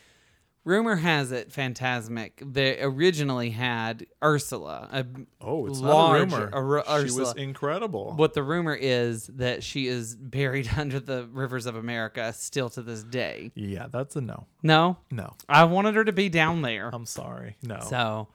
rumor 0.63 0.95
has 0.95 1.31
it, 1.31 1.51
Fantasmic 1.51 2.31
they 2.41 2.81
originally 2.81 3.51
had 3.51 4.05
Ursula. 4.23 4.87
A, 4.91 5.05
oh, 5.41 5.67
it's 5.67 5.79
large 5.79 6.31
not 6.31 6.41
a 6.53 6.61
rumor. 6.61 6.83
Ur- 6.87 7.07
she 7.07 7.19
was 7.19 7.33
incredible. 7.35 8.13
what 8.15 8.33
the 8.33 8.41
rumor 8.43 8.73
is 8.73 9.27
that 9.35 9.63
she 9.63 9.87
is 9.87 10.15
buried 10.15 10.69
under 10.77 10.99
the 10.99 11.27
rivers 11.31 11.65
of 11.67 11.75
America 11.75 12.33
still 12.33 12.69
to 12.71 12.81
this 12.81 13.03
day. 13.03 13.51
yeah, 13.55 13.87
that's 13.91 14.15
a 14.15 14.21
no. 14.21 14.47
No, 14.63 14.97
No, 15.11 15.33
I 15.47 15.65
wanted 15.65 15.93
her 15.95 16.03
to 16.05 16.13
be 16.13 16.29
down 16.29 16.61
there. 16.63 16.89
I'm 16.91 17.05
sorry. 17.05 17.57
No. 17.61 17.79
So, 17.87 18.27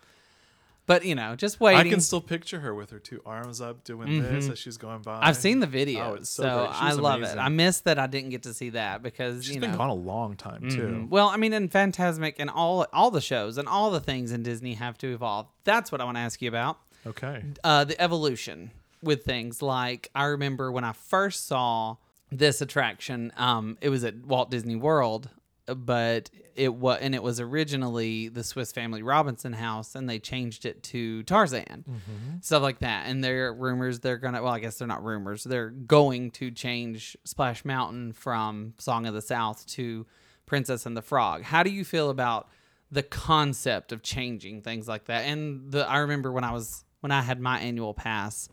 but 0.91 1.05
you 1.05 1.15
know, 1.15 1.37
just 1.37 1.61
waiting. 1.61 1.79
I 1.87 1.89
can 1.89 2.01
still 2.01 2.21
picture 2.21 2.59
her 2.59 2.75
with 2.75 2.91
her 2.91 2.99
two 2.99 3.23
arms 3.25 3.61
up 3.61 3.85
doing 3.85 4.21
this 4.23 4.49
as 4.49 4.59
she's 4.59 4.77
going 4.77 5.03
by. 5.03 5.15
Mm-hmm. 5.15 5.25
I've 5.25 5.37
seen 5.37 5.61
the 5.61 5.69
video, 5.69 6.17
Oh, 6.19 6.23
so 6.25 6.43
so. 6.43 6.69
I 6.73 6.93
love 6.95 7.19
amazing. 7.21 7.39
it. 7.39 7.41
I 7.43 7.49
missed 7.49 7.85
that 7.85 7.99
I 8.01 8.09
didn't 8.09 8.31
get 8.31 8.43
to 8.43 8.53
see 8.53 8.71
that 8.71 9.01
because 9.01 9.45
She's 9.45 9.55
you 9.55 9.61
been 9.61 9.77
gone 9.77 9.89
a 9.91 9.95
long 9.95 10.35
time 10.35 10.69
too. 10.69 10.83
Mhm. 10.89 11.09
Well, 11.09 11.29
I 11.29 11.37
mean, 11.37 11.53
in 11.53 11.69
Fantasmic 11.69 12.35
and 12.41 12.51
all 12.51 12.87
all 12.93 13.13
the 13.13 13.21
shows 13.21 13.57
and 13.57 13.69
all 13.69 13.93
the 13.93 14.01
things 14.01 14.33
in 14.33 14.43
Disney 14.43 14.75
have 14.75 14.99
to 14.99 15.13
evolve. 15.13 15.47
That's 15.63 15.93
what 15.93 16.01
I 16.01 16.05
want 16.05 16.17
to 16.17 16.21
ask 16.23 16.43
you 16.43 16.49
about. 16.49 16.79
Okay. 17.07 17.45
Uh, 17.63 17.85
the 17.85 18.01
evolution 18.03 18.73
with 19.03 19.25
things 19.25 19.63
like 19.63 20.11
I 20.15 20.25
remember 20.25 20.73
when 20.73 20.83
I 20.85 20.93
first 20.93 21.47
saw 21.47 21.97
this 22.33 22.61
attraction. 22.61 23.33
Um, 23.37 23.79
it 23.81 23.91
was 23.91 24.03
at 24.03 24.27
Walt 24.27 24.51
Disney 24.51 24.77
World, 24.77 25.31
but 25.67 26.31
it 26.61 26.75
was 26.75 26.99
and 27.01 27.15
it 27.15 27.23
was 27.23 27.41
originally 27.41 28.29
the 28.29 28.45
Swiss 28.45 28.71
Family 28.71 29.03
Robinson 29.03 29.55
house, 29.55 29.95
and 29.95 30.07
they 30.07 30.19
changed 30.19 30.67
it 30.67 30.83
to 30.85 31.23
Tarzan, 31.23 31.87
mm-hmm. 31.89 32.37
stuff 32.43 32.63
like 32.63 32.81
that. 32.81 33.07
And 33.07 33.25
there 33.25 33.47
are 33.47 33.55
rumors 33.55 34.01
they're 34.01 34.19
gonna. 34.19 34.43
Well, 34.43 34.53
I 34.53 34.59
guess 34.59 34.77
they're 34.77 34.87
not 34.87 35.03
rumors. 35.03 35.43
They're 35.43 35.71
going 35.71 36.33
to 36.33 36.51
change 36.51 37.17
Splash 37.25 37.65
Mountain 37.65 38.13
from 38.13 38.75
Song 38.77 39.07
of 39.07 39.15
the 39.15 39.23
South 39.23 39.67
to 39.69 40.07
Princess 40.45 40.85
and 40.85 40.95
the 40.95 41.01
Frog. 41.01 41.45
How 41.45 41.63
do 41.63 41.71
you 41.71 41.83
feel 41.83 42.11
about 42.11 42.51
the 42.91 43.03
concept 43.03 43.91
of 43.91 44.03
changing 44.03 44.61
things 44.61 44.87
like 44.87 45.07
that? 45.07 45.23
And 45.23 45.73
the 45.73 45.89
I 45.89 45.99
remember 45.99 46.31
when 46.31 46.45
I 46.45 46.53
was 46.53 46.85
when 47.01 47.11
I 47.11 47.23
had 47.23 47.41
my 47.41 47.59
annual 47.59 47.95
pass. 47.95 48.51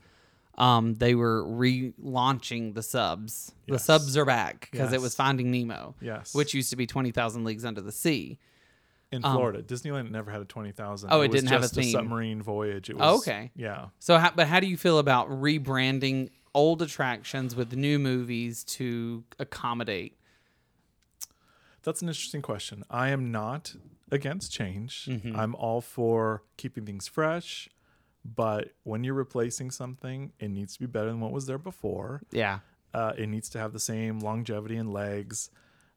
Um, 0.58 0.96
they 0.96 1.14
were 1.14 1.44
relaunching 1.44 2.74
the 2.74 2.82
subs. 2.82 3.54
The 3.68 3.74
Yes. 3.74 3.86
subs 3.86 4.18
are 4.18 4.26
back 4.26 4.70
because 4.72 4.92
it 4.92 5.02
was 5.02 5.14
Finding 5.14 5.52
Nemo, 5.52 5.94
Yes. 6.02 6.34
which 6.34 6.54
used 6.56 6.72
to 6.72 6.76
be 6.76 6.88
Twenty 6.88 7.12
Thousand 7.12 7.44
Leagues 7.44 7.64
Under 7.66 7.82
the 7.82 7.92
Sea. 7.92 8.40
in 9.12 9.22
Florida, 9.22 9.64
Disneyland 9.64 10.12
never 10.12 10.32
had 10.32 10.42
a 10.42 10.46
twenty 10.46 10.72
thousand. 10.72 11.12
Um, 11.12 11.18
Oh, 11.18 11.22
it 11.22 11.30
was 11.32 11.42
didn't 11.42 11.52
have 11.54 11.64
a 11.64 11.68
theme. 11.70 11.92
submarine 11.92 12.42
voyage. 12.42 12.90
It 12.90 12.98
was 12.98 13.04
Oh, 13.06 13.18
okay. 13.20 13.52
Yeah. 13.56 13.90
So, 14.00 14.18
how, 14.18 14.32
but 14.36 14.48
how 14.48 14.60
do 14.60 14.68
you 14.68 14.76
feel 14.78 15.00
about 15.00 15.30
rebranding 15.30 16.30
old 16.54 16.82
attractions 16.82 17.56
with 17.56 17.74
new 17.74 18.00
movies 18.00 18.64
to 18.66 19.24
accommodate? 19.40 20.18
That's 21.84 22.02
an 22.02 22.10
interesting 22.10 22.42
question. 22.42 22.84
I 22.90 23.10
am 23.10 23.32
not 23.32 23.76
against 24.12 24.52
change. 24.52 25.06
Mm-hmm. 25.06 25.36
I'm 25.36 25.56
all 25.56 25.80
for 25.82 26.44
keeping 26.58 26.86
things 26.86 27.08
fresh, 27.08 27.70
but 28.36 28.74
when 28.84 29.04
you're 29.04 29.14
replacing 29.14 29.72
something, 29.72 30.32
it 30.40 30.50
needs 30.50 30.74
to 30.74 30.80
be 30.80 30.86
better 30.86 31.08
than 31.08 31.20
what 31.20 31.32
was 31.32 31.46
there 31.46 31.58
before. 31.58 32.22
Yeah, 32.32 32.60
Uh, 32.94 33.14
it 33.18 33.28
needs 33.28 33.50
to 33.50 33.60
have 33.60 33.74
the 33.74 33.80
same 33.80 34.20
longevity 34.20 34.76
and 34.76 34.92
legs. 34.92 35.50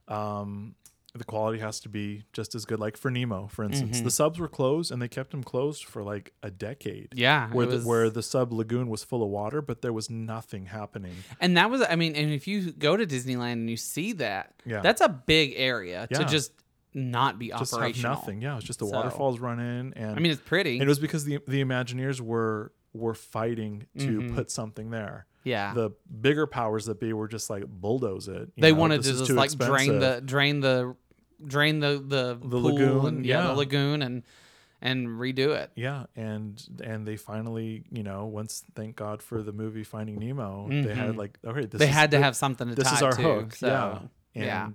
Um, 0.09 0.75
the 1.13 1.25
quality 1.25 1.59
has 1.59 1.81
to 1.81 1.89
be 1.89 2.23
just 2.33 2.55
as 2.55 2.65
good. 2.65 2.79
Like 2.79 2.97
for 2.97 3.11
Nemo, 3.11 3.49
for 3.49 3.65
instance, 3.65 3.97
Mm-hmm. 3.97 4.05
the 4.05 4.11
subs 4.13 4.39
were 4.39 4.47
closed 4.49 4.93
and 4.93 5.03
they 5.03 5.09
kept 5.09 5.33
them 5.33 5.43
closed 5.43 5.85
for 5.85 6.05
like 6.05 6.33
a 6.43 6.51
decade. 6.53 7.09
yeah. 7.17 7.49
Where 7.51 7.67
the, 7.67 7.77
was- 7.77 7.85
where 7.85 8.11
the 8.11 8.23
sub 8.23 8.53
lagoon 8.53 8.89
was 8.89 9.03
full 9.03 9.25
of 9.25 9.29
water, 9.29 9.61
but 9.61 9.83
there 9.83 9.93
was 9.93 10.09
nothing 10.09 10.67
happening. 10.67 11.17
and 11.41 11.57
that 11.57 11.69
was, 11.69 11.83
I 11.83 11.97
mean, 11.97 12.15
and 12.15 12.33
if 12.33 12.47
you 12.47 12.71
go 12.71 12.97
to 12.97 13.05
Disneyland 13.07 13.55
and 13.55 13.71
you 13.71 13.77
see 13.77 14.13
that, 14.15 14.55
Yeah. 14.65 14.83
that's 14.83 15.01
a 15.01 15.09
big 15.09 15.55
area 15.57 16.07
Yeah. 16.11 16.19
to 16.19 16.25
just 16.27 16.53
not 16.95 17.39
be 17.39 17.49
Just 17.51 17.73
operational. 17.75 18.15
have 18.15 18.23
nothing. 18.23 18.43
Yeah, 18.43 18.57
it's 18.57 18.65
just 18.67 18.79
the 18.81 18.87
So- 18.87 18.93
waterfalls 18.97 19.39
run 19.41 19.61
in, 19.61 19.93
and 19.95 20.17
I 20.17 20.21
mean, 20.21 20.33
it's 20.33 20.41
pretty. 20.41 20.75
and 20.75 20.83
it 20.83 20.89
was 20.89 20.99
because 20.99 21.25
the 21.25 21.39
the 21.47 21.63
Imagineers 21.65 22.21
were 22.21 22.73
were 22.93 23.15
fighting 23.15 23.87
to 23.99 24.07
Mm-hmm. 24.19 24.35
put 24.35 24.51
something 24.51 24.91
there. 24.91 25.27
yeah, 25.45 25.73
The 25.75 25.93
bigger 26.21 26.47
powers 26.47 26.87
that 26.87 26.99
be 27.01 27.13
were 27.13 27.29
just 27.29 27.49
like 27.49 27.65
bulldoze 27.67 28.27
it. 28.29 28.51
they 28.59 28.73
know, 28.73 28.79
wanted 28.79 29.03
to 29.05 29.13
just 29.13 29.31
like 29.31 29.51
drain 29.57 29.99
the 30.01 30.21
drain 30.25 30.61
the 30.61 30.97
drain 31.47 31.79
the 31.81 32.03
the, 32.07 32.35
The 32.35 32.49
pool 32.49 32.63
lagoon, 32.63 33.07
and 33.07 33.27
yeah, 33.27 33.47
the 33.47 33.53
lagoon 33.55 34.03
and 34.03 34.23
and 34.83 35.07
redo 35.07 35.55
it. 35.55 35.71
Yeah, 35.77 36.07
and 36.17 36.61
and 36.83 37.07
they 37.07 37.17
finally, 37.17 37.85
you 37.93 38.03
know, 38.03 38.27
once 38.27 38.65
thank 38.75 38.97
God 38.97 39.23
for 39.23 39.43
the 39.43 39.53
movie 39.53 39.85
Finding 39.85 40.19
Nemo, 40.19 40.69
they 40.69 40.95
had 40.95 41.17
like 41.17 41.39
okay, 41.45 41.61
this 41.61 41.69
Mm-hmm. 41.69 41.79
They 41.79 41.85
is 41.89 41.95
had 41.95 42.11
to 42.11 42.17
the- 42.17 42.23
have 42.25 42.35
something 42.37 42.69
to 42.69 42.75
this 42.75 42.89
tie 42.89 42.97
is 42.97 43.03
our 43.03 43.13
to. 43.13 43.23
hook. 43.23 43.55
So, 43.55 43.67
yeah, 43.69 43.99
and 44.35 44.45
yeah. 44.45 44.69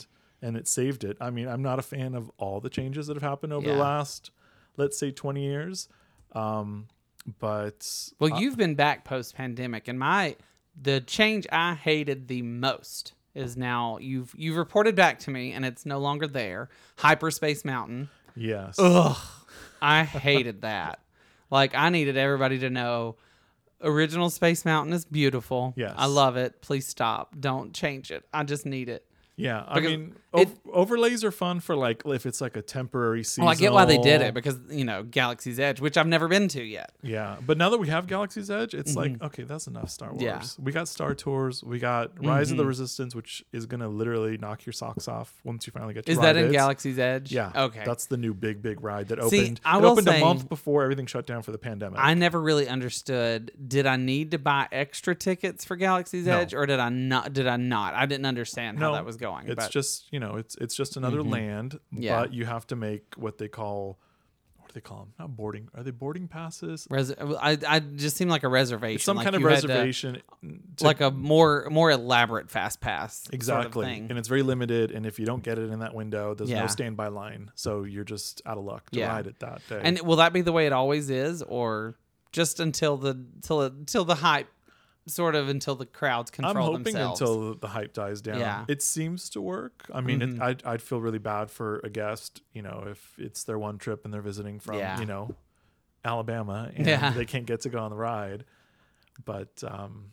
And 0.45 0.55
it 0.55 0.67
saved 0.67 1.03
it. 1.03 1.17
I 1.19 1.29
mean, 1.31 1.47
I'm 1.47 1.61
not 1.61 1.79
a 1.79 1.81
fan 1.81 2.13
of 2.15 2.29
all 2.37 2.59
the 2.61 2.69
changes 2.69 3.07
that 3.07 3.15
have 3.15 3.23
happened 3.23 3.51
over 3.51 3.67
the 3.67 3.75
last, 3.75 4.31
let's 4.77 4.97
say, 4.97 5.11
20 5.11 5.43
years. 5.43 5.89
Um, 6.33 6.87
but 7.39 7.87
Well, 8.19 8.39
you've 8.39 8.57
been 8.57 8.75
back 8.75 9.03
post 9.03 9.35
pandemic, 9.35 9.87
and 9.87 9.97
my 9.97 10.35
the 10.79 11.01
change 11.01 11.47
I 11.51 11.73
hated 11.73 12.27
the 12.27 12.41
most 12.41 13.13
is 13.33 13.57
now 13.57 13.97
you've 13.99 14.33
you've 14.37 14.57
reported 14.57 14.95
back 14.95 15.19
to 15.19 15.31
me, 15.31 15.51
and 15.53 15.65
it's 15.65 15.85
no 15.85 15.97
longer 15.99 16.27
there. 16.27 16.69
Hyperspace 16.97 17.65
Mountain. 17.65 18.09
yes, 18.35 18.75
Ugh, 18.77 19.17
I 19.81 20.03
hated 20.03 20.61
that. 20.61 20.99
Like 21.49 21.73
I 21.73 21.89
needed 21.89 22.17
everybody 22.17 22.59
to 22.59 22.69
know. 22.69 23.15
Original 23.81 24.29
Space 24.29 24.63
Mountain 24.65 24.93
is 24.93 25.05
beautiful. 25.05 25.73
Yes. 25.75 25.93
I 25.97 26.05
love 26.05 26.37
it. 26.37 26.61
Please 26.61 26.87
stop. 26.87 27.35
Don't 27.39 27.73
change 27.73 28.09
it. 28.09 28.23
I 28.33 28.43
just 28.43 28.65
need 28.65 28.87
it. 28.89 29.05
yeah. 29.35 29.63
I 29.67 29.75
because 29.75 29.91
mean, 29.91 30.15
it- 30.41 30.57
overlays 30.71 31.23
are 31.23 31.31
fun 31.31 31.59
for 31.59 31.75
like 31.75 32.03
if 32.05 32.25
it's 32.25 32.41
like 32.41 32.57
a 32.57 32.61
temporary 32.61 33.23
season. 33.23 33.45
Well, 33.45 33.53
I 33.53 33.55
get 33.55 33.73
why 33.73 33.85
they 33.85 33.97
did 33.97 34.21
it 34.21 34.33
because 34.33 34.57
you 34.69 34.85
know 34.85 35.03
Galaxy's 35.03 35.59
Edge, 35.59 35.81
which 35.81 35.97
I've 35.97 36.07
never 36.07 36.27
been 36.27 36.47
to 36.49 36.63
yet. 36.63 36.91
Yeah, 37.01 37.37
but 37.45 37.57
now 37.57 37.69
that 37.69 37.77
we 37.77 37.87
have 37.89 38.07
Galaxy's 38.07 38.49
Edge, 38.49 38.73
it's 38.73 38.95
mm-hmm. 38.95 39.13
like 39.13 39.23
okay, 39.23 39.43
that's 39.43 39.67
enough 39.67 39.89
Star 39.89 40.09
Wars. 40.09 40.21
Yeah. 40.21 40.43
We 40.59 40.71
got 40.71 40.87
Star 40.87 41.13
Tours, 41.15 41.63
we 41.63 41.79
got 41.79 42.23
Rise 42.23 42.51
of 42.51 42.57
the 42.57 42.63
mm-hmm. 42.63 42.69
Resistance, 42.69 43.15
which 43.15 43.43
is 43.51 43.65
gonna 43.65 43.89
literally 43.89 44.37
knock 44.37 44.65
your 44.65 44.73
socks 44.73 45.07
off 45.07 45.33
once 45.43 45.67
you 45.67 45.71
finally 45.71 45.93
get 45.93 46.05
to. 46.05 46.11
Is 46.11 46.17
ride 46.17 46.25
that 46.25 46.37
in 46.37 46.45
it. 46.49 46.51
Galaxy's 46.51 46.99
Edge? 46.99 47.31
Yeah. 47.31 47.51
Okay. 47.55 47.83
That's 47.85 48.05
the 48.07 48.17
new 48.17 48.33
big 48.33 48.61
big 48.61 48.81
ride 48.83 49.09
that 49.09 49.21
See, 49.29 49.41
opened. 49.41 49.61
I 49.63 49.77
it 49.77 49.83
opened 49.83 50.07
say- 50.07 50.21
a 50.21 50.25
month 50.25 50.49
before 50.49 50.83
everything 50.83 51.05
shut 51.05 51.25
down 51.25 51.41
for 51.41 51.51
the 51.51 51.57
pandemic. 51.57 51.99
I 52.01 52.13
never 52.13 52.41
really 52.41 52.67
understood. 52.67 53.51
Did 53.67 53.85
I 53.85 53.95
need 53.95 54.31
to 54.31 54.39
buy 54.39 54.67
extra 54.71 55.15
tickets 55.15 55.65
for 55.65 55.75
Galaxy's 55.75 56.25
No. 56.25 56.39
Edge, 56.39 56.53
or 56.53 56.65
did 56.65 56.79
I 56.79 56.89
not? 56.89 57.33
Did 57.33 57.47
I 57.47 57.57
not? 57.57 57.93
I 57.93 58.05
didn't 58.05 58.25
understand 58.25 58.79
how 58.79 58.89
no, 58.89 58.93
that 58.95 59.05
was 59.05 59.17
going. 59.17 59.47
It's 59.47 59.55
but 59.55 59.71
just 59.71 60.11
you 60.11 60.19
know, 60.19 60.24
it's 60.35 60.55
it's 60.55 60.75
just 60.75 60.97
another 60.97 61.19
mm-hmm. 61.19 61.29
land, 61.31 61.79
Yeah. 61.91 62.19
but 62.21 62.33
you 62.33 62.45
have 62.45 62.65
to 62.67 62.75
make 62.75 63.13
what 63.15 63.37
they 63.37 63.47
call 63.47 63.99
what 64.57 64.69
do 64.69 64.73
they 64.73 64.81
call 64.81 64.97
them? 65.01 65.13
Not 65.19 65.37
boarding. 65.37 65.69
Are 65.75 65.83
they 65.83 65.91
boarding 65.91 66.27
passes? 66.27 66.87
res- 66.89 67.13
I, 67.19 67.55
I 67.67 67.79
just 67.79 68.17
seem 68.17 68.29
like 68.29 68.41
a 68.43 68.47
reservation. 68.47 68.95
It's 68.95 69.03
some 69.03 69.15
like 69.15 69.25
kind 69.25 69.35
of 69.35 69.43
had 69.43 69.61
to- 69.61 69.67
reservation. 69.67 70.21
to- 70.77 70.83
like 70.83 71.01
a 71.01 71.11
more 71.11 71.67
more 71.69 71.91
elaborate 71.91 72.49
fast 72.49 72.81
pass. 72.81 73.27
Exactly. 73.31 73.63
Sort 73.63 73.85
of 73.85 73.91
thing. 73.93 74.07
And 74.09 74.17
it's 74.17 74.27
very 74.27 74.41
limited. 74.41 74.89
And 74.91 75.05
if 75.05 75.19
you 75.19 75.25
don't 75.27 75.43
get 75.43 75.59
it 75.59 75.69
in 75.69 75.79
that 75.79 75.93
window, 75.93 76.33
there's 76.33 76.49
Yeah. 76.49 76.61
no 76.61 76.67
standby 76.67 77.09
line. 77.09 77.51
So 77.53 77.83
you're 77.83 78.03
just 78.03 78.41
out 78.45 78.57
of 78.57 78.63
luck 78.63 78.89
to 78.89 78.99
Yeah. 78.99 79.09
ride 79.13 79.27
it 79.27 79.39
that 79.39 79.61
day. 79.69 79.81
And 79.83 80.01
will 80.01 80.15
that 80.17 80.33
be 80.33 80.41
the 80.41 80.51
way 80.51 80.65
it 80.65 80.73
always 80.73 81.09
is, 81.11 81.43
or 81.43 81.95
just 82.31 82.59
until 82.59 82.97
the 82.97 83.23
till 83.43 83.61
it, 83.61 83.87
till 83.87 84.03
the 84.03 84.15
hype, 84.15 84.47
sort 85.07 85.35
of 85.35 85.49
until 85.49 85.75
the 85.75 85.85
crowds 85.85 86.31
control 86.31 86.55
I'm 86.57 86.63
hoping 86.63 86.83
themselves? 86.93 87.21
until 87.21 87.55
the 87.55 87.67
hype 87.67 87.93
dies 87.93 88.21
down. 88.21 88.39
Yeah. 88.39 88.61
Mm-hmm. 88.61 88.71
It 88.71 88.81
seems 88.81 89.29
to 89.31 89.41
work. 89.41 89.85
I 89.93 90.01
mean, 90.01 90.21
it, 90.21 90.41
I'd, 90.41 90.63
I'd 90.65 90.81
feel 90.81 90.99
really 90.99 91.19
bad 91.19 91.51
for 91.51 91.79
a 91.83 91.89
guest, 91.89 92.41
you 92.53 92.61
know, 92.61 92.85
if 92.89 93.13
it's 93.17 93.43
their 93.43 93.59
one 93.59 93.77
trip 93.77 94.03
and 94.05 94.13
they're 94.13 94.21
visiting 94.21 94.59
from, 94.59 94.75
Yeah. 94.79 94.99
you 94.99 95.05
know, 95.05 95.35
Alabama 96.03 96.71
and 96.75 96.87
Yeah. 96.87 97.11
they 97.11 97.25
can't 97.25 97.45
get 97.45 97.61
to 97.61 97.69
go 97.69 97.79
on 97.79 97.91
the 97.91 97.97
ride. 97.97 98.45
But, 99.23 99.63
um, 99.67 100.11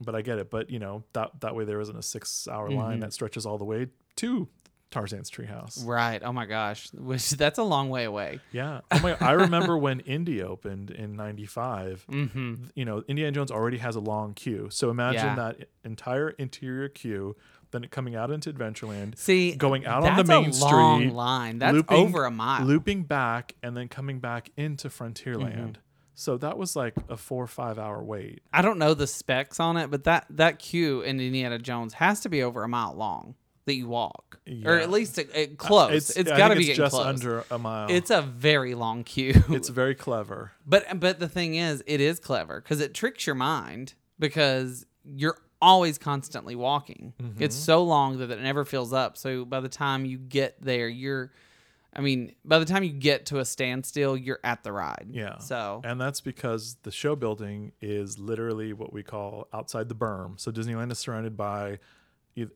but 0.00 0.14
I 0.14 0.22
get 0.22 0.38
it. 0.38 0.50
But, 0.50 0.70
you 0.70 0.78
know, 0.78 1.04
that, 1.12 1.40
that 1.40 1.54
way 1.54 1.64
there 1.64 1.80
isn't 1.80 1.96
a 1.96 2.02
six 2.02 2.48
hour 2.48 2.68
Mm-hmm. 2.68 2.78
line 2.78 3.00
that 3.00 3.12
stretches 3.12 3.46
all 3.46 3.58
the 3.58 3.64
way 3.64 3.88
to 4.16 4.48
Tarzan's 4.90 5.30
treehouse. 5.30 5.86
right. 5.86 6.20
Oh 6.22 6.32
my 6.32 6.46
gosh, 6.46 6.92
which 6.94 7.30
that's 7.30 7.58
a 7.58 7.62
long 7.62 7.90
way 7.90 8.04
away. 8.04 8.40
Yeah. 8.52 8.80
Oh 8.90 9.00
my, 9.00 9.16
I 9.20 9.32
remember 9.32 9.78
when 9.78 10.00
Indy 10.06 10.42
opened 10.42 10.90
in 10.90 11.14
95, 11.16 12.06
Mm-hmm. 12.10 12.54
you 12.74 12.84
know, 12.84 13.02
Indiana 13.08 13.32
Jones 13.32 13.50
already 13.50 13.78
has 13.78 13.96
a 13.96 14.00
long 14.00 14.34
queue. 14.34 14.68
So 14.70 14.90
imagine 14.90 15.20
Yeah. 15.26 15.34
that 15.36 15.68
entire 15.84 16.30
interior 16.30 16.88
queue, 16.88 17.36
then 17.70 17.84
it 17.84 17.90
coming 17.92 18.16
out 18.16 18.30
into 18.32 18.52
Adventureland, 18.52 19.16
See, 19.16 19.54
going 19.54 19.86
out 19.86 20.02
on 20.04 20.16
the 20.16 20.24
main 20.24 20.50
a 20.50 20.54
long 20.56 21.00
street, 21.02 21.12
line. 21.14 21.58
That's 21.60 21.72
looping- 21.74 21.96
over 21.96 22.24
a 22.24 22.30
mile. 22.32 22.64
looping 22.66 23.04
back, 23.04 23.54
and 23.62 23.76
then 23.76 23.86
coming 23.88 24.18
back 24.18 24.50
into 24.56 24.88
Frontierland. 24.88 25.54
Mm-hmm. 25.56 25.70
So 26.14 26.36
that 26.38 26.58
was 26.58 26.74
like 26.76 26.94
a 27.08 27.16
four 27.16 27.44
or 27.44 27.46
five 27.46 27.78
hour 27.78 28.02
wait. 28.02 28.42
I 28.52 28.60
don't 28.60 28.78
know 28.78 28.92
the 28.92 29.06
specs 29.06 29.58
on 29.60 29.76
it, 29.78 29.90
but 29.90 30.04
that 30.04 30.26
that 30.30 30.58
queue 30.58 31.00
in 31.00 31.18
Indiana 31.20 31.58
Jones 31.58 31.94
has 31.94 32.20
to 32.22 32.28
be 32.28 32.42
over 32.42 32.62
a 32.64 32.68
mile 32.68 32.92
long. 32.94 33.36
That 33.66 33.74
you 33.74 33.88
walk, 33.88 34.38
or 34.64 34.78
at 34.78 34.90
least 34.90 35.18
it, 35.18 35.30
it 35.34 35.58
close. 35.58 35.92
It's, 35.92 36.10
it's 36.16 36.30
I 36.30 36.36
got 36.38 36.48
to 36.48 36.56
be 36.56 36.68
it's 36.68 36.76
just 36.76 36.94
close. 36.94 37.06
under 37.06 37.44
a 37.50 37.58
mile. 37.58 37.90
It's 37.90 38.10
a 38.10 38.22
very 38.22 38.74
long 38.74 39.04
queue. 39.04 39.34
it's 39.50 39.68
very 39.68 39.94
clever. 39.94 40.52
But 40.66 40.98
but 41.00 41.20
the 41.20 41.28
thing 41.28 41.54
is, 41.54 41.82
it 41.86 42.00
is 42.00 42.18
clever 42.18 42.60
because 42.60 42.80
it 42.80 42.94
tricks 42.94 43.26
your 43.26 43.36
mind 43.36 43.94
because 44.18 44.86
you're 45.04 45.36
always 45.62 45.98
constantly 45.98 46.56
walking. 46.56 47.12
It's 47.38 47.54
Mm-hmm. 47.56 47.62
so 47.64 47.84
long 47.84 48.18
that 48.18 48.30
it 48.30 48.40
never 48.40 48.64
fills 48.64 48.92
up. 48.92 49.16
So 49.18 49.44
by 49.44 49.60
the 49.60 49.68
time 49.68 50.04
you 50.06 50.16
get 50.18 50.56
there, 50.62 50.88
you're 50.88 51.30
I 51.92 52.00
mean, 52.02 52.36
by 52.44 52.60
the 52.60 52.64
time 52.64 52.84
you 52.84 52.92
get 52.92 53.26
to 53.26 53.40
a 53.40 53.44
standstill, 53.44 54.16
you're 54.16 54.38
at 54.44 54.62
the 54.62 54.70
ride. 54.72 55.08
Yeah. 55.10 55.38
So 55.38 55.80
And 55.84 56.00
that's 56.00 56.20
because 56.20 56.76
the 56.84 56.92
show 56.92 57.16
building 57.16 57.72
is 57.80 58.16
literally 58.18 58.72
what 58.72 58.92
we 58.92 59.02
call 59.02 59.48
outside 59.52 59.88
the 59.88 59.94
berm. 59.96 60.38
So 60.40 60.50
Disneyland 60.52 60.92
is 60.92 60.98
surrounded 61.00 61.36
by 61.36 61.80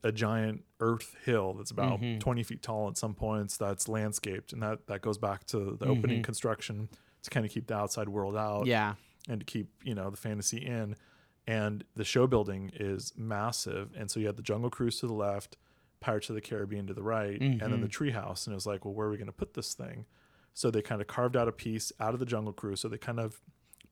a 0.03 0.11
giant 0.11 0.63
earth 0.79 1.15
hill 1.25 1.53
that's 1.53 1.71
about 1.71 1.99
Mm-hmm. 2.01 2.19
20 2.19 2.43
feet 2.43 2.61
tall 2.63 2.87
at 2.89 2.97
some 2.97 3.13
points 3.13 3.57
that's 3.57 3.87
landscaped. 3.87 4.53
And 4.53 4.61
that, 4.63 4.87
that 4.87 5.01
goes 5.01 5.17
back 5.17 5.45
to 5.47 5.77
the 5.79 5.85
opening 5.87 6.23
construction 6.23 6.89
to 7.23 7.29
kind 7.29 7.45
of 7.45 7.51
keep 7.51 7.67
the 7.67 7.75
outside 7.75 8.09
world 8.09 8.35
out 8.35 8.61
Mm-hmm. 8.61 8.67
yeah. 8.69 8.93
and 9.29 9.39
to 9.41 9.45
keep, 9.45 9.69
you 9.83 9.95
know, 9.95 10.09
the 10.09 10.17
fantasy 10.17 10.57
in. 10.57 10.95
And 11.47 11.83
the 11.95 12.03
show 12.03 12.25
building 12.27 12.71
is 12.75 13.13
massive. 13.15 13.91
And 13.95 14.09
so 14.09 14.19
you 14.19 14.25
had 14.25 14.35
the 14.35 14.41
Jungle 14.41 14.69
Cruise 14.71 14.99
to 15.01 15.07
the 15.07 15.13
left, 15.13 15.57
Pirates 15.99 16.29
of 16.29 16.35
the 16.35 16.41
Caribbean 16.41 16.87
to 16.87 16.93
the 16.93 17.03
right, 17.03 17.39
and 17.39 17.59
then 17.61 17.81
the 17.81 17.87
treehouse. 17.87 18.47
And 18.47 18.53
it 18.53 18.55
was 18.55 18.65
like, 18.65 18.83
well, 18.85 18.93
where 18.95 19.07
are 19.07 19.11
we 19.11 19.17
going 19.17 19.27
to 19.27 19.31
put 19.31 19.53
this 19.53 19.73
thing? 19.75 20.05
So 20.55 20.71
they 20.71 20.81
kind 20.81 21.01
of 21.01 21.07
carved 21.07 21.35
out 21.37 21.47
a 21.47 21.51
piece 21.51 21.91
out 21.99 22.13
of 22.13 22.19
the 22.19 22.25
Jungle 22.25 22.53
Cruise. 22.53 22.79
So 22.79 22.87
they 22.87 22.97
kind 22.97 23.19
of 23.19 23.41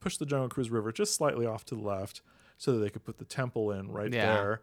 pushed 0.00 0.18
the 0.18 0.26
Jungle 0.26 0.48
Cruise 0.48 0.70
River 0.70 0.90
just 0.92 1.14
slightly 1.14 1.46
off 1.46 1.64
to 1.66 1.74
the 1.76 1.80
left 1.82 2.22
so 2.58 2.72
that 2.72 2.78
they 2.78 2.90
could 2.90 3.04
put 3.04 3.18
the 3.18 3.24
temple 3.24 3.70
in 3.70 3.90
right 3.90 4.12
Yeah. 4.12 4.34
there. 4.34 4.62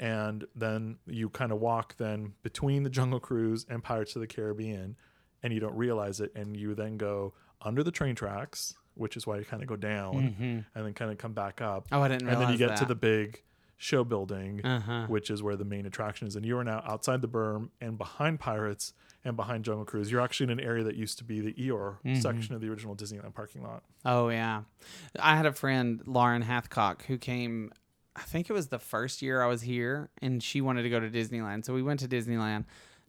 And 0.00 0.44
then 0.54 0.96
you 1.06 1.28
kind 1.30 1.52
of 1.52 1.60
walk 1.60 1.96
then 1.98 2.34
between 2.42 2.82
the 2.82 2.90
Jungle 2.90 3.20
Cruise 3.20 3.64
and 3.68 3.82
Pirates 3.82 4.16
of 4.16 4.20
the 4.20 4.26
Caribbean 4.26 4.96
and 5.42 5.52
you 5.52 5.60
don't 5.60 5.76
realize 5.76 6.20
it. 6.20 6.32
And 6.34 6.56
you 6.56 6.74
then 6.74 6.96
go 6.96 7.34
under 7.62 7.82
the 7.82 7.90
train 7.92 8.14
tracks, 8.14 8.74
which 8.94 9.16
is 9.16 9.26
why 9.26 9.38
you 9.38 9.44
kind 9.44 9.62
of 9.62 9.68
go 9.68 9.76
down 9.76 10.64
and 10.74 10.84
then 10.86 10.94
kind 10.94 11.10
of 11.10 11.18
come 11.18 11.32
back 11.32 11.60
up. 11.60 11.86
Oh, 11.92 12.02
I 12.02 12.08
didn't 12.08 12.28
And 12.28 12.40
then 12.40 12.50
you 12.52 12.58
realize 12.58 12.78
get 12.80 12.86
to 12.86 12.88
the 12.88 12.94
big 12.96 13.42
show 13.76 14.04
building, 14.04 14.64
Uh-huh. 14.64 15.06
which 15.08 15.30
is 15.30 15.42
where 15.42 15.56
the 15.56 15.64
main 15.64 15.84
attraction 15.86 16.26
is. 16.26 16.36
And 16.36 16.44
you 16.46 16.56
are 16.58 16.64
now 16.64 16.82
outside 16.86 17.22
the 17.22 17.28
berm 17.28 17.70
and 17.80 17.96
behind 17.98 18.40
Pirates 18.40 18.92
and 19.24 19.36
behind 19.36 19.64
Jungle 19.64 19.84
Cruise. 19.84 20.10
You're 20.10 20.20
actually 20.20 20.44
in 20.52 20.58
an 20.58 20.64
area 20.64 20.84
that 20.84 20.96
used 20.96 21.18
to 21.18 21.24
be 21.24 21.40
the 21.40 21.52
Eeyore 21.54 21.98
Mm-hmm. 22.04 22.20
section 22.20 22.54
of 22.54 22.60
the 22.60 22.68
original 22.68 22.94
Disneyland 22.96 23.34
parking 23.34 23.62
lot. 23.62 23.82
Oh 24.04 24.28
yeah, 24.28 24.62
I 25.18 25.36
had 25.36 25.46
a 25.46 25.52
friend 25.52 26.02
Lauren 26.06 26.42
Hathcock 26.42 27.02
who 27.02 27.16
came. 27.18 27.72
I 28.16 28.22
think 28.22 28.48
it 28.48 28.52
was 28.52 28.68
the 28.68 28.78
first 28.78 29.22
year 29.22 29.42
I 29.42 29.46
was 29.46 29.62
here, 29.62 30.10
and 30.22 30.42
she 30.42 30.60
wanted 30.60 30.82
to 30.82 30.90
go 30.90 31.00
to 31.00 31.10
Disneyland. 31.10 31.64
So 31.64 31.74
we 31.74 31.82
went 31.82 32.00
to 32.00 32.08
Disneyland 32.08 32.64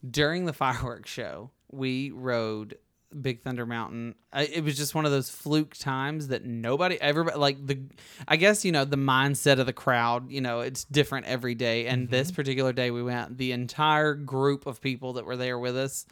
during 0.10 0.46
the 0.46 0.54
fireworks 0.63 1.10
show. 1.10 1.52
We 1.72 2.12
rode 2.12 2.78
Big 3.22 3.41
Thunder 3.41 3.65
Mountain. 3.65 4.15
I, 4.34 4.44
it 4.44 4.63
was 4.63 4.78
just 4.78 4.96
one 4.96 5.06
of 5.06 5.12
those 5.12 5.30
fluke 5.30 5.76
times 5.76 6.30
that 6.30 6.44
nobody, 6.44 7.00
everybody, 7.00 7.38
like 7.38 7.65
the, 7.65 7.80
I 8.28 8.36
guess 8.36 8.65
you 8.65 8.72
know 8.72 8.86
the 8.86 8.98
mindset 8.98 9.60
of 9.60 9.65
the 9.65 9.74
crowd. 9.74 10.32
You 10.32 10.41
know, 10.41 10.62
it's 10.62 10.84
different 10.86 11.28
every 11.28 11.56
day. 11.56 11.88
And 11.88 12.04
mm-hmm. 12.04 12.12
this 12.12 12.32
particular 12.32 12.74
day, 12.74 12.91
we 12.91 13.04
went. 13.04 13.38
The 13.38 13.52
entire 13.52 14.15
group 14.15 14.65
of 14.65 14.82
people 14.82 15.13
that 15.13 15.26
were 15.26 15.38
there 15.38 15.60
with 15.60 15.78
us 15.78 16.06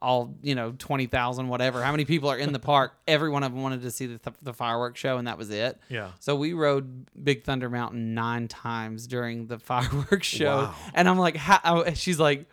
all 0.00 0.34
you 0.42 0.54
know 0.54 0.72
20,000 0.78 1.48
whatever 1.48 1.82
how 1.82 1.90
many 1.90 2.04
people 2.04 2.28
are 2.30 2.36
in 2.38 2.52
the 2.52 2.58
park 2.58 2.92
every 3.08 3.28
one 3.30 3.42
of 3.42 3.52
them 3.52 3.62
wanted 3.62 3.82
to 3.82 3.90
see 3.90 4.06
the, 4.06 4.18
th- 4.18 4.36
the 4.42 4.52
fireworks 4.52 5.00
show 5.00 5.18
and 5.18 5.26
that 5.26 5.36
was 5.38 5.50
it 5.50 5.78
Yeah. 5.88 6.10
so 6.20 6.36
we 6.36 6.52
rode 6.52 7.06
Big 7.22 7.44
Thunder 7.44 7.68
Mountain 7.68 8.14
9 8.14 8.48
times 8.48 9.06
during 9.06 9.46
the 9.46 9.58
fireworks 9.70 10.26
show 10.26 10.56
Wow. 10.58 10.74
and 10.94 11.08
I'm 11.08 11.18
like 11.18 11.36
how 11.36 11.60
oh, 11.64 11.94
she's 11.94 12.18
like 12.20 12.46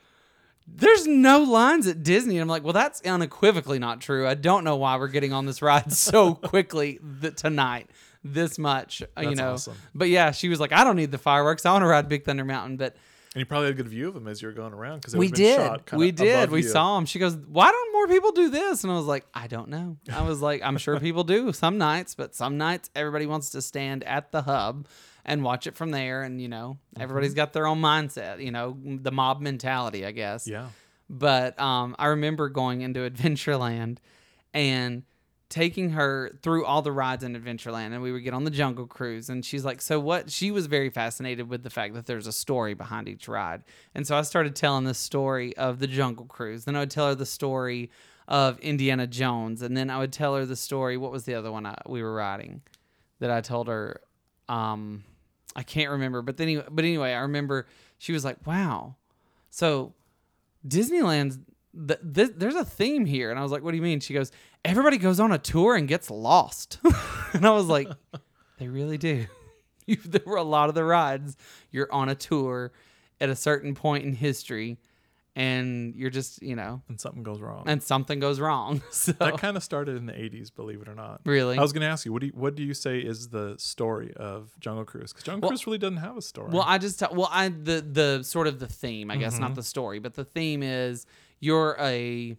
there's 0.68 1.06
no 1.06 1.44
lines 1.44 1.86
at 1.86 2.02
Disney. 2.02 2.38
And 2.38 2.42
I'm 2.42 2.48
like, 2.48 2.64
well, 2.64 2.74
that's 2.74 3.00
unequivocally 3.02 3.78
not 3.78 4.02
true. 4.02 4.28
I 4.28 4.34
don't 4.34 4.64
know 4.64 4.76
why 4.78 4.98
we're 4.98 5.10
getting 5.10 5.32
on 5.32 5.46
this 5.46 5.62
ride 5.62 5.94
so 5.94 6.34
quickly 6.34 7.00
th- 7.22 7.36
tonight, 7.36 7.88
this 8.24 8.58
much, 8.58 9.04
uh, 9.16 9.22
you 9.22 9.36
know. 9.36 9.54
awesome. 9.54 9.76
But 9.94 10.10
yeah, 10.10 10.32
she 10.32 10.50
was 10.50 10.60
like, 10.60 10.72
I 10.72 10.84
don't 10.84 10.96
need 10.96 11.12
the 11.12 11.20
fireworks. 11.20 11.68
I 11.68 11.72
want 11.72 11.84
to 11.84 11.88
ride 11.88 12.10
Big 12.10 12.24
Thunder 12.26 12.44
Mountain. 12.44 12.78
But 12.78 12.96
And 13.36 13.42
you 13.42 13.46
probably 13.46 13.68
had 13.68 13.74
a 13.74 13.78
good 13.78 13.90
view 13.90 14.08
of 14.08 14.14
them 14.14 14.30
as 14.30 14.42
you 14.42 14.48
were 14.48 14.54
going 14.54 14.72
around 14.72 15.02
because 15.02 15.14
we 15.14 15.28
did. 15.28 15.92
We 15.92 16.14
did. 16.14 16.50
We 16.52 16.62
saw 16.62 16.96
them. 16.96 17.06
She 17.06 17.20
goes, 17.20 17.36
"Why 17.36 17.70
don't 17.70 17.92
more 17.92 18.08
people 18.08 18.32
do 18.32 18.50
this?" 18.50 18.86
And 18.86 18.94
I 18.94 18.96
was 18.96 19.08
like, 19.08 19.26
"I 19.34 19.48
don't 19.48 19.68
know." 19.68 19.98
I 20.10 20.22
was 20.22 20.42
like, 20.42 20.62
"I'm 20.64 20.78
sure 20.78 20.98
people 21.02 21.26
do 21.26 21.52
some 21.52 21.78
nights, 21.78 22.16
but 22.16 22.34
some 22.34 22.58
nights 22.58 22.90
everybody 22.96 23.26
wants 23.26 23.50
to 23.50 23.62
stand 23.62 24.06
at 24.06 24.32
the 24.32 24.44
hub 24.44 24.88
and 25.26 25.44
watch 25.44 25.68
it 25.68 25.76
from 25.76 25.92
there." 25.92 26.24
And 26.24 26.42
you 26.42 26.48
know, 26.48 26.78
everybody's 26.98 27.34
got 27.34 27.52
their 27.52 27.68
own 27.68 27.82
mindset. 27.82 28.42
You 28.42 28.52
know, 28.52 28.78
the 28.82 29.12
mob 29.12 29.42
mentality, 29.42 30.06
I 30.06 30.12
guess. 30.12 30.48
Yeah. 30.48 30.70
But 31.10 31.60
um, 31.60 31.94
I 32.00 32.08
remember 32.08 32.48
going 32.48 32.82
into 32.82 33.02
Adventureland 33.02 33.98
and 34.54 35.04
taking 35.56 35.92
her 35.92 36.38
through 36.42 36.66
all 36.66 36.82
the 36.82 36.92
rides 36.92 37.24
in 37.24 37.34
Adventureland, 37.34 37.94
and 37.94 38.02
we 38.02 38.12
would 38.12 38.26
get 38.26 38.34
on 38.34 38.44
the 38.44 38.52
Jungle 38.52 38.86
Cruise, 38.86 39.30
and 39.30 39.46
she's 39.46 39.64
like, 39.64 39.82
"So 39.82 40.02
what?" 40.02 40.30
She 40.30 40.52
was 40.52 40.66
very 40.66 40.90
fascinated 40.90 41.48
with 41.48 41.64
the 41.64 41.70
fact 41.70 41.94
that 41.94 42.08
there's 42.08 42.28
a 42.28 42.34
story 42.34 42.74
behind 42.74 43.08
each 43.08 43.30
ride, 43.30 43.64
and 43.94 44.06
so 44.06 44.18
I 44.18 44.22
started 44.24 44.54
telling 44.54 44.84
the 44.84 44.94
story 44.94 45.56
of 45.56 45.80
the 45.80 45.88
Jungle 45.88 46.26
Cruise. 46.26 46.66
Then 46.66 46.76
I 46.76 46.80
would 46.80 46.92
tell 46.92 47.08
her 47.08 47.16
the 47.16 47.26
story 47.26 47.90
of 48.28 48.60
Indiana 48.60 49.08
Jones, 49.08 49.62
and 49.62 49.78
then 49.78 49.90
I 49.90 49.98
would 49.98 50.12
tell 50.12 50.36
her 50.36 50.46
the 50.46 50.58
story. 50.58 50.98
What 50.98 51.14
was 51.14 51.24
the 51.24 51.36
other 51.36 51.54
one 51.54 51.66
I, 51.66 51.78
we 51.88 52.04
were 52.04 52.14
riding 52.14 52.62
that 53.20 53.32
I 53.32 53.40
told 53.40 53.70
her? 53.70 54.02
Um, 54.50 55.06
I 55.56 55.64
can't 55.64 55.90
remember, 55.90 56.22
but 56.22 56.36
then 56.36 56.50
anyway, 56.50 56.66
but 56.70 56.84
anyway, 56.84 57.14
I 57.14 57.22
remember 57.22 57.66
she 57.98 58.12
was 58.12 58.26
like, 58.26 58.46
"Wow." 58.46 58.98
So 59.52 59.94
Disneyland's 60.68 61.40
th- 61.88 62.00
th- 62.14 62.32
there's 62.38 62.56
a 62.56 62.66
theme 62.66 63.06
here, 63.06 63.30
and 63.32 63.40
I 63.40 63.44
was 63.44 63.52
like, 63.52 63.64
"What 63.64 63.72
do 63.72 63.78
you 63.78 63.84
mean?" 63.84 64.00
She 64.00 64.14
goes, 64.14 64.32
"Everybody 64.64 64.98
goes 64.98 65.20
on 65.20 65.32
a 65.32 65.38
tour 65.38 65.76
and 65.76 65.88
gets 65.88 66.10
lost," 66.12 66.80
and 67.34 67.46
I 67.46 67.52
was 67.52 67.66
like, 67.68 67.88
"They 68.60 68.68
really 68.68 68.98
do." 68.98 69.26
You, 69.88 69.98
there 70.04 70.22
were 70.26 70.38
a 70.38 70.44
lot 70.44 70.70
of 70.70 70.74
the 70.74 70.84
rides. 70.84 71.38
You're 71.70 71.92
on 71.94 72.10
a 72.10 72.16
tour 72.16 72.72
at 73.22 73.30
a 73.30 73.36
certain 73.36 73.76
point 73.76 74.04
in 74.04 74.14
history, 74.14 74.80
and 75.36 75.94
you're 75.96 76.10
just 76.10 76.42
you 76.42 76.56
know, 76.56 76.82
And 76.90 77.00
something 77.00 77.22
goes 77.22 77.40
wrong. 77.40 77.66
and 77.68 77.84
something 77.84 78.20
goes 78.20 78.40
wrong. 78.40 78.82
So 78.92 79.12
that 79.12 79.38
kind 79.38 79.56
of 79.58 79.64
started 79.64 79.96
in 79.98 80.08
the 80.08 80.14
80s, 80.14 80.50
believe 80.56 80.82
it 80.82 80.88
or 80.88 80.96
not. 80.96 81.22
really, 81.24 81.58
I 81.58 81.62
was 81.62 81.72
going 81.72 81.82
to 81.82 81.88
ask 81.88 82.04
you, 82.04 82.14
what 82.14 82.22
do 82.22 82.28
you, 82.28 82.34
what 82.36 82.56
do 82.56 82.64
you 82.64 82.74
say 82.74 82.98
is 82.98 83.30
the 83.30 83.56
story 83.60 84.12
of 84.16 84.60
Jungle 84.60 84.86
Cruise? 84.86 85.12
Because 85.14 85.24
Jungle 85.24 85.42
Well- 85.42 85.50
Cruise 85.52 85.68
really 85.68 85.78
doesn't 85.78 85.98
have 85.98 86.18
a 86.18 86.22
story. 86.24 86.50
Well, 86.52 86.64
I 86.66 86.80
just 86.80 87.02
well, 87.12 87.30
I 87.32 87.50
the 87.50 87.86
the 87.88 88.24
sort 88.24 88.48
of 88.48 88.58
the 88.60 88.68
theme, 88.68 89.12
I 89.12 89.18
guess, 89.18 89.34
Mm-hmm. 89.34 89.42
not 89.44 89.54
the 89.56 89.62
story, 89.64 90.00
but 90.00 90.16
the 90.16 90.26
theme 90.26 90.64
is 90.64 91.06
you're 91.40 91.76
a 91.80 92.36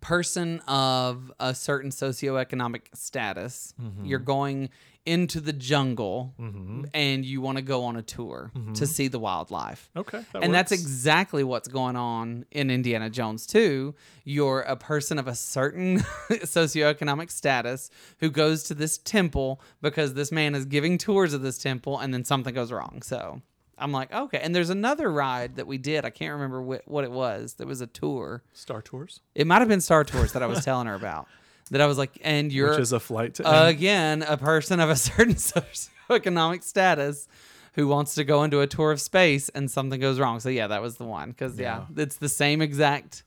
person 0.00 0.60
of 0.66 1.30
a 1.38 1.54
certain 1.54 1.90
socioeconomic 1.90 2.82
status. 2.94 3.74
Mm-hmm. 3.80 4.04
You're 4.06 4.18
going 4.18 4.70
into 5.06 5.40
the 5.40 5.52
jungle 5.52 6.34
Mhm. 6.38 6.88
and 6.92 7.24
you 7.24 7.40
want 7.40 7.56
to 7.56 7.62
go 7.62 7.84
on 7.84 7.96
a 7.96 8.02
tour 8.02 8.52
to 8.74 8.86
see 8.86 9.08
the 9.08 9.18
wildlife. 9.18 9.90
okay. 9.96 10.22
that 10.32 10.42
and 10.44 10.52
that's 10.54 10.72
exactly 10.72 11.42
what's 11.42 11.68
going 11.68 11.96
on 11.96 12.44
in 12.50 12.70
Indiana 12.70 13.08
Jones 13.08 13.46
too. 13.46 13.94
You're 14.24 14.60
a 14.60 14.76
person 14.76 15.18
of 15.18 15.26
a 15.26 15.34
certain 15.34 15.98
socioeconomic 16.30 17.30
status 17.30 17.90
who 18.18 18.30
goes 18.30 18.62
to 18.64 18.74
this 18.74 18.98
temple 18.98 19.60
because 19.80 20.14
this 20.14 20.30
man 20.30 20.54
is 20.54 20.66
giving 20.66 20.98
tours 20.98 21.32
of 21.32 21.40
this 21.42 21.56
temple 21.58 21.98
and 21.98 22.12
then 22.12 22.24
something 22.24 22.54
goes 22.54 22.70
wrong. 22.70 23.00
So 23.02 23.40
I'm 23.80 23.92
like, 23.92 24.12
okay. 24.12 24.40
And 24.42 24.54
there's 24.54 24.70
another 24.70 25.10
ride 25.10 25.56
that 25.56 25.66
we 25.66 25.78
did. 25.78 26.04
I 26.04 26.10
can't 26.10 26.32
remember 26.32 26.62
wh- 26.62 26.88
what 26.88 27.04
it 27.04 27.10
was. 27.10 27.54
There 27.54 27.66
was 27.66 27.80
a 27.80 27.86
tour. 27.86 28.42
Star 28.52 28.82
Tours, 28.82 29.20
It 29.34 29.46
might 29.46 29.60
have 29.60 29.68
been 29.68 29.80
Star 29.80 30.04
Tours 30.04 30.32
that 30.32 30.42
I 30.42 30.46
was 30.46 30.64
telling 30.64 30.86
her 30.86 30.94
about. 30.94 31.26
That 31.72 31.80
I 31.80 31.86
was 31.86 31.98
like, 31.98 32.18
and 32.22 32.52
you're 32.52 32.70
which 32.70 32.80
is 32.80 32.92
a 32.92 32.98
flight 32.98 33.34
to 33.34 33.66
again 33.66 34.24
a 34.24 34.36
person 34.36 34.80
of 34.80 34.90
a 34.90 34.96
certain 35.08 35.34
socioeconomic 35.34 36.64
status 36.64 37.28
who 37.74 37.86
wants 37.86 38.16
to 38.16 38.24
go 38.24 38.42
into 38.42 38.60
a 38.60 38.66
tour 38.66 38.90
of 38.90 39.00
space 39.00 39.48
and 39.50 39.70
something 39.70 40.00
goes 40.00 40.18
wrong. 40.18 40.40
So 40.40 40.48
yeah, 40.48 40.66
that 40.66 40.82
was 40.82 40.96
the 40.96 41.04
one 41.04 41.30
because 41.30 41.60
yeah. 41.60 41.84
it's 41.96 42.16
the 42.16 42.28
same 42.28 42.60
exact 42.60 43.22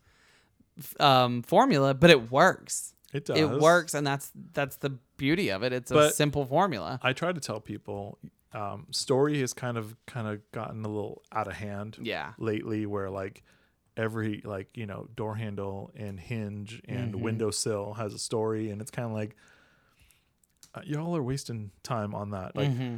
um, 0.99 1.41
formula, 1.41 1.93
but 1.93 2.09
it 2.09 2.31
works. 2.31 2.93
It 3.13 3.25
does. 3.25 3.37
It 3.37 3.49
works, 3.49 3.93
and 3.93 4.05
that's 4.05 4.31
that's 4.53 4.77
the 4.77 4.97
beauty 5.17 5.49
of 5.49 5.63
it. 5.63 5.71
It's 5.71 5.91
a 5.91 6.11
simple 6.11 6.45
formula. 6.45 6.99
I 7.03 7.13
try 7.13 7.31
to 7.31 7.39
tell 7.39 7.59
people, 7.59 8.17
um, 8.53 8.87
story 8.91 9.39
has 9.41 9.53
kind 9.53 9.77
of 9.77 9.95
kind 10.05 10.27
of 10.27 10.39
gotten 10.51 10.83
a 10.85 10.87
little 10.87 11.23
out 11.31 11.47
of 11.47 11.53
hand 11.53 11.97
Yeah, 12.01 12.33
lately, 12.37 12.85
where 12.85 13.09
like 13.09 13.43
every 13.97 14.41
like 14.43 14.75
you 14.75 14.85
know 14.85 15.07
door 15.15 15.35
handle 15.35 15.91
and 15.95 16.19
hinge 16.19 16.81
and 16.87 17.13
Mm-hmm. 17.13 17.23
windowsill 17.23 17.93
has 17.95 18.13
a 18.13 18.19
story, 18.19 18.69
and 18.69 18.81
it's 18.81 18.91
kind 18.91 19.07
of 19.07 19.13
like 19.13 19.35
uh, 20.75 20.81
y'all 20.85 21.15
are 21.15 21.23
wasting 21.23 21.71
time 21.83 22.13
on 22.15 22.31
that. 22.31 22.55
Like 22.55 22.69
Mm-hmm. 22.69 22.97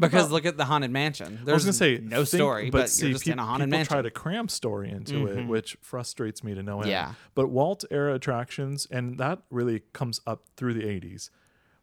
because 0.00 0.24
about, 0.26 0.30
look 0.32 0.46
at 0.46 0.56
the 0.56 0.64
haunted 0.66 0.90
mansion. 0.90 1.40
I 1.46 1.52
was 1.52 1.64
gonna 1.64 1.72
say 1.72 1.98
no 2.02 2.18
think- 2.24 2.28
story, 2.40 2.70
but, 2.70 2.88
see, 2.88 3.06
you're 3.06 3.12
just 3.14 3.24
peop- 3.24 3.32
in 3.32 3.38
a 3.38 3.44
haunted 3.44 3.66
people 3.66 3.78
mansion. 3.78 3.92
try 3.92 4.02
to 4.02 4.10
cram 4.10 4.48
story 4.48 4.90
into 4.90 5.26
it, 5.26 5.36
Mhm. 5.38 5.48
which 5.48 5.76
frustrates 5.82 6.44
me 6.44 6.54
to 6.54 6.62
no 6.62 6.80
end. 6.80 6.90
Yeah. 6.90 7.14
But 7.34 7.48
Walt 7.48 7.84
era 7.90 8.14
attractions, 8.14 8.86
and 8.90 9.18
that 9.18 9.42
really 9.50 9.80
comes 9.92 10.20
up 10.26 10.44
through 10.56 10.74
the 10.74 10.84
'80s, 10.86 11.30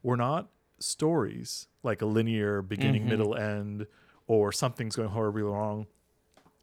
were 0.02 0.18
not 0.18 0.50
stories 0.80 1.68
like 1.84 2.02
a 2.02 2.06
linear 2.06 2.62
beginning, 2.62 3.04
Mhm. 3.04 3.10
middle, 3.10 3.36
end, 3.36 3.88
or 4.28 4.52
something's 4.52 4.96
going 4.96 5.10
horribly 5.10 5.44
wrong. 5.44 5.88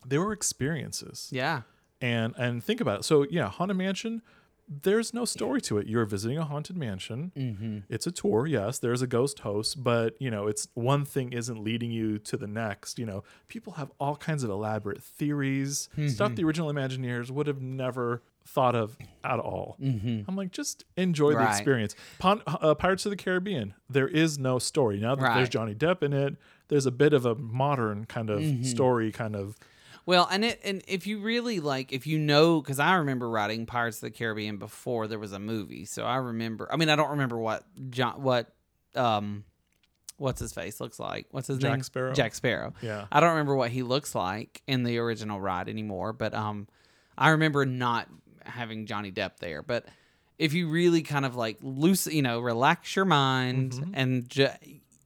they 0.07 0.19
were 0.19 0.33
experiences. 0.35 1.31
Yeah. 1.33 1.63
And 2.01 2.35
and 2.37 2.63
think 2.63 2.81
about 2.83 3.01
it. 3.01 3.03
So 3.05 3.27
yeah, 3.31 3.49
Haunted 3.49 3.79
Mansion, 3.79 4.21
there's 4.69 5.15
no 5.15 5.25
story 5.25 5.63
to 5.63 5.79
it. 5.79 5.87
You're 5.87 6.05
visiting 6.05 6.37
a 6.37 6.45
haunted 6.45 6.77
mansion. 6.77 7.33
Mm-hmm. 7.35 7.79
It's 7.89 8.07
a 8.07 8.11
tour, 8.11 8.47
yes. 8.47 8.79
There's 8.79 9.01
a 9.01 9.07
ghost 9.07 9.39
host, 9.41 9.83
but 9.83 10.15
you 10.21 10.31
know, 10.31 10.47
it's 10.47 10.69
one 10.75 11.07
thing 11.07 11.33
isn't 11.33 11.59
leading 11.63 11.91
you 11.91 12.19
to 12.19 12.37
the 12.37 12.47
next. 12.47 12.99
You 12.99 13.07
know, 13.07 13.25
people 13.49 13.75
have 13.75 13.91
all 13.99 14.17
kinds 14.17 14.43
of 14.45 14.51
elaborate 14.51 15.03
theories, 15.03 15.89
stuff 16.09 16.35
the 16.35 16.45
original 16.45 16.71
Imagineers 16.71 17.31
would 17.31 17.47
have 17.47 17.63
never 17.63 18.23
thought 18.47 18.75
of 18.75 18.97
at 19.23 19.39
all. 19.39 19.77
I'm 19.81 20.37
like, 20.37 20.53
just 20.53 20.85
enjoy 20.97 21.33
the 21.35 21.49
experience. 21.49 21.95
Pon- 22.19 22.43
uh, 22.47 22.75
Pirates 22.75 23.07
of 23.07 23.11
the 23.11 23.17
Caribbean, 23.17 23.75
there 23.89 24.09
is 24.09 24.39
no 24.39 24.59
story. 24.59 24.99
Now 25.01 25.15
that 25.15 25.35
there's 25.35 25.49
Johnny 25.49 25.75
Depp 25.75 26.03
in 26.03 26.13
it, 26.13 26.37
there's 26.69 26.87
a 26.87 26.91
bit 26.91 27.13
of 27.13 27.27
a 27.27 27.35
modern 27.35 28.05
kind 28.07 28.31
of 28.31 28.67
story, 28.67 29.13
kind 29.13 29.35
of. 29.37 29.57
Well, 30.07 30.29
and 30.31 30.45
it 30.45 30.61
and 30.63 30.83
if 30.87 31.07
you 31.07 31.21
really 31.21 31.61
like, 31.61 31.91
if 31.93 32.07
you 32.07 32.19
know, 32.19 32.61
because 32.61 32.79
I 32.79 32.97
remember 32.97 33.29
writing 33.31 33.65
Pirates 33.65 33.97
of 33.99 34.03
the 34.03 34.11
Caribbean 34.11 34.59
before 34.59 35.07
there 35.07 35.19
was 35.19 35.33
a 35.33 35.39
movie, 35.39 35.87
so 35.87 36.05
I 36.05 36.17
remember. 36.17 36.69
I 36.71 36.77
mean, 36.77 36.91
I 36.91 36.97
don't 36.97 37.11
remember 37.13 37.39
what 37.39 37.65
John, 37.89 38.23
what, 38.23 38.53
um, 38.95 39.45
what's 40.19 40.41
his 40.41 40.53
face 40.53 40.79
looks 40.79 41.01
like. 41.01 41.27
What's 41.31 41.49
his 41.49 41.59
Jack 41.59 41.73
name? 41.73 41.83
Sparrow? 41.83 42.13
Jack 42.13 42.35
Sparrow. 42.35 42.75
Yeah. 42.83 43.07
I 43.11 43.21
don't 43.21 43.31
remember 43.31 43.57
what 43.57 43.71
he 43.71 43.83
looks 43.83 44.15
like 44.15 44.61
in 44.67 44.83
the 44.83 44.99
original 44.99 45.41
ride 45.41 45.71
anymore, 45.71 46.13
but 46.13 46.35
um, 46.35 46.69
I 47.17 47.31
remember 47.31 47.65
not 47.65 48.07
having 48.45 48.87
Johnny 48.87 49.13
Depp 49.13 49.39
there. 49.39 49.63
But 49.63 49.87
if 50.39 50.53
you 50.53 50.69
really 50.69 51.03
kind 51.03 51.25
of 51.25 51.37
like 51.37 51.59
loose, 51.63 52.07
you 52.07 52.23
know, 52.23 52.41
relax 52.41 52.97
your 52.97 53.05
mind 53.05 53.93
and 53.95 54.29
ju- 54.29 54.49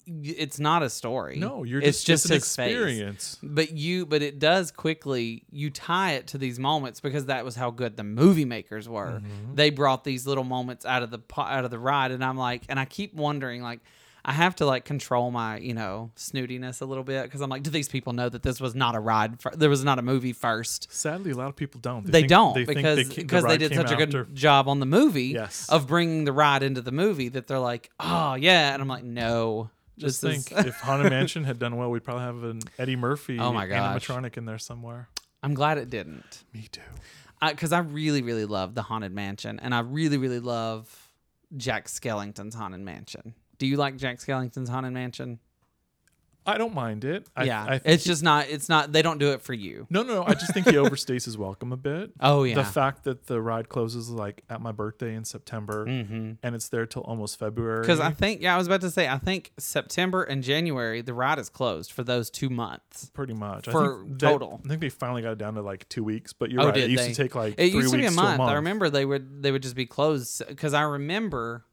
it's 0.07 0.59
not 0.59 0.83
a 0.83 0.89
story. 0.89 1.35
Mm-hmm. 1.35 1.41
No, 1.41 1.65
you're 1.65 1.83
it's 1.83 2.03
just, 2.03 2.25
just 2.25 2.27
an 2.27 2.35
his 2.37 2.57
face. 2.57 2.73
experience. 2.73 3.39
But 3.43 3.73
you, 3.73 4.07
but 4.07 4.23
it 4.23 4.39
does 4.39 4.71
quickly. 4.71 5.45
You 5.51 5.71
tie 5.71 6.13
it 6.13 6.29
to 6.29 6.39
these 6.39 6.59
moments 6.59 7.01
because 7.01 7.27
that 7.27 7.45
was 7.45 7.57
how 7.57 7.71
good 7.71 7.97
the 7.97 8.05
movie 8.05 8.47
makers 8.47 8.89
were. 8.89 9.21
Mm-hmm. 9.21 9.55
They 9.55 9.71
brought 9.71 10.05
these 10.05 10.27
little 10.27 10.45
moments 10.45 10.87
out 10.87 11.03
of 11.03 11.11
the 11.11 11.21
out 11.37 11.65
of 11.65 11.71
the 11.71 11.79
ride, 11.79 12.11
and 12.11 12.25
I'm 12.25 12.39
like, 12.39 12.63
and 12.69 12.81
I 12.81 12.87
keep 12.87 13.15
wondering, 13.15 13.63
like, 13.63 13.81
I 14.29 14.33
have 14.33 14.55
to 14.57 14.67
like 14.67 14.85
control 14.85 15.31
my, 15.31 15.57
you 15.59 15.73
know, 15.73 16.11
snootiness 16.15 16.83
a 16.83 16.85
little 16.85 17.03
bit 17.03 17.23
because 17.25 17.41
I'm 17.41 17.49
like, 17.49 17.63
do 17.63 17.71
these 17.71 17.89
people 17.89 18.13
know 18.13 18.29
that 18.29 18.43
this 18.43 18.61
was 18.61 18.75
not 18.75 18.95
a 18.95 19.01
ride? 19.01 19.41
fir- 19.41 19.55
there 19.57 19.71
was 19.71 19.83
not 19.85 19.99
a 19.99 20.03
movie 20.03 20.35
first. 20.35 20.93
Sadly, 20.93 21.31
a 21.31 21.35
lot 21.35 21.49
of 21.49 21.57
people 21.57 21.81
don't. 21.81 22.05
They, 22.05 22.21
think- 22.21 22.29
don't 22.29 22.53
think 22.55 22.69
because 22.69 22.97
the 22.99 23.05
ki- 23.05 23.15
the 23.15 23.23
because 23.23 23.45
they 23.45 23.57
did 23.57 23.75
such 23.75 23.91
a 23.91 23.97
good 23.97 24.09
after. 24.15 24.25
job 24.35 24.69
on 24.69 24.81
the 24.81 24.87
movie 24.87 25.29
Yes. 25.29 25.67
of 25.71 25.87
bringing 25.87 26.25
the 26.25 26.33
ride 26.33 26.63
into 26.63 26.83
the 26.83 26.93
movie 26.93 27.31
that 27.31 27.47
they're 27.47 27.59
like, 27.59 27.91
oh 27.99 28.35
yeah, 28.35 28.75
and 28.75 28.83
I'm 28.83 28.89
like, 28.89 29.03
no, 29.05 29.71
Just 29.97 30.21
think, 30.21 30.53
is- 30.53 30.67
if 30.67 30.75
Haunted 30.81 31.09
Mansion 31.11 31.45
had 31.45 31.59
done 31.59 31.77
well, 31.79 31.91
we'd 31.91 32.05
probably 32.05 32.25
have 32.25 32.43
an 32.45 32.61
Eddie 32.79 32.97
Murphy 32.97 33.39
Oh 33.39 33.51
my 33.53 33.67
gosh. 33.67 34.07
animatronic 34.07 34.37
in 34.37 34.45
there 34.45 34.59
somewhere. 34.59 35.09
I'm 35.43 35.55
glad 35.55 35.79
it 35.79 35.89
didn't. 35.89 36.45
Me 36.53 36.69
too. 36.71 36.83
because 37.41 37.73
I, 37.73 37.79
really, 37.79 38.21
really 38.21 38.45
love 38.45 38.75
the 38.75 38.83
Haunted 38.83 39.13
Mansion, 39.13 39.59
and 39.59 39.75
I 39.75 39.81
really, 39.81 40.19
really 40.19 40.41
love 40.41 41.09
Jack 41.57 41.87
Skellington's 41.89 42.55
Haunted 42.55 42.81
Mansion. 42.83 43.35
Do 43.59 43.67
you 43.67 43.77
like 43.77 43.97
Jack 43.97 44.19
Skellington's 44.19 44.69
Haunted 44.69 44.93
Mansion? 44.93 45.39
I 46.47 46.57
don't 46.57 46.73
mind 46.75 47.05
it. 47.05 47.27
I, 47.37 47.45
yeah, 47.45 47.63
I 47.63 47.81
it's 47.85 48.05
just 48.05 48.23
not. 48.23 48.49
It's 48.49 48.71
not. 48.71 48.91
They 48.91 49.03
don't 49.03 49.19
do 49.19 49.33
it 49.33 49.43
for 49.43 49.53
you. 49.53 49.87
no, 49.91 50.03
no, 50.03 50.15
no. 50.15 50.25
I 50.25 50.33
just 50.33 50.55
think 50.55 50.65
he 50.67 50.73
overstays 50.77 51.27
his 51.27 51.37
welcome 51.37 51.73
a 51.75 51.77
bit. 51.77 52.11
Oh 52.21 52.45
yeah. 52.45 52.55
The 52.55 52.65
fact 52.65 53.05
that 53.05 53.27
the 53.27 53.39
ride 53.43 53.69
closes 53.69 54.09
like 54.09 54.45
at 54.49 54.63
my 54.63 54.73
birthday 54.73 55.15
in 55.15 55.27
September, 55.27 55.85
mm-hmm. 55.85 56.33
and 56.43 56.55
it's 56.55 56.71
there 56.71 56.87
till 56.87 57.03
almost 57.03 57.39
February. 57.39 57.83
Because 57.83 58.01
I 58.01 58.13
think, 58.13 58.41
yeah, 58.41 58.55
I 58.55 58.57
was 58.57 58.67
about 58.67 58.81
to 58.81 58.91
say, 58.91 59.07
I 59.07 59.19
think 59.19 59.53
September 59.59 60.23
and 60.23 60.43
January 60.43 61.03
the 61.03 61.13
ride 61.13 61.39
is 61.39 61.51
closed 61.51 61.93
for 61.93 62.03
those 62.03 62.31
two 62.31 62.49
months. 62.49 63.11
pretty 63.13 63.35
much 63.35 63.69
I 63.69 63.73
for 63.73 64.05
think 64.05 64.19
they- 64.19 64.27
total. 64.27 64.63
I 64.65 64.69
think 64.69 64.81
they 64.81 64.89
finally 64.89 65.21
got 65.21 65.33
it 65.33 65.39
down 65.39 65.53
to 65.57 65.61
like 65.61 65.87
two 65.91 66.03
weeks. 66.05 66.33
But 66.33 66.51
you're 66.51 66.63
Oh, 66.63 66.67
right. 66.69 66.77
It 66.79 66.81
did 66.83 66.91
used 66.93 67.05
they? 67.05 67.13
to 67.13 67.23
take 67.25 67.35
like 67.35 67.57
It 67.59 67.75
used 67.75 67.91
to 67.93 67.99
be 67.99 68.07
a 68.07 68.11
month. 68.11 68.37
a 68.37 68.39
month. 68.39 68.51
I 68.51 68.55
remember 68.55 68.89
they 68.89 69.05
would 69.05 69.43
they 69.43 69.53
would 69.53 69.63
just 69.63 69.77
be 69.77 69.85
closed 69.85 70.43
because 70.49 70.73
I 70.73 70.81
remember, 70.81 71.67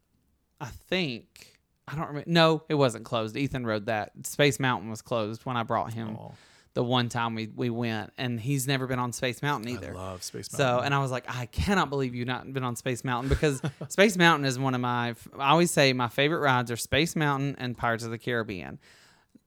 I 0.59 0.65
think 0.67 1.54
I 1.87 1.95
don't 1.95 2.07
remember. 2.07 2.29
No, 2.29 2.63
it 2.69 2.75
wasn't 2.75 3.05
closed. 3.05 3.35
Ethan 3.37 3.65
rode 3.65 3.85
that. 3.87 4.11
Space 4.23 4.59
Mountain 4.59 4.89
was 4.89 5.01
closed 5.01 5.45
when 5.45 5.55
I 5.57 5.63
brought 5.63 5.93
him 5.93 6.17
Oh, 6.19 6.33
the 6.73 6.83
one 6.83 7.09
time 7.09 7.35
we 7.35 7.47
we 7.55 7.69
went, 7.69 8.11
and 8.17 8.39
he's 8.39 8.67
never 8.67 8.87
been 8.87 8.99
on 8.99 9.13
Space 9.13 9.41
Mountain 9.41 9.69
either. 9.69 9.91
I 9.91 9.97
love 9.97 10.23
Space 10.23 10.51
Mountain. 10.51 10.79
So, 10.79 10.83
and 10.83 10.93
I 10.93 10.99
was 10.99 11.11
like, 11.11 11.25
I 11.29 11.45
cannot 11.45 11.89
believe 11.89 12.15
you've 12.15 12.27
not 12.27 12.51
been 12.51 12.63
on 12.63 12.75
Space 12.75 13.03
Mountain 13.03 13.29
because 13.29 13.61
Space 13.89 14.17
Mountain 14.17 14.45
is 14.45 14.57
one 14.59 14.73
of 14.75 14.81
my. 14.81 15.15
I 15.39 15.49
always 15.51 15.71
say 15.71 15.93
my 15.93 16.07
favorite 16.09 16.39
rides 16.39 16.71
are 16.71 16.75
Space 16.77 17.15
Mountain 17.15 17.55
and 17.59 17.77
Pirates 17.77 18.03
of 18.03 18.11
the 18.11 18.17
Caribbean. 18.17 18.79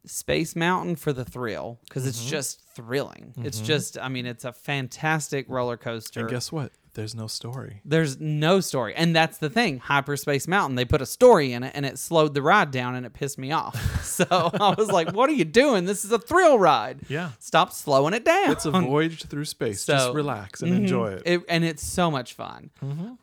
Space 0.07 0.57
Mountain 0.57 0.97
for 0.97 1.13
the 1.13 1.25
thrill 1.25 1.81
because 1.89 2.07
it's 2.07 2.19
Mm-hmm. 2.21 2.31
just 2.31 2.61
thrilling. 2.75 3.35
It's 3.39 3.61
just, 3.61 3.99
I 3.99 4.09
mean, 4.09 4.25
it's 4.27 4.45
a 4.45 4.53
fantastic 4.53 5.47
roller 5.49 5.77
coaster. 5.77 6.21
and 6.21 6.31
guess 6.31 6.51
what? 6.53 6.73
There's 6.99 7.15
no 7.15 7.29
story. 7.29 7.81
There's 7.85 8.19
no 8.19 8.59
story, 8.59 8.93
and 8.97 9.15
that's 9.15 9.39
the 9.39 9.49
thing. 9.49 9.79
Hyperspace 9.79 10.49
Mountain, 10.49 10.75
they 10.75 10.85
put 10.85 11.01
a 11.01 11.07
story 11.07 11.53
in 11.53 11.63
it, 11.63 11.71
and 11.77 11.87
it 11.87 11.97
slowed 11.97 12.35
the 12.35 12.43
ride 12.43 12.73
down, 12.73 12.97
and 12.97 13.07
it 13.07 13.13
pissed 13.13 13.39
me 13.39 13.53
off. 13.53 14.05
so 14.05 14.27
I 14.31 14.75
was 14.77 14.91
like, 14.91 15.13
"What 15.13 15.31
are 15.31 15.35
you 15.35 15.45
doing? 15.45 15.85
This 15.85 16.05
is 16.05 16.11
a 16.11 16.19
thrill 16.19 16.59
ride. 16.59 16.99
Yeah. 17.09 17.31
Stop 17.39 17.73
slowing 17.73 18.15
it 18.15 18.25
down." 18.25 18.51
It's 18.51 18.65
a 18.67 18.73
voyage 18.73 19.25
through 19.27 19.45
space. 19.45 19.87
Just 19.87 20.13
relax 20.13 20.61
and 20.61 20.73
Mhm. 20.73 20.77
enjoy 20.79 21.07
it. 21.13 21.23
It- 21.25 21.45
and 21.49 21.65
it's 21.65 21.85
so 21.87 22.11
much 22.11 22.35
fun. 22.35 22.71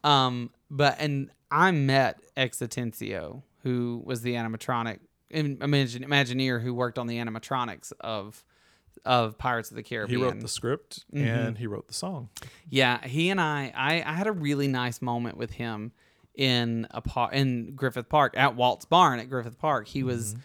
Um, 0.05 0.51
but 0.71 0.95
and 0.99 1.29
I 1.51 1.71
met 1.71 2.21
X 2.37 2.59
Atencio, 2.59 3.43
who 3.63 4.01
was 4.05 4.21
the 4.21 4.35
animatronic 4.35 4.99
imagine, 5.31 6.03
Imagineer 6.05 6.61
who 6.61 6.73
worked 6.73 6.97
on 6.97 7.07
the 7.07 7.17
animatronics 7.17 7.91
of 7.99 8.45
of 9.03 9.37
Pirates 9.37 9.69
of 9.71 9.75
the 9.77 9.83
Caribbean. 9.83 10.19
He 10.19 10.25
wrote 10.25 10.39
the 10.39 10.47
script 10.47 11.05
Mm-hmm. 11.13 11.27
and 11.27 11.57
he 11.57 11.67
wrote 11.67 11.87
the 11.87 11.93
song. 11.93 12.29
Yeah, 12.69 13.05
he 13.05 13.29
and 13.29 13.39
I, 13.41 13.71
I, 13.75 13.95
I 14.05 14.13
had 14.13 14.27
a 14.27 14.31
really 14.31 14.67
nice 14.67 15.01
moment 15.01 15.37
with 15.37 15.51
him 15.51 15.91
in 16.35 16.87
a 16.91 17.01
par- 17.01 17.31
in 17.33 17.73
Griffith 17.75 18.09
Park 18.09 18.33
at 18.37 18.55
Walt's 18.55 18.85
Barn 18.85 19.19
at 19.19 19.29
Griffith 19.29 19.57
Park. 19.57 19.87
He 19.87 20.03
was 20.03 20.33
Mm-hmm. 20.33 20.41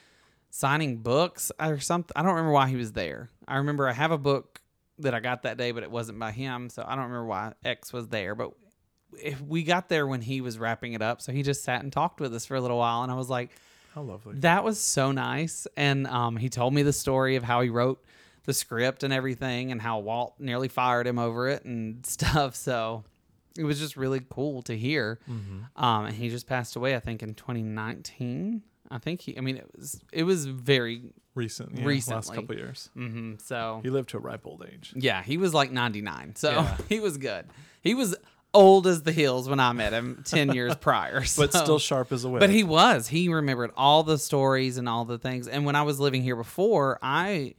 signing 0.50 0.96
books 0.98 1.52
or 1.60 1.78
something. 1.80 2.12
I 2.16 2.22
don't 2.22 2.32
remember 2.32 2.52
why 2.52 2.68
he 2.68 2.76
was 2.76 2.92
there. 2.92 3.28
I 3.46 3.56
remember 3.58 3.88
I 3.88 3.92
have 3.92 4.10
a 4.10 4.18
book 4.18 4.60
that 4.98 5.14
I 5.14 5.20
got 5.20 5.44
that 5.44 5.56
day, 5.56 5.70
but 5.72 5.82
it 5.82 5.90
wasn't 5.90 6.18
by 6.18 6.30
him, 6.32 6.68
so 6.70 6.82
I 6.86 6.90
don't 6.96 7.04
remember 7.04 7.26
why 7.26 7.52
X 7.64 7.92
was 7.92 8.08
there. 8.08 8.34
But 8.34 8.50
if 9.22 9.40
we 9.40 9.62
got 9.62 9.88
there 9.88 10.06
when 10.06 10.20
he 10.20 10.40
was 10.40 10.58
wrapping 10.58 10.92
it 10.92 11.02
up, 11.02 11.22
so 11.22 11.32
he 11.32 11.42
just 11.42 11.64
sat 11.64 11.82
and 11.82 11.92
talked 11.92 12.20
with 12.20 12.34
us 12.34 12.44
for 12.46 12.54
a 12.56 12.60
little 12.60 12.78
while, 12.78 13.02
and 13.02 13.10
I 13.10 13.14
was 13.14 13.30
like, 13.30 13.50
How 13.94 14.02
lovely. 14.02 14.34
that 14.40 14.62
was 14.62 14.78
so 14.78 15.10
nice. 15.10 15.66
And 15.76 16.06
um, 16.06 16.36
he 16.36 16.48
told 16.48 16.74
me 16.74 16.82
the 16.82 16.92
story 16.92 17.36
of 17.36 17.42
how 17.42 17.60
he 17.62 17.70
wrote 17.70 18.04
the 18.50 18.54
script 18.54 19.04
and 19.04 19.12
everything 19.12 19.70
and 19.70 19.80
how 19.80 20.00
Walt 20.00 20.34
nearly 20.40 20.66
fired 20.68 21.06
him 21.06 21.18
over 21.18 21.48
it 21.48 21.64
and 21.64 22.04
stuff. 22.16 22.56
So 22.56 23.04
it 23.56 23.62
was 23.64 23.78
just 23.78 23.96
really 23.96 24.20
cool 24.28 24.62
to 24.62 24.76
hear. 24.76 25.20
Mm-hmm. 25.30 25.82
Um, 25.82 26.06
and 26.06 26.14
he 26.14 26.28
just 26.28 26.46
passed 26.48 26.74
away, 26.76 26.96
I 26.96 27.00
think, 27.00 27.22
in 27.22 27.34
2019. 27.34 28.62
I 28.90 28.98
think 28.98 29.20
he, 29.20 29.38
I 29.38 29.40
mean, 29.40 29.56
it 29.56 29.68
was, 29.76 30.00
it 30.12 30.24
was 30.24 30.46
very, 30.46 31.02
Recent, 31.36 31.70
yeah, 31.78 31.84
last 31.84 31.86
Recently. 31.86 32.36
couple 32.36 32.56
years. 32.56 32.90
hmm 32.94 33.34
so 33.38 33.78
He 33.84 33.88
lived 33.90 34.08
to 34.10 34.16
a 34.16 34.20
ripe 34.20 34.44
old 34.48 34.66
age. 34.68 34.92
yeah, 34.96 35.22
he 35.22 35.36
was 35.36 35.54
like 35.54 35.70
99. 35.70 36.34
So 36.34 36.50
Yeah. 36.50 36.76
he 36.88 36.98
was 36.98 37.18
good. 37.18 37.46
He 37.82 37.94
was 37.94 38.16
old 38.52 38.88
as 38.88 39.04
the 39.04 39.12
hills 39.12 39.48
when 39.48 39.60
I 39.60 39.70
met 39.72 39.92
him 39.92 40.22
10 40.26 40.52
years 40.54 40.74
prior. 40.74 41.20
But 41.36 41.52
still 41.54 41.78
sharp 41.78 42.10
as 42.10 42.24
a 42.24 42.28
whip. 42.28 42.40
But 42.40 42.50
he 42.50 42.64
was. 42.64 43.06
He 43.06 43.28
remembered 43.28 43.70
all 43.76 44.02
the 44.02 44.18
stories 44.18 44.76
and 44.76 44.88
all 44.88 45.04
the 45.04 45.18
things. 45.18 45.46
And 45.46 45.64
when 45.64 45.76
I 45.76 45.82
was 45.82 46.00
living 46.00 46.22
here 46.24 46.34
before, 46.34 46.98
I 47.00 47.54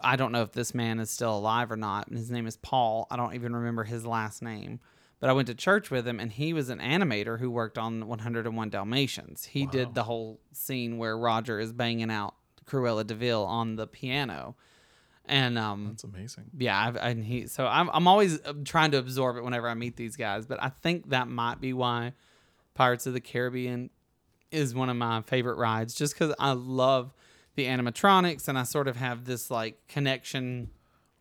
I 0.00 0.16
don't 0.16 0.32
know 0.32 0.42
if 0.42 0.52
this 0.52 0.74
man 0.74 1.00
is 1.00 1.10
still 1.10 1.36
alive 1.36 1.70
or 1.70 1.76
not. 1.76 2.08
And 2.08 2.16
his 2.16 2.30
name 2.30 2.46
is 2.46 2.56
Paul. 2.56 3.06
I 3.10 3.16
don't 3.16 3.34
even 3.34 3.54
remember 3.54 3.84
his 3.84 4.06
last 4.06 4.42
name. 4.42 4.80
But 5.20 5.30
I 5.30 5.32
went 5.32 5.48
to 5.48 5.54
church 5.54 5.90
with 5.90 6.06
him 6.06 6.20
and 6.20 6.30
he 6.30 6.52
was 6.52 6.68
an 6.68 6.78
animator 6.78 7.40
who 7.40 7.50
worked 7.50 7.76
on 7.76 8.06
101 8.06 8.70
Dalmatians. 8.70 9.46
He 9.46 9.66
did 9.66 9.94
the 9.94 10.04
whole 10.04 10.40
scene 10.52 10.96
where 10.96 11.18
Roger 11.18 11.58
is 11.58 11.72
banging 11.72 12.10
out 12.10 12.34
Cruella 12.66 13.04
De 13.04 13.14
Vil 13.14 13.44
on 13.44 13.76
the 13.76 13.86
piano. 13.86 14.54
And 15.24 15.58
um 15.58 15.88
That's 15.88 16.04
amazing. 16.04 16.44
yeah, 16.56 16.78
I've, 16.78 16.96
and 16.96 17.24
he 17.24 17.48
so 17.48 17.66
I'm 17.66 17.90
I'm 17.92 18.06
always 18.06 18.40
uh, 18.42 18.54
trying 18.64 18.92
to 18.92 18.98
absorb 18.98 19.36
it 19.36 19.44
whenever 19.44 19.68
I 19.68 19.74
meet 19.74 19.96
these 19.96 20.16
guys, 20.16 20.46
but 20.46 20.62
I 20.62 20.68
think 20.68 21.10
that 21.10 21.28
might 21.28 21.60
be 21.60 21.72
why 21.72 22.14
Pirates 22.74 23.06
of 23.06 23.12
the 23.12 23.20
Caribbean 23.20 23.90
is 24.50 24.74
one 24.74 24.88
of 24.88 24.96
my 24.96 25.20
favorite 25.22 25.58
rides, 25.58 25.94
just 25.94 26.14
because 26.14 26.34
I 26.38 26.52
love 26.52 27.12
the 27.58 27.66
animatronics 27.66 28.46
and 28.48 28.56
I 28.56 28.62
sort 28.62 28.86
of 28.88 28.96
have 28.96 29.24
this 29.26 29.50
like 29.50 29.76
connection. 29.88 30.70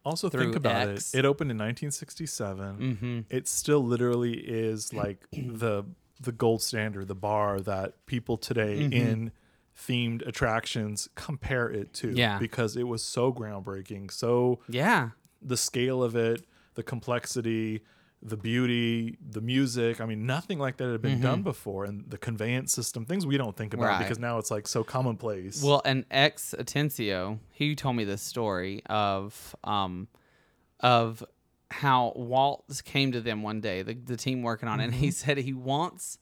Also, 0.05 0.29
think 0.29 0.55
about 0.55 0.87
X. 0.89 1.13
it. 1.13 1.19
It 1.19 1.25
opened 1.25 1.51
in 1.51 1.57
1967. 1.57 2.77
Mm-hmm. 2.77 3.19
It 3.29 3.47
still 3.47 3.83
literally 3.83 4.33
is 4.37 4.93
like 4.93 5.25
the 5.33 5.83
the 6.21 6.31
gold 6.31 6.61
standard, 6.61 7.07
the 7.07 7.15
bar 7.15 7.59
that 7.59 8.05
people 8.05 8.37
today 8.37 8.79
Mm-hmm. 8.79 8.93
in 8.93 9.31
themed 9.77 10.25
attractions 10.27 11.07
compare 11.15 11.69
it 11.69 11.93
to. 11.95 12.11
Yeah. 12.11 12.39
Because 12.39 12.77
it 12.77 12.87
was 12.87 13.03
so 13.03 13.31
groundbreaking. 13.33 14.11
So 14.11 14.59
Yeah, 14.69 15.09
the 15.41 15.57
scale 15.57 16.01
of 16.03 16.15
it, 16.15 16.45
the 16.75 16.83
complexity, 16.83 17.83
the 18.27 18.37
beauty, 18.37 19.17
the 19.29 19.41
music. 19.41 20.01
I 20.01 20.05
mean, 20.05 20.25
nothing 20.25 20.59
like 20.59 20.77
that 20.77 20.89
had 20.91 21.01
been 21.01 21.21
done 21.21 21.41
before. 21.43 21.85
And 21.85 22.09
the 22.09 22.17
conveyance 22.17 22.73
system, 22.73 23.05
things 23.05 23.25
we 23.25 23.37
don't 23.37 23.55
think 23.55 23.73
about 23.73 23.83
Mm-hmm. 23.83 23.91
Right. 23.93 23.99
because 24.03 24.19
now 24.19 24.37
it's 24.37 24.51
like 24.51 24.67
so 24.67 24.83
commonplace. 24.83 25.63
Well, 25.63 25.81
and 25.85 26.05
X 26.11 26.53
Atencio, 26.57 27.39
he 27.51 27.75
told 27.75 27.95
me 27.95 28.03
this 28.03 28.21
story 28.21 28.81
of 28.87 29.55
um, 29.63 30.07
of 30.79 31.23
how 31.69 32.13
Walt 32.15 32.81
came 32.85 33.11
to 33.11 33.19
them 33.21 33.43
one 33.43 33.59
day, 33.61 33.81
the, 33.81 33.93
the 33.93 34.15
team 34.17 34.41
working 34.41 34.69
on 34.69 34.79
it, 34.79 34.85
and 34.85 34.95
he 34.95 35.11
said 35.11 35.37
he 35.37 35.53
wants 35.53 36.17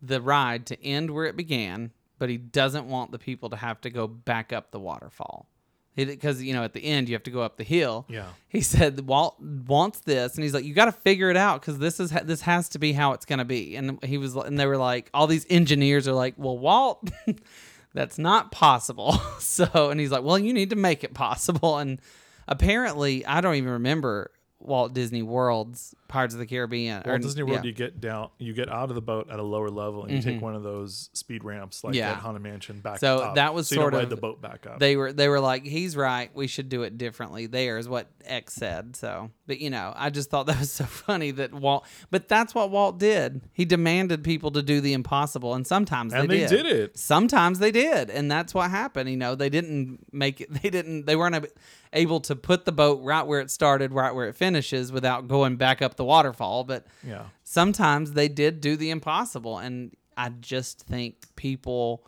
the 0.00 0.20
ride 0.20 0.64
to 0.66 0.82
end 0.82 1.10
where 1.10 1.26
it 1.26 1.36
began, 1.36 1.92
but 2.18 2.30
he 2.30 2.38
doesn't 2.38 2.86
want 2.86 3.12
the 3.12 3.18
people 3.18 3.50
to 3.50 3.56
have 3.56 3.80
to 3.82 3.90
go 3.90 4.06
back 4.06 4.52
up 4.52 4.70
the 4.70 4.80
waterfall. 4.80 5.49
Because, 5.96 6.42
you 6.42 6.54
know, 6.54 6.62
at 6.62 6.72
the 6.72 6.84
end, 6.84 7.08
you 7.08 7.14
have 7.14 7.24
to 7.24 7.30
go 7.30 7.42
up 7.42 7.56
the 7.56 7.64
hill. 7.64 8.06
Yeah. 8.08 8.28
He 8.48 8.60
said 8.60 9.00
Walt 9.06 9.38
wants 9.40 10.00
this, 10.00 10.34
and 10.34 10.42
he's 10.42 10.54
like, 10.54 10.64
"You 10.64 10.72
got 10.72 10.86
to 10.86 10.92
figure 10.92 11.30
it 11.30 11.36
out 11.36 11.60
because 11.60 11.78
this 11.78 12.00
is 12.00 12.10
this 12.10 12.42
has 12.42 12.68
to 12.70 12.78
be 12.78 12.92
how 12.92 13.12
it's 13.12 13.26
gonna 13.26 13.44
be." 13.44 13.76
And 13.76 14.02
he 14.04 14.16
was, 14.16 14.34
and 14.34 14.58
they 14.58 14.66
were 14.66 14.76
like, 14.76 15.10
all 15.12 15.26
these 15.26 15.46
engineers 15.50 16.08
are 16.08 16.12
like, 16.12 16.34
"Well, 16.36 16.58
Walt, 16.58 17.10
that's 17.94 18.18
not 18.18 18.50
possible." 18.50 19.12
so, 19.38 19.90
and 19.90 20.00
he's 20.00 20.10
like, 20.10 20.22
"Well, 20.22 20.38
you 20.38 20.52
need 20.52 20.70
to 20.70 20.76
make 20.76 21.04
it 21.04 21.12
possible." 21.12 21.78
And 21.78 22.00
apparently, 22.48 23.26
I 23.26 23.40
don't 23.40 23.56
even 23.56 23.70
remember 23.70 24.30
Walt 24.60 24.94
Disney 24.94 25.22
World's 25.22 25.94
Pirates 26.10 26.34
of 26.34 26.40
the 26.40 26.46
Caribbean. 26.46 27.02
Walt 27.06 27.06
or- 27.06 27.18
Disney 27.18 27.42
World, 27.44 27.60
yeah. 27.64 27.68
you 27.68 27.72
get 27.72 28.00
down, 28.00 28.28
you 28.38 28.52
get 28.52 28.68
out 28.68 28.90
of 28.90 28.94
the 28.94 29.00
boat 29.00 29.28
at 29.30 29.38
a 29.38 29.42
lower 29.42 29.70
level, 29.70 30.02
and 30.04 30.12
you 30.12 30.20
take 30.20 30.36
mm-hmm. 30.36 30.44
one 30.44 30.54
of 30.54 30.62
those 30.62 31.08
speed 31.14 31.42
ramps 31.44 31.82
like 31.84 31.94
Yeah. 31.94 32.10
at 32.10 32.16
Haunted 32.18 32.42
Mansion 32.42 32.80
back. 32.80 32.98
So 32.98 33.18
up, 33.18 33.36
that 33.36 33.54
was 33.54 33.68
so 33.68 33.76
sort 33.76 33.94
of- 33.94 34.10
the 34.10 34.16
boat 34.16 34.42
back 34.42 34.66
up. 34.66 34.78
they 34.80 34.96
were 34.96 35.12
they 35.12 35.28
were 35.28 35.40
like 35.40 35.64
he's 35.64 35.96
right 35.96 36.30
we 36.34 36.46
should 36.46 36.68
do 36.68 36.82
it 36.82 36.98
differently 36.98 37.46
there 37.46 37.78
is 37.78 37.88
what 37.88 38.10
x 38.24 38.54
said 38.54 38.96
so 38.96 39.30
but 39.46 39.60
you 39.60 39.70
know 39.70 39.92
i 39.96 40.10
just 40.10 40.30
thought 40.30 40.46
that 40.50 40.58
was 40.58 40.70
so 40.72 40.84
funny 40.84 41.30
that 41.30 41.54
walt 41.54 41.86
but 42.10 42.26
that's 42.28 42.54
what 42.54 42.70
walt 42.70 42.98
did 42.98 43.40
he 43.52 43.64
demanded 43.64 44.24
people 44.24 44.50
to 44.50 44.62
do 44.62 44.80
the 44.80 44.92
impossible 44.92 45.54
and 45.54 45.66
sometimes 45.66 46.12
And 46.12 46.28
they, 46.28 46.40
they 46.40 46.46
did 46.46 46.66
it. 46.66 46.98
sometimes 46.98 47.60
they 47.60 47.70
did 47.70 48.10
and 48.10 48.30
that's 48.30 48.52
what 48.52 48.70
happened 48.70 49.08
you 49.08 49.16
know 49.16 49.34
they 49.36 49.48
didn't 49.48 50.04
make 50.12 50.40
it 50.40 50.52
they 50.62 50.70
didn't 50.70 51.06
they 51.06 51.14
weren't 51.14 51.46
able 51.92 52.20
to 52.20 52.34
put 52.36 52.64
the 52.64 52.72
boat 52.72 53.00
right 53.02 53.26
where 53.26 53.40
it 53.40 53.50
started 53.50 53.92
right 53.92 54.14
where 54.14 54.28
it 54.28 54.34
finishes 54.34 54.90
without 54.92 55.28
going 55.28 55.56
back 55.56 55.80
up 55.82 55.94
the 56.00 56.04
waterfall 56.04 56.64
but 56.64 56.86
yeah. 57.06 57.24
sometimes 57.44 58.12
they 58.12 58.26
did 58.28 58.60
do 58.60 58.74
the 58.76 58.88
impossible 58.90 59.58
and 59.58 59.92
i 60.16 60.28
just 60.40 60.80
think 60.80 61.14
people 61.36 62.04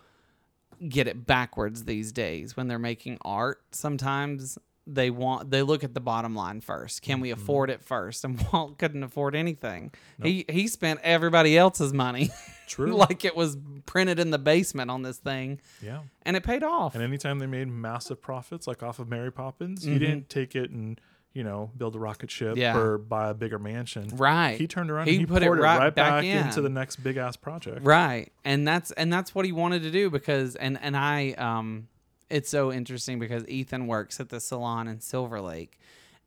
get 0.88 1.06
it 1.06 1.26
backwards 1.26 1.84
these 1.84 2.10
days 2.10 2.56
when 2.56 2.66
they're 2.68 2.78
making 2.92 3.18
art 3.22 3.60
sometimes 3.70 4.58
they 4.84 5.10
want 5.10 5.48
they 5.50 5.62
look 5.62 5.84
at 5.84 5.94
the 5.94 6.00
bottom 6.00 6.34
line 6.34 6.60
first 6.60 7.02
can 7.02 7.20
we 7.20 7.28
Mm-hmm. 7.30 7.40
afford 7.40 7.70
it 7.70 7.84
first 7.84 8.24
and 8.24 8.44
walt 8.52 8.78
couldn't 8.78 9.04
afford 9.04 9.36
anything 9.36 9.92
he 10.22 10.44
he 10.48 10.66
spent 10.66 10.98
everybody 11.04 11.56
else's 11.56 11.92
money 11.92 12.30
True. 12.66 12.94
like 13.04 13.24
it 13.24 13.36
was 13.36 13.56
printed 13.86 14.18
in 14.18 14.30
the 14.30 14.38
basement 14.38 14.90
on 14.90 15.02
this 15.02 15.18
thing 15.18 15.60
Yeah. 15.80 16.00
and 16.24 16.36
it 16.36 16.42
paid 16.42 16.64
off 16.64 16.94
And 16.96 17.04
anytime 17.04 17.38
they 17.38 17.46
made 17.46 17.68
massive 17.68 18.20
profits, 18.20 18.66
like 18.66 18.82
off 18.82 18.98
of 18.98 19.08
Mary 19.08 19.30
Poppins, 19.30 19.84
Mm-hmm. 19.84 19.92
he 19.92 19.98
didn't 20.00 20.28
take 20.28 20.56
it 20.56 20.70
and 20.70 21.00
you 21.34 21.42
know 21.44 21.70
build 21.76 21.94
a 21.96 21.98
rocket 21.98 22.30
ship 22.30 22.56
Yeah. 22.56 22.76
or 22.76 22.98
buy 22.98 23.30
a 23.30 23.34
bigger 23.34 23.58
mansion. 23.58 24.08
right 24.14 24.58
He 24.58 24.66
turned 24.66 24.90
around 24.90 25.06
He 25.06 25.12
and 25.14 25.20
he 25.20 25.26
put 25.26 25.42
it 25.42 25.46
poured 25.46 25.58
it 25.58 25.62
right 25.62 25.78
right, 25.78 25.94
back 25.94 26.22
back, 26.22 26.24
into 26.24 26.60
the 26.60 26.68
next 26.68 26.96
big 26.96 27.16
ass 27.16 27.36
project. 27.36 27.80
Right. 27.84 28.32
And 28.44 28.66
that's 28.68 28.90
and 28.92 29.12
that's 29.12 29.34
what 29.34 29.44
he 29.44 29.52
wanted 29.52 29.82
to 29.82 29.90
do 29.90 30.10
because 30.10 30.56
and 30.56 30.78
and 30.82 30.96
I 30.96 31.32
um 31.32 31.88
it's 32.28 32.48
so 32.50 32.72
interesting 32.72 33.18
because 33.18 33.46
Ethan 33.48 33.86
works 33.86 34.20
at 34.20 34.28
the 34.30 34.40
salon 34.40 34.88
in 34.88 35.00
Silver 35.00 35.40
Lake 35.40 35.78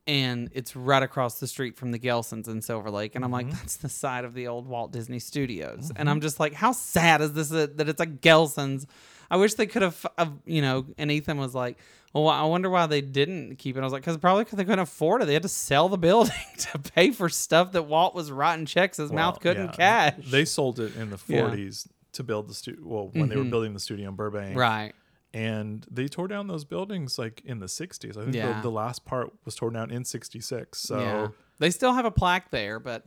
and 0.08 0.50
it's 0.54 0.76
right 0.76 1.02
across 1.02 1.40
the 1.40 1.48
street 1.48 1.76
from 1.78 1.92
the 1.92 1.98
Gelson's 2.00 2.48
in 2.48 2.62
Silver 2.62 2.92
Lake 2.92 3.16
and 3.16 3.24
I'm 3.26 3.32
like 3.32 3.50
that's 3.52 3.78
the 3.78 3.90
side 3.90 4.26
of 4.26 4.34
the 4.34 4.48
old 4.48 4.68
Walt 4.68 4.92
Disney 4.92 5.20
Studios. 5.20 5.92
And 5.96 6.10
I'm 6.10 6.22
just 6.22 6.40
like 6.40 6.54
how 6.54 6.72
sad 6.72 7.22
is 7.22 7.34
this 7.34 7.50
that 7.50 7.78
that 7.78 7.90
it's 7.90 8.02
a 8.02 8.06
Gelson's? 8.08 8.88
I 9.30 9.38
wish 9.38 9.56
they 9.56 9.66
could 9.66 9.82
have 9.82 10.06
uh, 10.18 10.28
you 10.46 10.62
know 10.62 10.86
and 10.98 11.12
Ethan 11.12 11.38
was 11.38 11.56
like 11.56 11.78
well, 12.24 12.30
I 12.30 12.44
wonder 12.46 12.70
why 12.70 12.86
they 12.88 13.02
didn't 13.02 13.58
keep 13.58 13.76
it. 13.76 13.82
I 13.82 13.84
was 13.84 13.92
like, 13.94 14.02
because 14.04 14.18
probably 14.18 14.44
because 14.46 14.58
they 14.58 14.64
couldn't 14.64 14.80
afford 14.80 15.22
it. 15.22 15.26
They 15.26 15.34
had 15.34 15.42
to 15.44 15.50
sell 15.50 15.90
the 15.90 15.98
building 16.10 16.34
to 16.60 16.80
pay 16.80 17.12
for 17.12 17.28
stuff 17.30 17.74
that 17.74 17.84
Walt 17.84 18.16
was 18.16 18.32
writing 18.32 18.66
checks 18.66 18.98
his 18.98 19.12
mouth 19.12 19.40
couldn't 19.42 19.72
yeah. 19.78 20.12
cash. 20.12 20.26
They 20.32 20.46
sold 20.46 20.80
it 20.80 20.96
in 20.96 21.10
the 21.10 21.20
Yeah. 21.28 21.42
40s 21.42 21.88
to 22.14 22.24
build 22.24 22.48
the 22.50 22.54
studio. 22.54 22.82
Well, 22.84 23.10
when 23.14 23.28
they 23.30 23.36
were 23.36 23.44
Mhm. 23.44 23.50
building 23.50 23.74
the 23.74 23.80
studio 23.80 24.08
in 24.10 24.16
Burbank, 24.16 24.58
right. 24.58 24.94
and 25.34 25.86
they 25.92 26.08
tore 26.08 26.30
down 26.30 26.48
those 26.48 26.64
buildings 26.64 27.20
like 27.20 27.42
in 27.44 27.60
the 27.60 27.68
60s. 27.68 28.16
I 28.18 28.22
think 28.24 28.36
Yeah. 28.36 28.54
the, 28.62 28.70
the 28.70 28.72
last 28.72 29.04
part 29.06 29.34
was 29.44 29.56
torn 29.56 29.74
down 29.74 29.92
in 29.92 30.06
66. 30.06 30.80
So, 30.80 31.00
yeah. 31.00 31.28
They 31.60 31.70
still 31.72 31.94
have 31.94 32.06
a 32.06 32.12
plaque 32.12 32.52
there, 32.52 32.80
but 32.80 33.04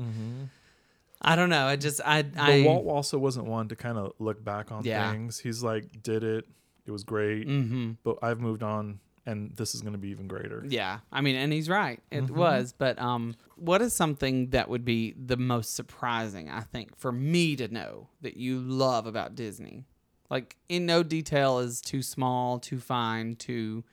I 1.20 1.34
don't 1.36 1.48
know. 1.50 1.66
I 1.66 1.76
just 1.76 2.00
I 2.04 2.22
but 2.22 2.38
I 2.40 2.62
Walt 2.62 2.86
also 2.86 3.18
wasn't 3.18 3.46
one 3.46 3.68
to 3.68 3.76
kind 3.76 3.98
of 3.98 4.12
look 4.18 4.44
back 4.44 4.70
on 4.70 4.84
Yeah. 4.84 5.11
things. 5.11 5.38
He's 5.38 5.62
like, 5.62 6.02
did 6.02 6.22
it, 6.22 6.44
it 6.89 6.91
was 6.91 7.05
great, 7.05 7.47
hmm 7.47 7.93
but 8.03 8.16
I've 8.22 8.41
moved 8.41 8.62
on, 8.62 8.99
and 9.26 9.55
this 9.57 9.74
is 9.74 9.82
going 9.82 9.93
to 9.93 9.99
be 9.99 10.09
even 10.09 10.26
greater. 10.26 10.64
Yeah. 10.66 11.01
I 11.12 11.20
mean, 11.20 11.36
and 11.36 11.53
he's 11.53 11.68
right. 11.68 12.01
It 12.11 12.30
was, 12.30 12.72
but 12.76 12.99
um 12.99 13.36
what 13.57 13.82
is 13.82 13.93
something 13.95 14.51
that 14.51 14.68
would 14.68 14.84
be 14.84 15.12
the 15.12 15.36
most 15.36 15.74
surprising, 15.76 16.49
I 16.49 16.61
think, 16.61 16.97
for 16.97 17.12
me 17.12 17.55
to 17.57 17.68
know 17.68 18.09
that 18.22 18.36
you 18.36 18.59
love 18.61 19.07
about 19.07 19.34
Disney? 19.34 19.84
Like 20.30 20.57
in 20.68 20.86
no 20.86 21.03
detail 21.03 21.59
is 21.59 21.80
too 21.80 22.03
small, 22.03 22.59
too 22.59 22.78
fine, 22.80 23.36
too 23.36 23.84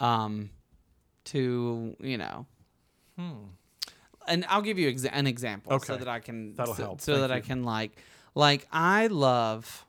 um 0.00 0.50
too, 1.24 1.96
you 2.00 2.18
know. 2.18 2.46
Hmm. 3.16 3.32
And 4.26 4.44
I'll 4.48 4.62
give 4.62 4.78
you 4.78 4.92
exa- 4.92 5.10
an 5.12 5.26
example 5.26 5.78
so 5.80 5.96
that 5.96 6.08
I 6.08 6.20
can 6.20 6.54
That'll 6.54 6.74
so, 6.74 6.82
help. 6.82 7.00
so 7.00 7.12
Thank 7.12 7.28
that 7.28 7.32
I 7.32 7.40
can 7.40 7.62
like 7.64 7.92
like 8.34 8.66
I 8.72 9.06
love 9.08 9.86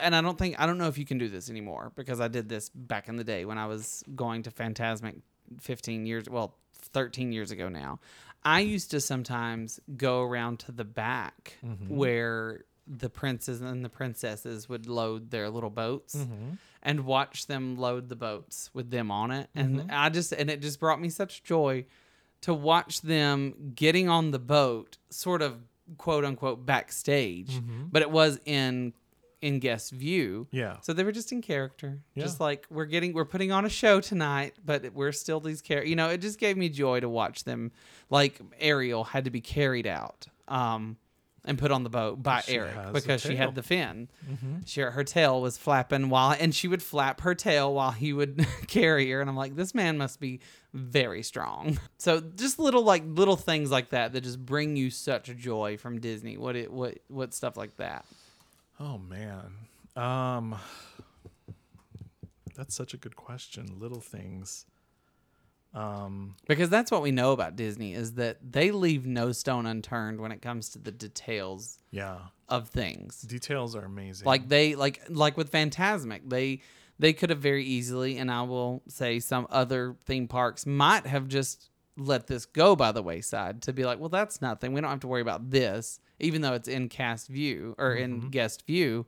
and 0.00 0.14
I 0.14 0.20
don't 0.20 0.38
think 0.38 0.58
I 0.60 0.66
don't 0.66 0.78
know 0.78 0.88
if 0.88 0.98
you 0.98 1.04
can 1.04 1.18
do 1.18 1.28
this 1.28 1.50
anymore 1.50 1.92
because 1.94 2.20
I 2.20 2.28
did 2.28 2.48
this 2.48 2.68
back 2.70 3.08
in 3.08 3.16
the 3.16 3.24
day 3.24 3.44
when 3.44 3.58
I 3.58 3.66
was 3.66 4.02
going 4.14 4.42
to 4.44 4.50
Fantasmic 4.50 5.20
15 5.60 6.06
years 6.06 6.28
well 6.28 6.56
13 6.72 7.32
years 7.32 7.50
ago 7.50 7.68
now. 7.68 8.00
I 8.46 8.60
used 8.60 8.90
to 8.90 9.00
sometimes 9.00 9.80
go 9.96 10.22
around 10.22 10.58
to 10.60 10.72
the 10.72 10.84
back 10.84 11.56
Mm-hmm. 11.64 11.94
where 11.96 12.64
the 12.86 13.08
princes 13.08 13.62
and 13.62 13.82
the 13.82 13.88
princesses 13.88 14.68
would 14.68 14.86
load 14.86 15.30
their 15.30 15.48
little 15.48 15.70
boats 15.70 16.14
Mm-hmm. 16.16 16.54
and 16.82 17.00
watch 17.06 17.46
them 17.46 17.76
load 17.78 18.08
the 18.10 18.16
boats 18.16 18.68
with 18.74 18.90
them 18.90 19.10
on 19.10 19.30
it 19.30 19.48
and 19.54 19.78
Mm-hmm. 19.80 19.88
I 19.90 20.10
just 20.10 20.32
and 20.32 20.50
it 20.50 20.60
just 20.60 20.78
brought 20.80 21.00
me 21.00 21.08
such 21.08 21.42
joy 21.42 21.86
to 22.42 22.52
watch 22.52 23.00
them 23.00 23.72
getting 23.74 24.08
on 24.10 24.30
the 24.32 24.38
boat 24.38 24.98
sort 25.08 25.40
of 25.40 25.60
quote 25.98 26.24
unquote 26.24 26.64
backstage 26.66 27.60
but 27.90 28.02
it 28.02 28.10
was 28.10 28.38
in 28.44 28.92
in 29.44 29.58
guest 29.58 29.92
view. 29.92 30.46
Yeah. 30.50 30.76
so 30.80 30.92
they 30.94 31.04
were 31.04 31.12
just 31.12 31.30
in 31.32 31.42
character 31.42 31.98
just 32.16 32.40
like 32.40 32.66
we're 32.70 32.86
getting 32.86 33.12
we're 33.12 33.24
putting 33.24 33.52
on 33.52 33.64
a 33.64 33.68
show 33.68 34.00
tonight 34.00 34.54
but 34.64 34.92
we're 34.94 35.12
still 35.12 35.38
these 35.40 35.60
characters 35.60 35.90
you 35.90 35.96
know 35.96 36.08
it 36.08 36.18
just 36.22 36.38
gave 36.38 36.56
me 36.56 36.68
joy 36.68 37.00
to 37.00 37.08
watch 37.08 37.44
them 37.44 37.70
like 38.08 38.40
ariel 38.58 39.04
had 39.04 39.24
to 39.24 39.30
be 39.30 39.40
carried 39.42 39.86
out 39.86 40.26
um 40.48 40.96
and 41.46 41.58
put 41.58 41.70
on 41.70 41.82
the 41.84 41.90
boat 41.90 42.22
by 42.22 42.40
She 42.40 42.54
eric 42.56 42.74
because 42.94 43.20
she 43.20 43.36
had 43.36 43.54
the 43.54 43.62
fin 43.62 44.08
Mm-hmm. 44.26 44.54
she, 44.64 44.80
her 44.80 45.04
tail 45.04 45.42
was 45.42 45.58
flapping 45.58 46.08
while 46.08 46.34
and 46.40 46.54
she 46.54 46.68
would 46.68 46.82
flap 46.82 47.20
her 47.20 47.34
tail 47.34 47.74
while 47.74 47.90
he 47.90 48.14
would 48.14 48.46
carry 48.66 49.10
her 49.10 49.20
and 49.20 49.28
i'm 49.28 49.36
like 49.36 49.54
this 49.56 49.74
man 49.74 49.98
must 49.98 50.20
be 50.20 50.40
very 50.72 51.22
strong 51.22 51.78
so 51.98 52.20
just 52.20 52.58
little 52.58 52.82
like 52.82 53.02
little 53.06 53.36
things 53.36 53.70
like 53.70 53.90
that 53.90 54.12
that 54.14 54.22
just 54.22 54.44
bring 54.44 54.74
you 54.76 54.88
such 54.88 55.26
joy 55.36 55.76
from 55.76 56.00
disney 56.00 56.38
what 56.38 56.56
it 56.56 56.72
what 56.72 56.98
what 57.08 57.34
stuff 57.34 57.56
like 57.58 57.76
that 57.76 58.06
Oh 58.80 58.98
man. 58.98 59.52
Um 59.96 60.56
That's 62.56 62.74
such 62.74 62.94
a 62.94 62.96
good 62.96 63.16
question. 63.16 63.78
Little 63.78 64.00
things. 64.00 64.66
Um 65.72 66.36
because 66.46 66.68
that's 66.70 66.90
what 66.92 67.02
we 67.02 67.10
know 67.10 67.32
about 67.32 67.56
disney 67.56 67.94
is 67.94 68.12
that 68.14 68.38
they 68.48 68.70
leave 68.70 69.06
no 69.06 69.32
stone 69.32 69.66
unturned 69.66 70.20
when 70.20 70.30
it 70.30 70.40
comes 70.40 70.68
to 70.70 70.78
the 70.78 70.92
details 70.92 71.78
yeah. 71.90 72.18
of 72.48 72.68
things 72.68 73.22
Details 73.22 73.74
are 73.74 73.84
amazing. 73.84 74.24
like 74.24 74.48
they 74.48 74.76
like 74.76 75.02
like 75.08 75.36
with 75.36 75.50
fantasmic 75.50 76.20
they 76.30 76.60
they 77.00 77.12
could 77.12 77.30
have 77.30 77.40
very 77.40 77.64
easily 77.64 78.18
and 78.18 78.30
i 78.30 78.42
will 78.42 78.82
say 78.86 79.18
some 79.18 79.48
other 79.50 79.96
theme 80.04 80.28
parks 80.28 80.64
might 80.64 81.06
have 81.06 81.26
just 81.26 81.70
let 81.96 82.26
this 82.26 82.44
go 82.46 82.74
by 82.74 82.90
the 82.92 83.02
wayside 83.02 83.62
to 83.62 83.72
be 83.72 83.84
like 83.84 83.98
well 84.00 84.08
that's 84.08 84.42
nothing 84.42 84.72
we 84.72 84.80
don't 84.80 84.90
have 84.90 85.00
to 85.00 85.06
worry 85.06 85.22
about 85.22 85.50
this 85.50 86.00
even 86.18 86.42
though 86.42 86.54
it's 86.54 86.68
in 86.68 86.88
cast 86.88 87.28
view 87.28 87.74
or 87.78 87.94
in 87.94 88.28
guest 88.30 88.66
view 88.66 89.06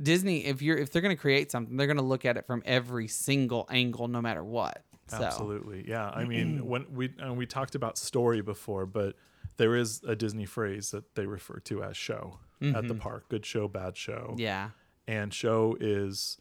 disney 0.00 0.46
if 0.46 0.62
you're 0.62 0.78
if 0.78 0.90
they're 0.90 1.02
going 1.02 1.14
to 1.14 1.20
create 1.20 1.50
something 1.50 1.76
they're 1.76 1.86
going 1.86 1.96
to 1.98 2.02
look 2.02 2.24
at 2.24 2.36
it 2.36 2.46
from 2.46 2.62
every 2.64 3.08
single 3.08 3.66
angle 3.70 4.08
no 4.08 4.22
matter 4.22 4.42
what 4.42 4.84
so 5.10 5.22
Absolutely. 5.22 5.84
Yeah. 5.88 6.10
I 6.10 6.24
mean, 6.24 6.66
when 6.66 6.84
we 6.92 7.14
and 7.18 7.38
we 7.38 7.46
talked 7.46 7.74
about 7.74 7.96
story 7.96 8.42
before, 8.42 8.84
but 8.84 9.16
there 9.56 9.74
is 9.74 10.02
a 10.06 10.14
Disney 10.14 10.44
phrase 10.44 10.90
that 10.90 11.14
they 11.14 11.24
refer 11.26 11.60
to 11.60 11.82
as 11.82 11.96
show 11.96 12.38
at 12.60 12.86
the 12.88 12.94
park. 12.94 13.28
Good 13.28 13.46
show, 13.46 13.68
bad 13.68 13.96
show. 13.96 14.32
Mm-hmm. 14.32 14.40
yeah 14.40 14.70
And 15.06 15.32
show 15.32 15.76
is 15.80 16.36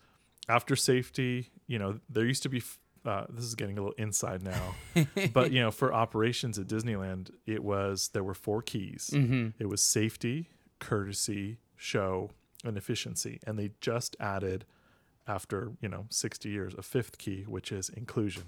after 0.49 0.75
safety, 0.75 1.51
you 1.67 1.79
know, 1.79 1.99
there 2.09 2.25
used 2.25 2.43
to 2.43 2.49
be 2.49 2.57
f- 2.57 2.79
uh, 3.07 3.25
this 3.29 3.45
is 3.45 3.55
getting 3.55 3.77
a 3.77 3.81
little 3.81 3.95
inside 3.97 4.43
now, 4.43 4.75
but 5.33 5.51
you 5.51 5.61
know, 5.61 5.71
for 5.71 5.93
operations 5.93 6.59
at 6.59 6.67
Disneyland, 6.67 7.31
it 7.45 7.63
was 7.63 8.09
there 8.09 8.23
were 8.23 8.33
four 8.33 8.61
keys. 8.61 9.09
Mm-hmm. 9.13 9.49
It 9.59 9.67
was 9.67 9.81
safety, 9.81 10.49
courtesy, 10.79 11.57
show, 11.75 12.31
and 12.63 12.77
efficiency, 12.77 13.39
and 13.45 13.57
they 13.57 13.71
just 13.81 14.15
added, 14.19 14.65
after 15.27 15.71
you 15.81 15.89
know 15.89 16.05
sixty 16.09 16.49
years, 16.49 16.73
a 16.77 16.81
fifth 16.81 17.17
key, 17.17 17.43
which 17.47 17.71
is 17.71 17.89
inclusion. 17.89 18.43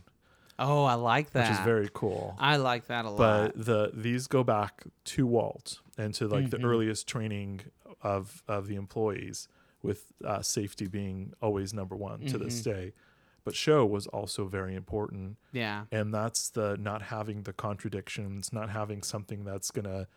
Oh, 0.61 0.83
I 0.83 0.95
like 0.95 1.31
that. 1.31 1.49
which 1.49 1.57
is 1.59 1.63
very 1.63 1.89
cool. 1.93 2.35
I 2.37 2.57
like 2.57 2.87
that 2.87 3.05
a 3.05 3.09
lot. 3.09 3.17
but 3.55 3.65
the 3.65 3.91
these 3.93 4.27
go 4.27 4.43
back 4.43 4.83
to 5.05 5.25
Walt 5.25 5.79
and 5.97 6.13
to 6.15 6.27
like 6.27 6.45
Mhm. 6.45 6.49
the 6.51 6.61
earliest 6.63 7.07
training 7.07 7.61
of 8.01 8.43
of 8.47 8.67
the 8.67 8.75
employees, 8.75 9.47
with 9.81 10.11
uh, 10.25 10.41
safety 10.41 10.87
being 10.87 11.33
always 11.41 11.73
number 11.73 11.95
one 11.95 12.19
to 12.25 12.37
this 12.37 12.59
Mhm. 12.61 12.63
day. 12.65 12.93
But 13.43 13.55
show 13.55 13.85
was 13.85 14.05
also 14.07 14.45
very 14.45 14.75
important, 14.75 15.37
yeah. 15.51 15.85
and 15.91 16.13
that's 16.13 16.49
the 16.49 16.77
not 16.77 17.01
having 17.03 17.43
the 17.43 17.53
contradictions, 17.53 18.51
not 18.53 18.69
having 18.69 19.01
something 19.01 19.43
that's 19.43 19.71
gonna, 19.71 20.07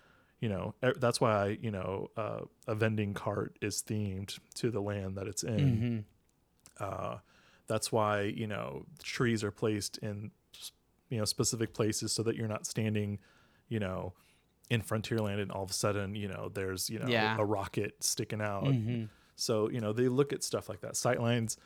you 0.40 0.48
know, 0.48 0.74
e- 0.84 0.92
that's 0.98 1.20
why 1.20 1.58
you 1.60 1.70
know 1.70 2.08
uh, 2.16 2.40
a 2.66 2.74
vending 2.74 3.14
cart 3.14 3.56
is 3.62 3.82
themed 3.82 4.38
to 4.56 4.70
the 4.70 4.80
land 4.82 5.16
that 5.16 5.26
it's 5.26 5.42
in. 5.44 6.04
hmm 6.78 6.84
Uh, 6.84 7.18
that's 7.66 7.92
why 7.92 8.22
you 8.22 8.46
know 8.46 8.84
trees 9.02 9.44
are 9.44 9.50
placed 9.52 9.98
in 9.98 10.30
you 11.08 11.18
know 11.18 11.24
specific 11.24 11.72
places 11.74 12.12
so 12.12 12.22
that 12.22 12.36
you're 12.36 12.48
not 12.48 12.66
standing, 12.66 13.18
you 13.68 13.78
know, 13.78 14.14
in 14.70 14.82
Frontierland 14.82 15.40
and 15.40 15.52
all 15.52 15.62
of 15.62 15.70
a 15.70 15.74
sudden 15.74 16.14
you 16.14 16.28
know 16.28 16.50
there's 16.52 16.90
you 16.90 16.98
know 16.98 17.08
Yeah. 17.08 17.36
a 17.38 17.44
rocket 17.44 18.02
sticking 18.02 18.40
out. 18.40 18.64
hmm 18.74 19.04
So 19.36 19.68
you 19.70 19.80
know 19.80 19.92
they 19.92 20.08
look 20.08 20.32
at 20.32 20.42
stuff 20.42 20.68
like 20.68 20.80
that. 20.80 20.94
Sightlines. 20.94 21.56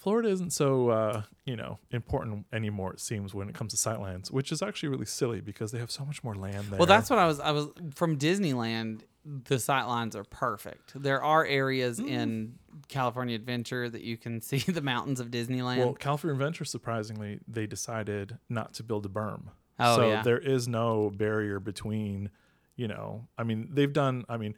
Florida 0.00 0.30
isn't 0.30 0.50
so 0.52 0.88
uh, 0.88 1.22
you 1.44 1.54
know 1.56 1.78
important 1.90 2.46
anymore. 2.52 2.94
It 2.94 3.00
seems 3.00 3.34
when 3.34 3.48
it 3.48 3.54
comes 3.54 3.72
to 3.72 3.76
sightlines, 3.88 4.30
which 4.32 4.50
is 4.50 4.62
actually 4.62 4.88
really 4.88 5.04
silly 5.06 5.40
because 5.40 5.72
they 5.72 5.78
have 5.78 5.90
so 5.90 6.04
much 6.06 6.24
more 6.24 6.34
land 6.34 6.68
there. 6.70 6.78
Well, 6.78 6.86
that's 6.86 7.10
what 7.10 7.18
I 7.18 7.26
was. 7.26 7.38
I 7.38 7.50
was 7.52 7.68
from 7.94 8.16
Disneyland. 8.18 9.02
The 9.26 9.56
sightlines 9.56 10.14
are 10.14 10.24
perfect. 10.24 10.94
There 11.00 11.22
are 11.22 11.44
areas 11.44 12.00
Mm. 12.00 12.08
in 12.08 12.54
California 12.88 13.36
Adventure 13.36 13.90
that 13.90 14.00
you 14.02 14.16
can 14.16 14.40
see 14.48 14.58
the 14.72 14.80
mountains 14.80 15.20
of 15.20 15.28
Disneyland. 15.30 15.76
Well, 15.78 15.92
California 15.92 16.32
Adventure, 16.34 16.64
surprisingly, 16.64 17.38
they 17.46 17.66
decided 17.66 18.38
not 18.48 18.72
to 18.74 18.82
build 18.82 19.04
a 19.04 19.10
berm. 19.10 19.48
Oh, 19.78 19.96
so 19.96 20.08
yeah. 20.08 20.22
there 20.22 20.38
is 20.38 20.66
no 20.66 21.10
barrier 21.10 21.60
between, 21.60 22.30
you 22.76 22.88
know, 22.88 23.28
I 23.36 23.42
mean, 23.44 23.68
they've 23.72 23.92
done, 23.92 24.24
I 24.28 24.38
mean, 24.38 24.54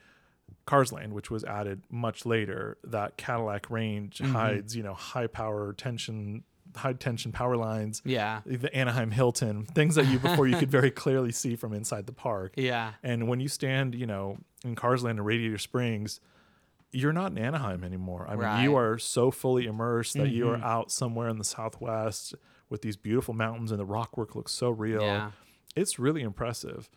Cars 0.67 0.93
Land, 0.93 1.13
which 1.13 1.31
was 1.31 1.43
added 1.45 1.83
much 1.91 2.25
later, 2.25 2.79
that 2.85 3.17
Cadillac 3.17 3.71
range 3.71 4.19
Mm-hmm. 4.19 4.33
hides, 4.33 4.77
you 4.77 4.83
know, 4.83 4.95
high 4.95 5.27
power 5.27 5.73
tension, 5.73 6.45
high 6.77 6.93
tension 6.93 7.33
power 7.33 7.57
lines, 7.57 8.01
yeah, 8.05 8.41
the 8.47 8.75
Anaheim 8.75 9.11
Hilton, 9.11 9.65
things 9.67 9.95
that 9.97 10.07
you 10.07 10.19
before 10.19 10.47
you 10.47 10.57
could 10.57 10.71
very 10.81 10.91
clearly 10.91 11.33
see 11.33 11.57
from 11.57 11.73
inside 11.73 12.07
the 12.07 12.13
park. 12.13 12.53
yeah, 12.57 12.93
And 13.03 13.29
when 13.29 13.41
you 13.41 13.49
stand, 13.49 13.95
you 13.95 14.07
know, 14.07 14.39
in 14.65 14.75
Cars 14.75 15.03
Land 15.03 15.19
or 15.19 15.25
Radiator 15.25 15.59
Springs, 15.59 16.21
you're 16.93 17.13
not 17.13 17.33
in 17.33 17.39
Anaheim 17.39 17.83
anymore. 17.85 18.27
I 18.29 18.37
mean, 18.37 18.63
you 18.63 18.77
are 18.77 18.99
so 18.99 19.31
fully 19.31 19.67
immersed 19.67 20.15
that 20.19 20.29
you 20.29 20.49
are 20.51 20.59
Mhm. 20.59 20.63
out 20.65 20.91
somewhere 20.93 21.29
in 21.29 21.39
the 21.39 21.45
Southwest 21.45 22.35
with 22.69 22.83
these 22.83 22.97
beautiful 22.97 23.35
mountains 23.35 23.71
and 23.71 23.81
the 23.81 23.85
rock 23.85 24.17
work 24.17 24.35
looks 24.37 24.53
so 24.53 24.71
real. 24.71 25.03
yeah. 25.03 25.31
It's 25.75 25.99
really 25.99 26.21
impressive. 26.23 26.89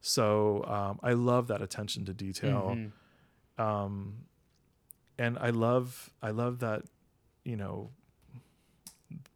So 0.00 0.64
um, 0.64 1.00
I 1.02 1.12
love 1.14 1.48
that 1.48 1.62
attention 1.62 2.04
to 2.06 2.14
detail. 2.14 2.74
Mhm. 2.76 2.92
Um, 3.58 4.24
and 5.18 5.38
I 5.38 5.50
love, 5.50 6.10
I 6.22 6.30
love 6.30 6.60
that, 6.60 6.82
you 7.44 7.56
know, 7.56 7.90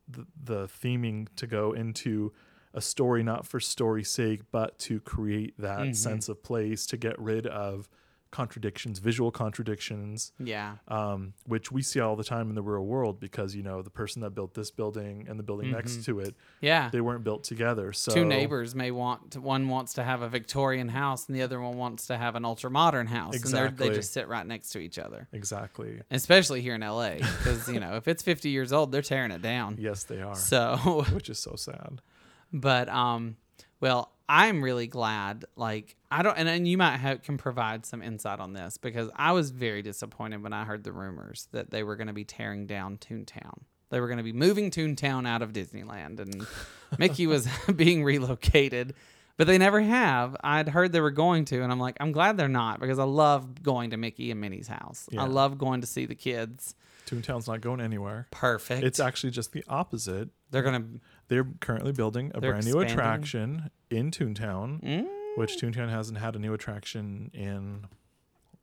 the, 0.08 0.26
the 0.44 0.66
theming 0.68 1.28
to 1.36 1.46
go 1.46 1.72
into 1.72 2.32
a 2.74 2.80
story 2.80 3.22
not 3.22 3.46
for 3.46 3.60
story's 3.60 4.10
sake, 4.10 4.42
but 4.50 4.78
to 4.80 5.00
create 5.00 5.54
that 5.58 5.78
Mhm. 5.78 5.96
sense 5.96 6.28
of 6.28 6.42
place 6.42 6.86
to 6.86 6.96
get 6.96 7.18
rid 7.18 7.46
of 7.46 7.88
contradictions, 8.32 8.98
visual 8.98 9.30
contradictions, 9.30 10.32
Yeah, 10.40 10.76
um, 10.88 11.34
which 11.46 11.70
we 11.70 11.82
see 11.82 12.00
all 12.00 12.16
the 12.16 12.24
time 12.24 12.48
in 12.48 12.54
the 12.56 12.62
real 12.62 12.84
world 12.84 13.20
because 13.20 13.54
you 13.54 13.62
know 13.62 13.82
the 13.82 13.90
person 13.90 14.22
that 14.22 14.30
built 14.30 14.54
this 14.54 14.70
building 14.70 15.26
and 15.28 15.38
the 15.38 15.42
building 15.44 15.70
next 15.70 15.98
Mhm. 15.98 16.04
to 16.06 16.20
it, 16.20 16.34
yeah. 16.60 16.88
they 16.90 17.00
weren't 17.00 17.22
built 17.22 17.44
together. 17.44 17.92
So 17.92 18.12
Two 18.12 18.24
neighbors 18.24 18.74
may 18.74 18.90
want 18.90 19.32
to, 19.32 19.40
one 19.40 19.68
wants 19.68 19.92
to 19.94 20.02
have 20.02 20.22
a 20.22 20.28
Victorian 20.28 20.88
house 20.88 21.28
and 21.28 21.36
the 21.36 21.42
other 21.42 21.60
one 21.60 21.76
wants 21.76 22.06
to 22.08 22.16
have 22.16 22.34
an 22.34 22.44
ultra 22.44 22.70
modern 22.70 23.06
house, 23.06 23.34
and 23.44 23.54
they're, 23.54 23.70
they 23.70 23.90
just 23.90 24.12
sit 24.12 24.26
right 24.28 24.46
next 24.46 24.70
to 24.70 24.78
each 24.80 24.98
other. 24.98 25.28
exactly. 25.32 26.00
Especially 26.10 26.62
here 26.62 26.74
in 26.74 26.80
LA, 26.80 27.16
because 27.18 27.68
you 27.68 27.78
know 27.78 27.96
if 27.96 28.08
it's 28.08 28.22
50 28.22 28.48
years 28.48 28.72
old, 28.72 28.90
they're 28.92 29.02
tearing 29.02 29.30
it 29.30 29.42
down. 29.42 29.76
Yes, 29.78 30.04
they 30.04 30.22
are, 30.22 30.34
So 30.34 31.04
which 31.12 31.28
is 31.28 31.38
so 31.38 31.54
sad. 31.56 32.00
But 32.54 32.90
um, 32.90 33.36
well, 33.82 34.12
I'm 34.28 34.64
really 34.64 34.86
glad. 34.86 35.44
Like 35.56 35.96
I 36.10 36.22
don't, 36.22 36.38
and, 36.38 36.48
and 36.48 36.66
you 36.66 36.78
might 36.78 36.96
have 36.96 37.22
can 37.22 37.36
provide 37.36 37.84
some 37.84 38.02
insight 38.02 38.40
on 38.40 38.54
this 38.54 38.78
because 38.78 39.10
I 39.14 39.32
was 39.32 39.50
very 39.50 39.82
disappointed 39.82 40.42
when 40.42 40.54
I 40.54 40.64
heard 40.64 40.84
the 40.84 40.92
rumors 40.92 41.48
that 41.52 41.70
they 41.70 41.82
were 41.82 41.96
going 41.96 42.06
to 42.06 42.14
be 42.14 42.24
tearing 42.24 42.66
down 42.66 42.96
Toontown. 42.96 43.64
They 43.90 44.00
were 44.00 44.06
going 44.06 44.18
to 44.18 44.24
be 44.24 44.32
moving 44.32 44.70
Toontown 44.70 45.28
out 45.28 45.42
of 45.42 45.52
Disneyland, 45.52 46.18
and 46.18 46.46
Mickey 46.98 47.26
was 47.26 47.46
being 47.76 48.02
relocated. 48.02 48.94
But 49.36 49.46
they 49.46 49.58
never 49.58 49.80
have. 49.80 50.36
I'd 50.44 50.68
heard 50.68 50.92
they 50.92 51.00
were 51.00 51.10
going 51.10 51.46
to, 51.46 51.62
and 51.62 51.72
I'm 51.72 51.80
like, 51.80 51.96
I'm 52.00 52.12
glad 52.12 52.36
they're 52.36 52.48
not 52.48 52.80
because 52.80 52.98
I 52.98 53.04
love 53.04 53.62
going 53.62 53.90
to 53.90 53.96
Mickey 53.96 54.30
and 54.30 54.40
Minnie's 54.40 54.68
house. 54.68 55.08
Yeah. 55.10 55.24
I 55.24 55.26
love 55.26 55.58
going 55.58 55.80
to 55.80 55.86
see 55.86 56.06
the 56.06 56.14
kids. 56.14 56.74
Toontown's 57.06 57.48
not 57.48 57.60
going 57.60 57.80
anywhere. 57.80 58.28
Perfect. 58.30 58.84
It's 58.84 59.00
actually 59.00 59.30
just 59.30 59.52
the 59.52 59.64
opposite. 59.68 60.28
they're 60.50 60.62
gonna. 60.62 60.84
They're 61.28 61.46
currently 61.60 61.92
building 61.92 62.30
a 62.34 62.40
They're 62.40 62.52
brand 62.52 62.66
new 62.66 62.80
attraction 62.80 63.70
in 63.90 64.10
Toontown, 64.10 64.82
Mm, 64.82 65.06
which 65.36 65.56
Toontown 65.56 65.88
hasn't 65.88 66.18
had 66.18 66.36
a 66.36 66.38
new 66.38 66.52
attraction 66.54 67.30
in. 67.32 67.86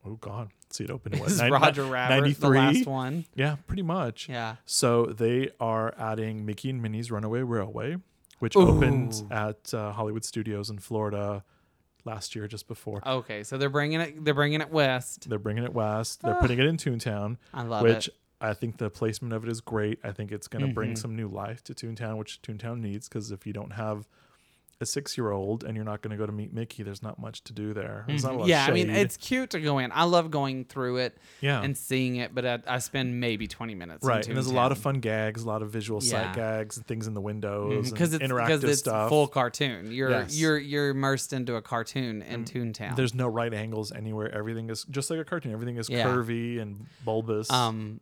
Oh 0.05 0.15
God, 0.15 0.49
see 0.69 0.85
it 0.85 0.91
open 0.91 1.13
in 1.13 1.19
what? 1.19 1.29
is 1.31 1.39
nine- 1.39 1.51
Roger 1.51 1.83
Rabbit 1.83 2.39
the 2.39 2.49
last 2.49 2.85
one? 2.85 3.25
Yeah, 3.35 3.57
pretty 3.67 3.81
much. 3.81 4.29
Yeah. 4.29 4.55
So 4.65 5.05
they 5.07 5.49
are 5.59 5.93
adding 5.97 6.45
Mickey 6.45 6.69
and 6.69 6.81
Minnie's 6.81 7.11
Runaway 7.11 7.41
Railway, 7.41 7.97
which 8.39 8.55
Ooh. 8.55 8.61
opened 8.61 9.23
at 9.29 9.73
uh, 9.73 9.91
Hollywood 9.91 10.23
Studios 10.23 10.69
in 10.69 10.79
Florida 10.79 11.43
last 12.05 12.33
year, 12.33 12.47
just 12.47 12.67
before. 12.67 13.05
Okay, 13.05 13.43
so 13.43 13.57
they're 13.57 13.69
bringing 13.69 13.99
it. 13.99 14.23
They're 14.23 14.33
bringing 14.33 14.61
it 14.61 14.69
west. 14.71 15.27
They're 15.29 15.37
bringing 15.37 15.63
it 15.65 15.73
west. 15.73 16.21
They're 16.21 16.35
Ah. 16.35 16.39
putting 16.41 16.59
it 16.59 16.65
in 16.65 16.77
Toontown, 16.77 17.37
I 17.53 17.63
love 17.63 17.83
which 17.83 18.07
it. 18.07 18.15
I 18.41 18.53
think 18.53 18.77
the 18.77 18.89
placement 18.89 19.33
of 19.33 19.43
it 19.43 19.49
is 19.51 19.59
great. 19.61 19.99
I 20.03 20.11
think 20.11 20.31
it's 20.31 20.47
going 20.47 20.65
to 20.65 20.73
bring 20.73 20.93
Mhm. 20.93 20.97
some 20.97 21.15
new 21.15 21.27
life 21.27 21.63
to 21.65 21.73
Toontown, 21.73 22.17
which 22.17 22.41
Toontown 22.41 22.79
needs 22.79 23.09
because 23.09 23.31
if 23.31 23.45
you 23.45 23.51
don't 23.53 23.73
have 23.73 24.07
a 24.81 24.85
six-year-old 24.85 25.65
and 25.65 25.75
you're 25.75 25.83
not 25.83 26.01
going 26.01 26.11
to 26.11 26.15
go 26.15 26.25
to 26.25 26.31
meet 26.31 26.53
Mickey, 26.53 26.83
there's 26.83 27.03
not 27.03 27.19
much 27.19 27.43
to 27.43 27.51
do 27.51 27.73
there. 27.73 28.05
There's 28.07 28.23
not 28.23 28.31
a 28.31 28.35
Mhm. 28.35 28.39
lot 28.39 28.47
Yeah, 28.47 28.65
I 28.65 28.71
mean 28.71 28.89
it's 28.89 29.17
cute 29.17 29.49
to 29.49 29.59
go 29.59 29.77
in. 29.79 29.91
I 29.93 30.03
love 30.05 30.31
going 30.31 30.63
through 30.63 30.99
it 30.99 31.17
yeah. 31.41 31.61
and 31.61 31.75
seeing 31.77 32.15
it, 32.15 32.33
but 32.33 32.45
I, 32.45 32.59
I 32.65 32.79
spend 32.79 33.19
maybe 33.19 33.45
twenty 33.45 33.75
minutes. 33.75 34.03
in 34.03 34.07
Right, 34.09 34.25
and 34.25 34.37
there's 34.37 34.47
a 34.47 34.53
lot 34.53 34.71
of 34.71 34.77
fun 34.77 35.01
gags, 35.01 35.43
a 35.43 35.47
lot 35.47 35.61
of 35.61 35.69
visual 35.69 36.01
Yeah. 36.01 36.09
sight 36.27 36.33
gags, 36.33 36.77
and 36.77 36.87
things 36.87 37.07
in 37.07 37.13
the 37.13 37.19
windows, 37.19 37.91
because 37.91 38.13
and 38.13 38.21
it's 38.23 38.31
interactive 38.31 38.45
because 38.45 38.63
it's 38.63 38.79
stuff. 38.79 39.09
full 39.09 39.27
cartoon. 39.27 39.91
You're 39.91 40.11
Yes. 40.11 40.39
you're 40.39 40.57
you're 40.57 40.91
immersed 40.91 41.33
into 41.33 41.55
a 41.57 41.61
cartoon 41.61 42.21
in 42.21 42.45
Toontown. 42.45 42.95
There's 42.95 43.13
no 43.13 43.27
right 43.27 43.53
angles 43.53 43.91
anywhere. 43.91 44.33
Everything 44.33 44.69
is 44.69 44.85
just 44.85 45.09
like 45.09 45.19
a 45.19 45.25
cartoon. 45.25 45.51
Everything 45.51 45.75
is 45.75 45.89
Yeah. 45.89 46.05
curvy 46.05 46.57
and 46.61 46.85
bulbous. 47.03 47.51
um, 47.51 47.99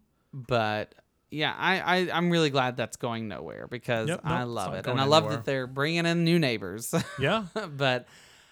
but 0.47 0.93
yeah, 1.31 1.53
I, 1.57 1.79
I 1.79 2.09
I'm 2.13 2.29
really 2.29 2.49
glad 2.49 2.77
that's 2.77 2.97
going 2.97 3.27
nowhere 3.27 3.67
because 3.67 4.07
Yep, 4.09 4.21
I 4.23 4.29
nope, 4.39 4.41
it's 4.41 4.49
love 4.49 4.73
it, 4.75 4.87
and 4.87 4.99
I 5.01 5.03
love 5.05 5.23
anywhere. 5.23 5.37
that 5.37 5.45
they're 5.45 5.67
bringing 5.67 6.05
in 6.05 6.23
new 6.23 6.39
neighbors. 6.39 6.93
yeah, 7.19 7.45
but 7.75 8.07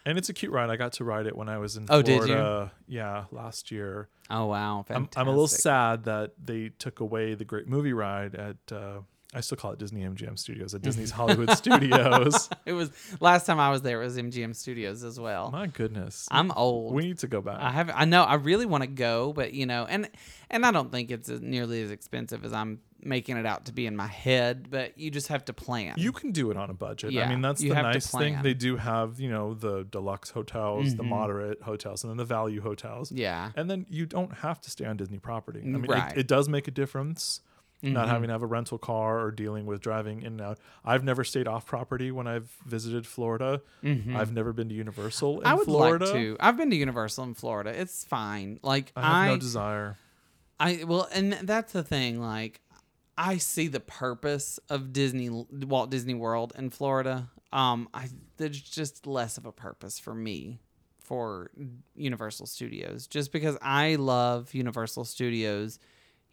and 0.05 0.17
it's 0.17 0.29
a 0.29 0.33
cute 0.33 0.51
ride. 0.51 0.69
I 0.69 0.75
got 0.75 0.93
to 0.93 1.03
ride 1.03 1.25
it 1.25 1.36
when 1.38 1.47
I 1.49 1.57
was 1.57 1.77
in 1.77 1.86
Oh, 1.89 2.01
did 2.01 2.21
you? 2.21 2.25
Florida. 2.27 2.71
Yeah, 2.88 3.25
last 3.31 3.71
year. 3.71 4.09
oh 4.29 4.45
wow, 4.47 4.86
I'm. 4.89 5.07
I'm 5.15 5.27
a 5.27 5.31
little 5.31 5.47
sad 5.47 6.03
that 6.05 6.31
they 6.43 6.69
took 6.69 6.99
away 6.99 7.33
the 7.36 7.45
great 7.45 7.67
movie 7.67 7.93
ride 7.93 8.36
at. 8.36 8.57
Uh, 8.71 8.99
I 9.36 9.41
still 9.41 9.57
call 9.57 9.71
it 9.71 9.79
Disney 9.79 10.01
MGM 10.01 10.39
Studios 10.39 10.73
at 10.73 10.81
Disney's 10.81 11.11
Hollywood 11.19 11.51
Studios. 11.57 12.49
It 12.65 12.73
was 12.73 12.89
last 13.19 13.45
time 13.45 13.59
I 13.59 13.69
was 13.69 13.81
there. 13.81 14.01
It 14.01 14.05
was 14.05 14.17
MGM 14.17 14.55
Studios 14.55 15.03
as 15.03 15.19
well. 15.19 15.51
My 15.51 15.67
goodness, 15.67 16.27
I'm 16.31 16.51
old. 16.51 16.93
we 16.93 17.03
need 17.03 17.19
to 17.19 17.27
go 17.27 17.41
back. 17.41 17.59
I 17.59 17.71
have. 17.71 17.91
I 17.93 18.05
know. 18.05 18.23
I 18.23 18.36
really 18.36 18.65
want 18.65 18.83
to 18.83 18.88
go, 18.89 19.33
but 19.33 19.53
you 19.53 19.65
know, 19.65 19.86
and 19.89 20.09
and 20.49 20.65
I 20.65 20.71
don't 20.71 20.91
think 20.91 21.11
it's 21.11 21.29
nearly 21.29 21.81
as 21.83 21.91
expensive 21.91 22.45
as 22.45 22.53
I'm 22.53 22.79
making 23.01 23.38
it 23.38 23.45
out 23.45 23.65
to 23.65 23.71
be 23.73 23.86
in 23.86 23.95
my 23.95 24.07
head. 24.07 24.67
But 24.71 24.97
you 24.97 25.11
just 25.11 25.27
have 25.27 25.45
to 25.45 25.53
plan. 25.53 25.95
You 25.97 26.11
can 26.11 26.31
do 26.31 26.49
it 26.49 26.57
on 26.57 26.69
a 26.69 26.73
budget. 26.73 27.15
I 27.17 27.27
mean, 27.27 27.41
that's 27.41 27.61
the 27.61 27.69
nice 27.69 28.09
thing. 28.09 28.39
They 28.41 28.53
do 28.53 28.77
have, 28.77 29.19
you 29.19 29.29
know, 29.29 29.53
the 29.53 29.83
deluxe 29.83 30.29
hotels, 30.31 30.95
the 30.95 31.03
Mhm. 31.03 31.09
moderate 31.09 31.61
hotels, 31.61 32.03
and 32.03 32.09
then 32.09 32.17
the 32.17 32.25
value 32.25 32.61
hotels. 32.61 33.11
yeah. 33.11 33.51
And 33.55 33.69
then 33.69 33.86
you 33.89 34.05
don't 34.05 34.33
have 34.38 34.61
to 34.61 34.71
stay 34.71 34.86
on 34.86 34.97
Disney 34.97 35.19
property. 35.19 35.59
I 35.61 35.65
mean, 35.65 35.86
right. 35.86 36.11
it, 36.13 36.19
it 36.21 36.27
does 36.27 36.47
make 36.49 36.67
a 36.67 36.71
difference 36.71 37.41
not 37.82 38.07
Mhm. 38.07 38.09
having 38.09 38.28
to 38.28 38.34
have 38.34 38.41
a 38.41 38.47
rental 38.47 38.78
car 38.78 39.19
or 39.21 39.32
dealing 39.32 39.65
with 39.65 39.82
driving 39.82 40.19
in 40.21 40.28
and 40.34 40.41
out. 40.41 40.59
I've 40.84 41.03
never 41.03 41.23
stayed 41.23 41.47
off 41.47 41.65
property 41.65 42.11
when 42.11 42.26
I've 42.28 42.49
visited 42.65 43.05
Florida. 43.05 43.61
Mhm. 43.84 44.15
I've 44.15 44.32
never 44.34 44.53
been 44.53 44.69
to 44.69 44.76
Universal 44.76 45.41
in 45.41 45.47
I 45.47 45.53
would 45.53 45.65
Florida. 45.65 46.05
like 46.05 46.13
to. 46.13 46.38
I've 46.39 46.57
been 46.57 46.69
to 46.71 46.76
Universal 46.76 47.26
in 47.26 47.34
Florida. 47.36 47.69
It's 47.80 48.03
fine. 48.05 48.59
Like 48.63 48.91
I 48.95 49.01
have 49.01 49.13
I, 49.13 49.28
no 49.28 49.38
desire. 49.38 49.97
I 50.59 50.84
well, 50.86 51.07
and 51.13 51.34
that's 51.34 51.73
the 51.73 51.84
thing. 51.84 52.19
Like, 52.21 52.61
I 53.17 53.38
see 53.38 53.67
the 53.67 53.80
purpose 53.80 54.59
of 54.69 54.91
Disney, 54.93 55.30
Walt 55.30 55.89
Disney 55.91 56.13
World 56.13 56.53
in 56.57 56.69
Florida. 56.69 57.30
Um, 57.53 57.88
I 57.93 58.09
there's 58.38 58.59
just 58.61 59.05
less 59.05 59.38
of 59.38 59.45
a 59.45 59.51
purpose 59.51 59.99
for 59.99 60.13
me 60.15 60.59
for 60.99 61.51
Universal 61.95 62.47
Studios, 62.47 63.05
just 63.07 63.32
because 63.32 63.57
I 63.61 63.95
love 63.95 64.53
Universal 64.53 65.05
Studios 65.05 65.78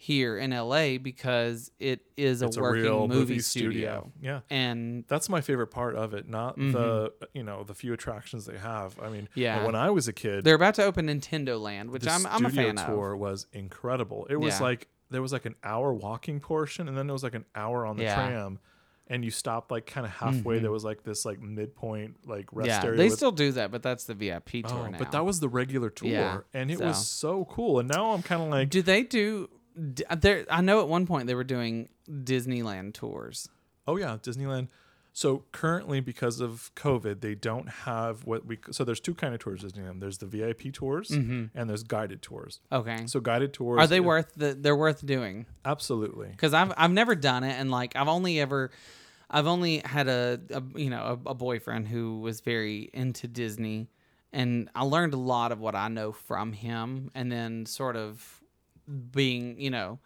here 0.05 0.36
in 0.36 0.50
LA 0.50 0.98
because 0.98 1.70
it 1.78 2.00
is 2.16 2.42
a 2.42 2.46
It's 2.46 2.57
a 2.57 2.61
working 2.61 2.82
real 2.82 3.07
movie, 3.07 3.20
movie 3.20 3.38
studio. 3.38 3.70
studio. 3.70 4.12
Yeah. 4.20 4.40
And 4.50 5.05
That's 5.07 5.28
my 5.28 5.40
favorite 5.40 5.68
part 5.68 5.94
of 5.94 6.12
it, 6.12 6.28
not 6.28 6.57
the 6.57 7.12
you 7.34 7.44
know 7.44 7.62
the 7.62 7.74
few 7.74 7.92
attractions 7.92 8.44
they 8.46 8.59
have. 8.59 8.98
I 9.00 9.09
mean, 9.11 9.22
Mm-hmm. 9.22 9.38
Yeah. 9.40 9.64
when 9.64 9.76
I 9.76 9.90
was 9.90 10.09
a 10.09 10.12
kid, 10.12 10.42
they're 10.42 10.57
about 10.57 10.74
to 10.74 10.84
open 10.84 11.07
Nintendo 11.07 11.61
Land, 11.61 11.90
which 11.90 12.05
I'm 12.09 12.26
I'm 12.26 12.44
a 12.46 12.50
fan 12.50 12.70
of. 12.70 12.76
The 12.78 12.92
tour 12.92 13.14
was 13.16 13.46
incredible. 13.53 14.26
It 14.28 14.34
was 14.36 14.55
Yeah. 14.59 14.62
like 14.66 14.88
there 15.11 15.22
was 15.22 15.32
like 15.32 15.44
an 15.46 15.55
hour 15.62 15.94
walking 15.94 16.40
portion, 16.40 16.88
and 16.88 16.98
then 16.98 17.07
there 17.07 17.12
was 17.14 17.22
like 17.22 17.36
an 17.36 17.44
hour 17.55 17.86
on 17.86 17.96
the 17.96 18.03
Yeah. 18.03 18.14
tram, 18.16 18.59
and 19.07 19.24
you 19.24 19.30
stopped 19.30 19.70
like 19.70 19.86
kind 19.86 20.05
of 20.05 20.11
halfway. 20.14 20.59
There 20.59 20.72
was 20.72 20.82
like 20.84 21.05
this 21.05 21.24
like 21.24 21.40
midpoint 21.40 22.26
like 22.26 22.46
rest 22.50 22.66
Yeah, 22.66 22.82
area. 22.84 22.96
they 22.98 23.05
with- 23.05 23.12
still 23.18 23.30
do 23.30 23.53
that, 23.53 23.70
but 23.70 23.84
that's 23.84 24.03
the 24.03 24.14
VIP 24.14 24.62
tour 24.62 24.86
Oh, 24.86 24.90
now. 24.90 24.98
but 24.98 25.12
that 25.12 25.24
was 25.24 25.38
the 25.38 25.48
regular 25.48 25.90
tour, 25.90 26.09
Yeah, 26.09 26.38
and 26.53 26.72
it 26.72 26.78
so. 26.78 26.86
was 26.86 27.07
so 27.07 27.44
cool. 27.44 27.78
And 27.78 27.88
now 27.88 28.11
I'm 28.14 28.22
kind 28.22 28.42
of 28.42 28.48
like, 28.48 28.68
do 28.68 28.82
they 28.82 29.05
do? 29.05 29.48
D- 29.94 30.04
There, 30.18 30.44
I 30.50 30.60
know 30.60 30.80
at 30.80 30.88
one 30.88 31.06
point 31.06 31.26
they 31.26 31.34
were 31.34 31.44
doing 31.44 31.88
Disneyland 32.08 32.94
tours. 32.94 33.48
oh 33.86 33.96
yeah, 33.96 34.16
Disneyland. 34.22 34.68
So 35.14 35.44
currently, 35.52 36.00
because 36.00 36.40
of 36.40 36.70
COVID, 36.74 37.20
they 37.20 37.34
don't 37.34 37.68
have 37.68 38.24
what 38.24 38.46
we. 38.46 38.58
So 38.70 38.82
there's 38.82 39.00
two 39.00 39.14
kind 39.14 39.34
of 39.34 39.40
tours 39.40 39.62
at 39.62 39.72
Disneyland. 39.72 40.00
There's 40.00 40.16
the 40.18 40.26
VIP 40.26 40.72
tours, 40.72 41.10
and 41.10 41.50
there's 41.54 41.82
guided 41.82 42.22
tours. 42.22 42.60
Okay, 42.70 43.06
So 43.06 43.20
guided 43.20 43.52
tours 43.52 43.76
Mm-hmm. 43.76 43.84
are 43.84 43.86
they 43.88 43.96
is- 43.98 44.02
worth 44.02 44.32
the? 44.36 44.54
They're 44.54 44.76
worth 44.76 45.04
doing 45.04 45.44
Absolutely. 45.66 46.28
because 46.28 46.54
I've 46.54 46.72
I've 46.78 46.92
never 46.92 47.14
done 47.14 47.44
it, 47.44 47.52
and 47.60 47.70
like 47.70 47.94
I've 47.94 48.08
only 48.08 48.40
ever. 48.40 48.70
I've 49.34 49.46
only 49.46 49.78
had 49.84 50.08
a, 50.08 50.40
a 50.50 50.62
you 50.78 50.88
know 50.90 51.18
a, 51.26 51.30
a 51.30 51.34
boyfriend 51.34 51.88
who 51.88 52.20
was 52.20 52.40
very 52.40 52.88
into 52.94 53.28
Disney, 53.28 53.90
and 54.32 54.70
I 54.74 54.84
learned 54.84 55.12
a 55.14 55.18
lot 55.18 55.52
of 55.52 55.60
what 55.60 55.74
I 55.74 55.88
know 55.88 56.12
from 56.12 56.52
him, 56.54 57.10
and 57.14 57.30
then 57.30 57.66
sort 57.66 57.96
of 57.96 58.41
being 59.11 59.61
you 59.61 59.70
know 59.70 59.99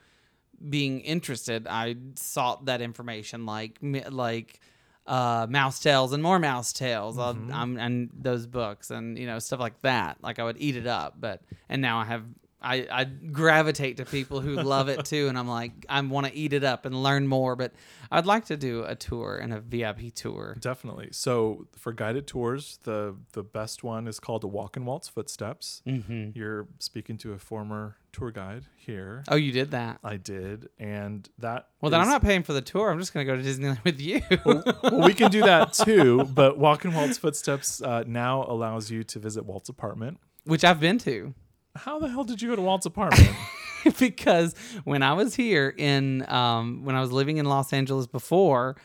being 0.68 1.00
interested, 1.00 1.66
I 1.66 1.96
sought 2.14 2.66
that 2.66 2.80
information 2.80 3.46
like 3.46 3.78
like 4.10 4.60
uh, 5.06 5.46
Mouse 5.48 5.80
Tales 5.80 6.12
and 6.12 6.22
more 6.22 6.38
Mouse 6.38 6.72
Tales 6.72 7.16
Mm-hmm. 7.16 7.52
I'm, 7.52 7.78
and 7.78 8.10
those 8.12 8.46
books 8.46 8.90
and 8.90 9.18
you 9.18 9.26
know 9.26 9.38
stuff 9.38 9.60
like 9.60 9.80
that. 9.82 10.18
Like 10.22 10.38
I 10.38 10.44
would 10.44 10.56
eat 10.58 10.76
it 10.76 10.86
up, 10.86 11.16
but 11.18 11.42
and 11.68 11.80
now 11.82 11.98
I 11.98 12.04
have. 12.04 12.24
I, 12.58 12.86
I 12.90 13.04
gravitate 13.04 13.98
to 13.98 14.06
people 14.06 14.40
who 14.40 14.54
love 14.54 14.88
it 14.88 15.04
too, 15.04 15.28
and 15.28 15.38
I'm 15.38 15.46
like, 15.46 15.72
I 15.88 16.00
want 16.00 16.26
to 16.26 16.34
eat 16.34 16.52
it 16.52 16.64
up 16.64 16.84
and 16.84 17.00
learn 17.00 17.28
more. 17.28 17.54
But 17.54 17.74
I'd 18.10 18.26
like 18.26 18.46
to 18.46 18.56
do 18.56 18.82
a 18.82 18.96
tour 18.96 19.36
and 19.36 19.52
a 19.52 19.60
VIP 19.60 20.12
tour. 20.14 20.56
Definitely. 20.58 21.10
So 21.12 21.68
for 21.76 21.92
guided 21.92 22.26
tours, 22.26 22.80
the 22.82 23.14
the 23.32 23.44
best 23.44 23.84
one 23.84 24.08
is 24.08 24.18
called 24.18 24.40
the 24.40 24.48
Walk 24.48 24.76
in 24.76 24.84
Walt's 24.84 25.06
Footsteps. 25.08 25.82
Mm-hmm. 25.86 26.30
You're 26.34 26.66
speaking 26.78 27.18
to 27.18 27.34
a 27.34 27.38
former 27.38 27.98
tour 28.16 28.30
guide 28.30 28.64
here. 28.76 29.24
Oh, 29.28 29.36
you 29.36 29.52
did 29.52 29.72
that. 29.72 29.98
I 30.02 30.16
did, 30.16 30.70
and 30.78 31.28
that. 31.38 31.68
Well, 31.80 31.90
then 31.90 32.00
I'm 32.00 32.08
not 32.08 32.22
paying 32.22 32.42
for 32.42 32.54
the 32.54 32.62
tour. 32.62 32.90
I'm 32.90 32.98
just 32.98 33.12
going 33.12 33.26
to 33.26 33.32
go 33.32 33.40
to 33.40 33.46
Disneyland 33.46 33.84
with 33.84 34.00
you. 34.00 34.22
well, 34.44 35.04
we 35.04 35.12
can 35.12 35.30
do 35.30 35.42
that 35.42 35.72
too, 35.84 36.24
but 36.24 36.58
Walk 36.58 36.84
in 36.84 36.94
Walt's 36.94 37.18
Footsteps 37.18 37.82
uh, 37.82 38.04
now 38.06 38.44
allows 38.48 38.90
you 38.90 39.04
to 39.04 39.18
visit 39.18 39.44
Walt's 39.44 39.68
apartment. 39.68 40.18
Which 40.44 40.64
I've 40.64 40.80
been 40.80 40.98
to. 40.98 41.34
How 41.74 41.98
the 41.98 42.08
hell 42.08 42.24
did 42.24 42.40
you 42.40 42.48
go 42.48 42.56
to 42.56 42.62
Walt's 42.62 42.86
apartment? 42.86 43.30
because 43.98 44.54
when 44.84 45.02
I 45.02 45.12
was 45.12 45.34
here 45.34 45.74
in 45.76 46.28
um, 46.28 46.84
when 46.84 46.96
I 46.96 47.00
was 47.00 47.12
living 47.12 47.36
in 47.36 47.46
Los 47.46 47.72
Angeles 47.72 48.06
before, 48.06 48.76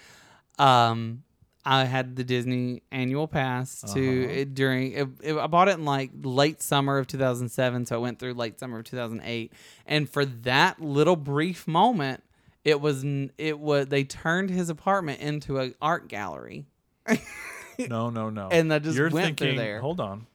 um, 0.60 1.24
I 1.66 1.84
had 1.86 2.16
the 2.16 2.24
Disney 2.24 2.82
annual 2.92 3.28
pass 3.28 3.82
to 3.94 4.24
Uh-huh. 4.24 4.32
it 4.34 4.56
during. 4.56 4.94
It, 4.94 5.08
it- 5.22 5.36
I 5.38 5.48
bought 5.48 5.68
it 5.68 5.78
in 5.78 5.86
like 5.86 6.12
late 6.24 6.62
summer 6.62 6.98
of 6.98 7.08
2007, 7.08 7.86
so 7.86 7.96
I 7.96 8.00
went 8.00 8.20
through 8.20 8.34
late 8.34 8.60
summer 8.60 8.80
of 8.80 8.86
2008, 8.86 9.52
and 9.86 10.10
for 10.10 10.26
that 10.26 10.82
little 10.82 11.16
brief 11.16 11.68
moment, 11.68 12.24
it 12.64 12.80
was 12.82 13.04
it 13.38 13.60
was 13.60 13.88
they 13.88 14.04
turned 14.04 14.50
his 14.50 14.70
apartment 14.70 15.20
into 15.22 15.60
an 15.60 15.76
art 15.82 16.08
gallery. 16.08 16.66
no, 17.90 18.10
no, 18.10 18.30
no. 18.30 18.50
And 18.50 18.72
I 18.74 18.80
just 18.80 18.98
You're 18.98 19.10
went 19.10 19.38
through 19.40 19.56
there. 19.56 19.80
Hold 19.82 20.00
on. 20.00 20.28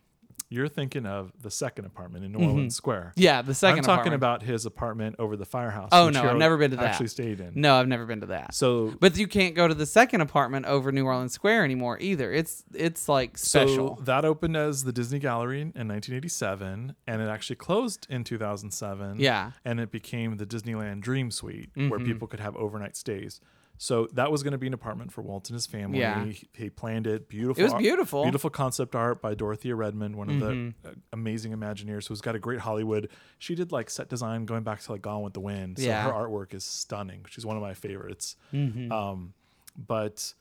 You're 0.49 0.69
thinking 0.69 1.07
of 1.07 1.33
the 1.43 1.51
second 1.51 1.87
apartment 1.87 2.25
in 2.25 2.31
New 2.33 2.39
Orleans 2.47 2.77
Square. 2.77 3.15
Yeah, 3.17 3.43
the 3.43 3.53
2nd 3.53 3.79
I'm 3.79 3.83
talking 3.83 4.13
about 4.13 4.43
his 4.45 4.65
apartment 4.65 5.17
over 5.19 5.37
the 5.37 5.45
firehouse. 5.45 5.89
Oh, 5.91 6.09
no, 6.09 6.23
I've 6.23 6.37
never 6.37 6.57
been 6.57 6.71
to 6.71 6.77
that. 6.77 6.85
Actually 6.91 7.09
stayed 7.09 7.41
in. 7.41 7.53
No, 7.57 7.75
I've 7.75 7.89
never 7.89 8.07
been 8.07 8.21
to 8.21 8.27
that. 8.27 8.55
So 8.55 8.95
But 9.01 9.17
you 9.17 9.27
can't 9.27 9.57
go 9.57 9.67
to 9.67 9.75
the 9.75 9.87
second 9.87 10.21
apartment 10.21 10.67
over 10.67 10.93
New 10.93 11.05
Orleans 11.05 11.33
Square 11.33 11.65
anymore 11.65 11.99
either. 12.01 12.33
It's 12.33 12.63
it's 12.73 13.09
like 13.09 13.37
special. 13.39 13.97
So 13.97 14.03
that 14.05 14.25
opened 14.25 14.57
as 14.57 14.85
the 14.85 14.93
Disney 14.93 15.19
Gallery 15.19 15.63
in 15.63 15.89
1987, 15.89 16.95
and 17.09 17.21
it 17.23 17.29
actually 17.29 17.57
closed 17.57 18.07
in 18.09 18.23
2007. 18.25 19.19
Yeah. 19.19 19.53
and 19.65 19.81
it 19.81 19.91
became 19.91 20.37
the 20.37 20.47
Disneyland 20.47 21.01
Dream 21.01 21.31
Suite, 21.31 21.71
where 21.75 21.99
Mhm. 21.99 22.07
people 22.07 22.29
could 22.29 22.41
have 22.41 22.55
overnight 22.57 22.97
stays. 22.97 23.41
So 23.79 24.09
that 24.15 24.31
was 24.33 24.43
going 24.43 24.53
to 24.53 24.59
be 24.59 24.67
an 24.67 24.75
apartment 24.75 25.13
for 25.13 25.23
Walt 25.23 25.49
and 25.51 25.55
his 25.55 25.67
family. 25.67 25.99
Yeah. 25.99 26.25
He, 26.25 26.49
he 26.55 26.71
planned 26.71 27.07
it. 27.07 27.29
Beautiful. 27.29 27.61
it 27.61 27.65
was 27.65 27.73
art- 27.75 27.83
beautiful. 27.83 28.23
Beautiful 28.23 28.51
concept 28.51 28.95
art 28.95 29.21
by 29.21 29.35
Dorothea 29.35 29.75
Redmond, 29.75 30.17
one 30.17 30.31
of 30.31 30.37
Mhm. 30.37 30.75
the 30.83 30.89
uh, 30.89 30.93
amazing 31.13 31.53
Imagineers 31.53 32.09
who's 32.09 32.21
got 32.21 32.35
a 32.35 32.39
great 32.39 32.61
Hollywood. 32.61 33.09
She 33.39 33.55
did 33.55 33.73
like 33.73 33.91
set 33.91 34.09
design 34.09 34.47
going 34.47 34.63
back 34.63 34.81
to 34.81 34.93
like 34.93 35.03
Gone 35.03 35.23
with 35.23 35.35
the 35.35 35.41
Wind. 35.41 35.79
So 35.79 35.85
Yeah. 35.85 36.05
her 36.05 36.13
artwork 36.13 36.55
is 36.55 36.65
stunning. 36.65 37.25
She's 37.29 37.45
one 37.45 37.57
of 37.57 37.63
my 37.63 37.75
favorites. 37.75 38.37
Mhm. 38.53 38.91
Um, 38.91 39.35
but 39.77 40.33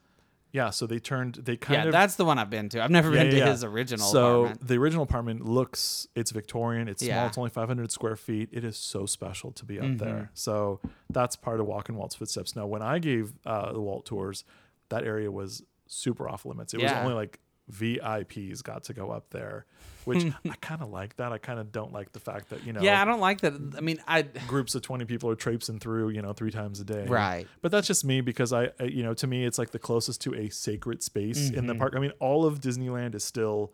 yeah, 0.56 0.70
so 0.70 0.88
they 0.88 1.00
turned 1.00 1.36
they 1.36 1.58
kind 1.58 1.80
of. 1.82 1.84
yeah, 1.84 1.90
of 1.90 1.92
that's 1.92 2.16
the 2.16 2.24
one 2.26 2.40
I've 2.40 2.50
been 2.50 2.70
to. 2.70 2.82
I've 2.84 2.90
never 2.90 3.12
Yeah, 3.12 3.24
been 3.24 3.32
to 3.32 3.38
yeah, 3.38 3.50
his 3.52 3.64
original 3.64 4.08
so 4.08 4.44
apartment. 4.46 4.68
the 4.68 4.76
original 4.78 5.04
apartment 5.04 5.46
looks 5.46 6.08
it's 6.16 6.32
Victorian. 6.32 6.88
It's 6.88 7.06
small. 7.06 7.28
It's 7.28 7.38
only 7.38 7.50
500 7.50 7.92
square 7.92 8.16
feet. 8.16 8.50
It 8.54 8.64
is 8.64 8.78
so 8.78 9.06
special 9.06 9.52
to 9.52 9.66
be 9.66 9.80
up 9.80 9.86
Mhm. 9.88 9.98
there. 10.00 10.32
So 10.34 10.80
that's 11.10 11.36
part 11.36 11.60
of 11.60 11.66
walking 11.68 11.96
Walt's 11.98 12.16
footsteps. 12.16 12.56
Now, 12.56 12.66
when 12.68 12.82
I 12.82 13.00
gave 13.00 13.34
uh, 13.46 13.74
the 13.74 13.82
Walt 13.82 14.06
tours, 14.06 14.46
that 14.90 15.04
area 15.04 15.30
was 15.32 15.62
super 15.88 16.28
off 16.30 16.46
limits. 16.46 16.74
It 16.74 16.80
was 16.82 16.92
only 16.94 17.14
like 17.14 17.40
VIPs 17.72 18.62
got 18.64 18.84
to 18.86 18.94
go 18.94 19.12
up 19.12 19.30
there, 19.32 19.66
which 20.06 20.24
I 20.50 20.56
kind 20.62 20.82
of 20.82 20.90
like 20.90 21.16
that. 21.18 21.32
I 21.32 21.38
kind 21.38 21.60
of 21.60 21.72
don't 21.72 21.92
like 21.92 22.12
the 22.12 22.20
fact 22.20 22.50
that 22.50 22.64
you 22.66 22.74
know 22.74 22.82
Yeah, 22.82 23.02
I 23.02 23.06
don't 23.06 23.20
like 23.20 23.42
that. 23.42 23.54
I 23.78 23.82
mean, 23.82 24.00
I 24.08 24.22
groups 24.22 24.76
of 24.76 24.82
20 24.82 25.06
people 25.06 25.30
are 25.30 25.36
traipsing 25.36 25.80
through 25.80 26.10
you 26.10 26.22
know 26.22 26.34
three 26.34 26.52
times 26.52 26.80
a 26.80 26.84
day. 26.86 27.06
right. 27.08 27.48
But 27.62 27.72
that's 27.72 27.88
just 27.88 28.06
me 28.06 28.22
because 28.22 28.54
I, 28.54 28.70
you 28.84 29.04
know, 29.04 29.14
to 29.16 29.28
me, 29.28 29.46
it's 29.46 29.58
like 29.58 29.72
the 29.72 29.80
closest 29.80 30.22
to 30.22 30.34
a 30.36 30.50
sacred 30.50 31.04
space 31.04 31.50
in 31.50 31.68
the 31.68 31.74
Mhm. 31.74 31.80
park. 31.80 31.94
I 31.96 32.00
mean, 32.00 32.14
all 32.20 32.46
of 32.46 32.60
Disneyland 32.60 33.16
is 33.16 33.24
still 33.24 33.74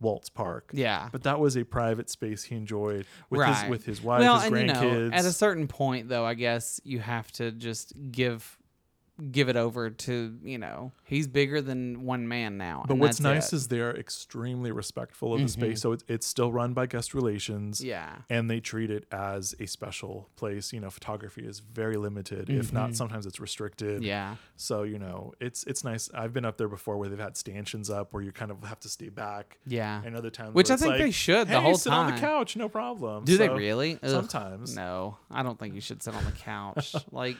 Walt's 0.00 0.28
Park. 0.28 0.70
Yeah. 0.72 1.08
But 1.10 1.24
that 1.24 1.40
was 1.40 1.56
a 1.56 1.64
private 1.64 2.08
space 2.08 2.44
he 2.44 2.54
enjoyed 2.54 3.04
with 3.30 3.40
Right. 3.40 3.62
his 3.62 3.70
with 3.70 3.84
his 3.84 4.00
wife, 4.02 4.20
well, 4.20 4.38
his 4.38 4.52
and 4.52 4.56
you 4.68 4.72
grandkids. 4.74 5.10
know, 5.10 5.16
at 5.16 5.24
a 5.24 5.32
certain 5.32 5.66
point, 5.66 6.08
though, 6.08 6.24
I 6.24 6.34
guess 6.34 6.80
you 6.84 7.00
have 7.00 7.32
to 7.32 7.50
just 7.50 7.92
give 8.12 8.56
give 9.32 9.48
it 9.48 9.56
over 9.56 9.90
to 9.90 10.38
you 10.44 10.58
know 10.58 10.92
he's 11.04 11.26
bigger 11.26 11.60
than 11.60 12.04
one 12.04 12.28
man 12.28 12.56
now. 12.56 12.84
but 12.86 12.96
what's 12.98 13.18
nice 13.20 13.52
it. 13.52 13.56
is 13.56 13.68
they're 13.68 13.96
extremely 13.96 14.70
respectful 14.70 15.34
of 15.34 15.40
the 15.40 15.46
Mhm. 15.46 15.50
space. 15.50 15.80
So 15.80 15.92
it's, 15.92 16.04
it's 16.08 16.26
still 16.26 16.52
run 16.52 16.72
by 16.72 16.86
guest 16.86 17.14
relations. 17.14 17.82
yeah, 17.82 18.16
And 18.30 18.48
they 18.50 18.60
treat 18.60 18.90
it 18.90 19.06
as 19.10 19.54
a 19.58 19.66
special 19.66 20.28
place. 20.36 20.72
You 20.72 20.80
know, 20.80 20.90
photography 20.90 21.44
is 21.44 21.58
very 21.60 21.96
limited. 21.96 22.48
If 22.48 22.72
not, 22.72 22.90
Mhm. 22.90 22.96
sometimes 22.96 23.26
it's 23.26 23.40
restricted. 23.40 24.02
yeah, 24.04 24.36
So 24.56 24.82
you 24.84 24.98
know, 24.98 25.32
it's 25.40 25.64
it's 25.64 25.82
nice. 25.82 26.08
I've 26.14 26.32
been 26.32 26.44
up 26.44 26.56
there 26.56 26.68
before 26.68 26.96
where 26.96 27.08
they've 27.08 27.18
had 27.18 27.36
stanchions 27.36 27.90
up 27.90 28.12
where 28.12 28.22
you 28.22 28.30
kind 28.32 28.50
of 28.50 28.62
have 28.64 28.80
to 28.80 28.88
stay 28.88 29.08
back. 29.08 29.58
yeah. 29.66 30.00
And 30.04 30.14
other 30.16 30.30
times, 30.30 30.54
Which 30.54 30.70
I 30.70 30.76
think 30.76 30.90
like, 30.92 31.00
they 31.00 31.10
should 31.10 31.48
hey, 31.48 31.54
the 31.54 31.60
whole 31.60 31.74
sit 31.76 31.90
time. 31.90 32.06
on 32.06 32.14
the 32.14 32.20
couch, 32.20 32.56
no 32.56 32.68
problem. 32.68 33.24
Do 33.24 33.36
they 33.36 33.48
really? 33.48 33.98
Ugh. 34.02 34.10
Sometimes. 34.10 34.76
No, 34.76 35.16
I 35.30 35.42
don't 35.42 35.58
think 35.58 35.74
you 35.74 35.80
should 35.80 36.02
sit 36.02 36.14
on 36.14 36.24
the 36.24 36.32
couch. 36.32 36.94
like, 37.12 37.36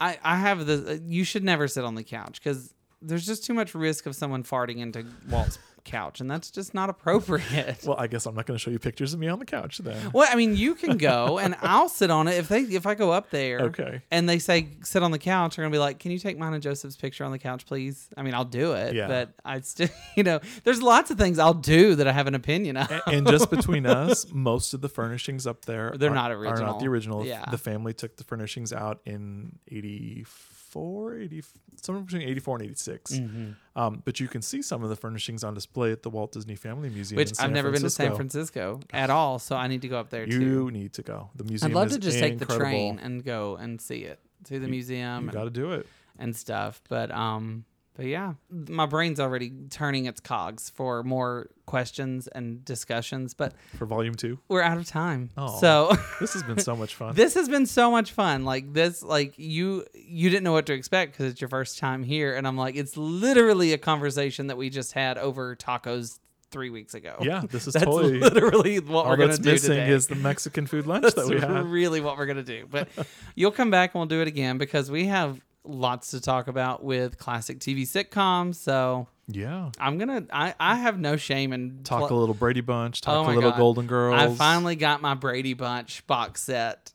I 0.00 0.18
I 0.22 0.36
have 0.36 0.66
the 0.66 0.92
uh, 0.92 0.98
you 1.06 1.24
should 1.24 1.44
never 1.44 1.68
sit 1.68 1.84
on 1.84 1.94
the 1.94 2.02
couch 2.04 2.40
because 2.42 2.74
there's 3.02 3.26
just 3.26 3.44
too 3.44 3.54
much 3.54 3.74
risk 3.74 4.06
of 4.06 4.16
someone 4.16 4.42
farting 4.42 4.78
into 4.78 5.06
Walt's 5.28 5.58
couch, 5.84 6.20
and 6.20 6.30
that's 6.30 6.50
just 6.50 6.74
not 6.74 6.90
appropriate. 6.90 7.78
Well, 7.86 7.96
I 7.98 8.06
guess 8.06 8.26
I'm 8.26 8.34
not 8.34 8.46
going 8.46 8.56
to 8.56 8.62
show 8.62 8.70
you 8.70 8.78
pictures 8.78 9.14
of 9.14 9.20
me 9.20 9.28
on 9.28 9.38
the 9.38 9.44
couch 9.44 9.78
then. 9.78 10.10
Well, 10.12 10.28
I 10.30 10.36
mean, 10.36 10.54
you 10.56 10.74
can 10.74 10.96
go 10.98 11.38
and 11.38 11.56
I'll 11.62 11.88
sit 11.88 12.10
on 12.10 12.28
it 12.28 12.34
if 12.38 12.48
they 12.48 12.60
if 12.62 12.86
I 12.86 12.94
go 12.94 13.10
up 13.10 13.30
there. 13.30 13.60
Okay. 13.60 14.02
And 14.10 14.28
they 14.28 14.38
say 14.38 14.68
sit 14.82 15.02
on 15.02 15.10
the 15.10 15.18
couch, 15.18 15.56
they're 15.56 15.64
gonna 15.64 15.72
be 15.72 15.78
like, 15.78 15.98
"Can 15.98 16.10
you 16.10 16.18
take 16.18 16.38
mine 16.38 16.52
and 16.54 16.62
Joseph's 16.62 16.96
picture 16.96 17.24
on 17.24 17.32
the 17.32 17.38
couch, 17.38 17.66
please?" 17.66 18.08
I 18.16 18.22
mean, 18.22 18.34
I'll 18.34 18.44
do 18.44 18.72
it, 18.72 18.94
Yeah. 18.94 19.08
but 19.08 19.32
I 19.44 19.60
still, 19.60 19.88
you 20.16 20.22
know, 20.22 20.40
there's 20.64 20.82
lots 20.82 21.10
of 21.10 21.18
things 21.18 21.38
I'll 21.38 21.54
do 21.54 21.94
that 21.96 22.06
I 22.06 22.12
have 22.12 22.26
an 22.26 22.34
opinion 22.34 22.76
of. 22.76 22.90
A- 22.90 23.08
and 23.08 23.26
just 23.26 23.50
between 23.50 23.86
us, 23.86 24.26
most 24.32 24.74
of 24.74 24.80
the 24.80 24.88
furnishings 24.88 25.46
up 25.46 25.64
there 25.64 25.92
They're 25.96 26.10
are- 26.10 26.14
not 26.14 26.30
Are 26.32 26.56
not 26.60 26.80
the 26.80 26.86
original. 26.88 27.24
Yeah. 27.24 27.44
The 27.50 27.58
family 27.58 27.92
took 27.94 28.16
the 28.16 28.24
furnishings 28.24 28.72
out 28.72 29.00
in 29.04 29.58
84, 29.68 30.26
80, 30.74 31.42
somewhere 31.82 32.04
between 32.04 32.22
84 32.22 32.56
and 32.56 32.64
86. 32.64 33.12
Mhm. 33.12 33.54
Um, 33.76 34.02
but 34.04 34.20
you 34.20 34.28
can 34.28 34.42
see 34.42 34.62
some 34.62 34.82
of 34.82 34.88
the 34.90 34.96
furnishings 34.96 35.42
on 35.44 35.54
display 35.54 35.92
at 35.92 36.02
the 36.02 36.10
Walt 36.10 36.32
Disney 36.32 36.56
Family 36.56 36.90
Museum. 36.90 37.16
Which 37.16 37.32
I've 37.40 37.50
never 37.52 37.70
been 37.70 37.82
to 37.82 37.90
San 37.90 38.14
Francisco. 38.14 38.78
Francisco 38.78 38.96
at 38.96 39.10
all, 39.10 39.38
so 39.38 39.56
I 39.56 39.66
need 39.68 39.82
to 39.82 39.88
go 39.88 39.98
up 39.98 40.10
there 40.10 40.24
You 40.26 40.38
too. 40.38 40.44
You 40.66 40.70
need 40.70 40.92
to 40.94 41.02
go. 41.02 41.30
The 41.34 41.44
museum. 41.44 41.70
I'd 41.72 41.74
love 41.74 41.90
to 41.90 41.98
just 41.98 42.18
take 42.18 42.38
the 42.38 42.46
train 42.46 42.98
and 42.98 43.24
go 43.24 43.56
and 43.56 43.80
see 43.80 44.00
it, 44.04 44.20
see 44.44 44.58
the 44.58 44.68
museum 44.68 45.26
You 45.26 45.32
got 45.32 45.44
to 45.44 45.50
do 45.50 45.72
it. 45.72 45.86
and 46.18 46.34
stuff. 46.36 46.82
But 46.88 47.10
um, 47.10 47.64
But 47.96 48.06
yeah, 48.06 48.34
my 48.50 48.86
brain's 48.86 49.20
already 49.20 49.52
turning 49.68 50.06
its 50.06 50.20
cogs 50.20 50.70
for 50.70 51.02
more 51.02 51.50
questions 51.66 52.28
and 52.28 52.64
discussions, 52.64 53.34
but 53.34 53.52
For 53.76 53.84
volume 53.84 54.14
two, 54.14 54.38
we're 54.48 54.62
out 54.62 54.78
of 54.78 54.86
time. 54.86 55.30
Oh. 55.36 55.58
So 55.60 55.92
this 56.20 56.32
has 56.32 56.42
been 56.42 56.58
so 56.58 56.74
much 56.76 56.94
fun. 56.94 57.14
this 57.14 57.34
has 57.34 57.48
been 57.48 57.66
so 57.66 57.90
much 57.90 58.12
fun. 58.12 58.44
Like 58.44 58.72
this, 58.72 59.02
like 59.02 59.34
you 59.38 59.84
you 59.94 60.30
didn't 60.30 60.44
know 60.44 60.52
what 60.52 60.66
to 60.66 60.72
expect 60.72 61.12
because 61.12 61.30
it's 61.32 61.40
your 61.40 61.48
first 61.50 61.78
time 61.78 62.02
here, 62.02 62.34
and 62.36 62.46
I'm 62.46 62.56
like, 62.56 62.76
it's 62.76 62.96
literally 62.96 63.72
a 63.72 63.78
conversation 63.78 64.46
that 64.46 64.56
we 64.56 64.70
just 64.70 64.92
had 64.92 65.18
over 65.18 65.54
tacos 65.56 66.20
three 66.50 66.70
weeks 66.70 66.94
ago. 66.94 67.16
yeah, 67.20 67.42
this 67.50 67.66
is 67.66 67.72
that's 67.74 67.84
totally 67.84 68.18
literally 68.18 68.80
what 68.80 69.06
we're 69.06 69.16
gonna 69.16 69.36
do 69.36 69.52
missing 69.52 69.70
today. 69.76 69.90
is 69.90 70.06
the 70.06 70.14
Mexican 70.16 70.66
food 70.66 70.86
lunch 70.88 71.14
that 71.14 71.26
we 71.28 71.38
have. 71.38 71.70
really 71.70 72.00
what 72.00 72.16
we're 72.16 72.26
gonna 72.26 72.42
do. 72.42 72.66
But 72.70 72.88
you'll 73.34 73.52
come 73.52 73.70
back 73.70 73.94
and 73.94 74.00
we'll 74.00 74.06
do 74.08 74.20
it 74.22 74.28
again 74.28 74.58
because 74.58 74.90
we 74.90 75.06
have 75.06 75.40
lots 75.70 76.10
to 76.12 76.20
talk 76.20 76.48
about 76.48 76.82
with 76.84 77.18
classic 77.18 77.58
TV 77.60 77.82
sitcoms. 77.82 78.56
So 78.56 79.06
Yeah. 79.28 79.70
I'm 79.78 79.98
gonna 79.98 80.24
I, 80.32 80.54
I 80.60 80.76
have 80.76 80.98
no 80.98 81.16
shame 81.16 81.52
in 81.52 81.80
Talk 81.84 82.08
pl- 82.08 82.18
a 82.18 82.20
little 82.20 82.34
Brady 82.34 82.60
Bunch, 82.60 83.00
Oh 83.06 83.12
talk 83.14 83.26
my 83.26 83.32
a 83.32 83.34
little 83.36 83.50
God. 83.52 83.58
Golden 83.58 83.86
Girls. 83.86 84.20
I 84.20 84.34
finally 84.34 84.76
got 84.76 85.00
my 85.02 85.14
Brady 85.14 85.54
Bunch 85.54 86.06
box 86.06 86.42
set. 86.42 86.92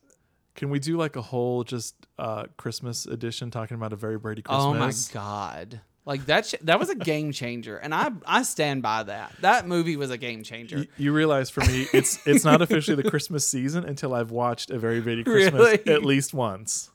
Can 0.56 0.70
we 0.70 0.80
do 0.80 0.96
like 0.98 1.16
a 1.16 1.22
whole 1.22 1.64
just 1.64 1.96
uh 2.18 2.46
Christmas 2.58 3.06
edition 3.06 3.52
talking 3.52 3.76
about 3.76 3.92
a 3.94 3.98
very 3.98 4.18
Brady 4.18 4.42
Christmas? 4.42 4.64
Oh 4.66 4.74
my 4.74 4.94
god. 5.26 5.82
Like 6.08 6.28
that 6.28 6.46
sh- 6.46 6.54
that 6.62 6.78
was 6.80 6.90
a 6.90 6.96
game 6.96 7.32
changer 7.32 7.78
and 7.78 7.94
I 7.94 8.12
I 8.28 8.44
stand 8.44 8.84
by 8.84 9.02
that. 9.04 9.34
That 9.42 9.68
movie 9.68 9.98
was 9.98 10.12
a 10.12 10.18
game 10.20 10.44
changer. 10.44 10.78
Y- 10.78 10.88
You 10.98 11.14
realize 11.14 11.50
for 11.50 11.62
me, 11.62 11.88
it's 11.94 12.26
it's 12.28 12.46
not 12.46 12.62
officially 12.62 13.02
the 13.02 13.10
Christmas 13.10 13.48
season 13.48 13.84
until 13.86 14.14
I've 14.14 14.30
watched 14.30 14.70
a 14.70 14.78
very 14.78 15.02
Brady 15.02 15.24
Christmas 15.24 15.60
Really? 15.86 15.88
at 15.94 16.06
least 16.06 16.32
once. 16.34 16.92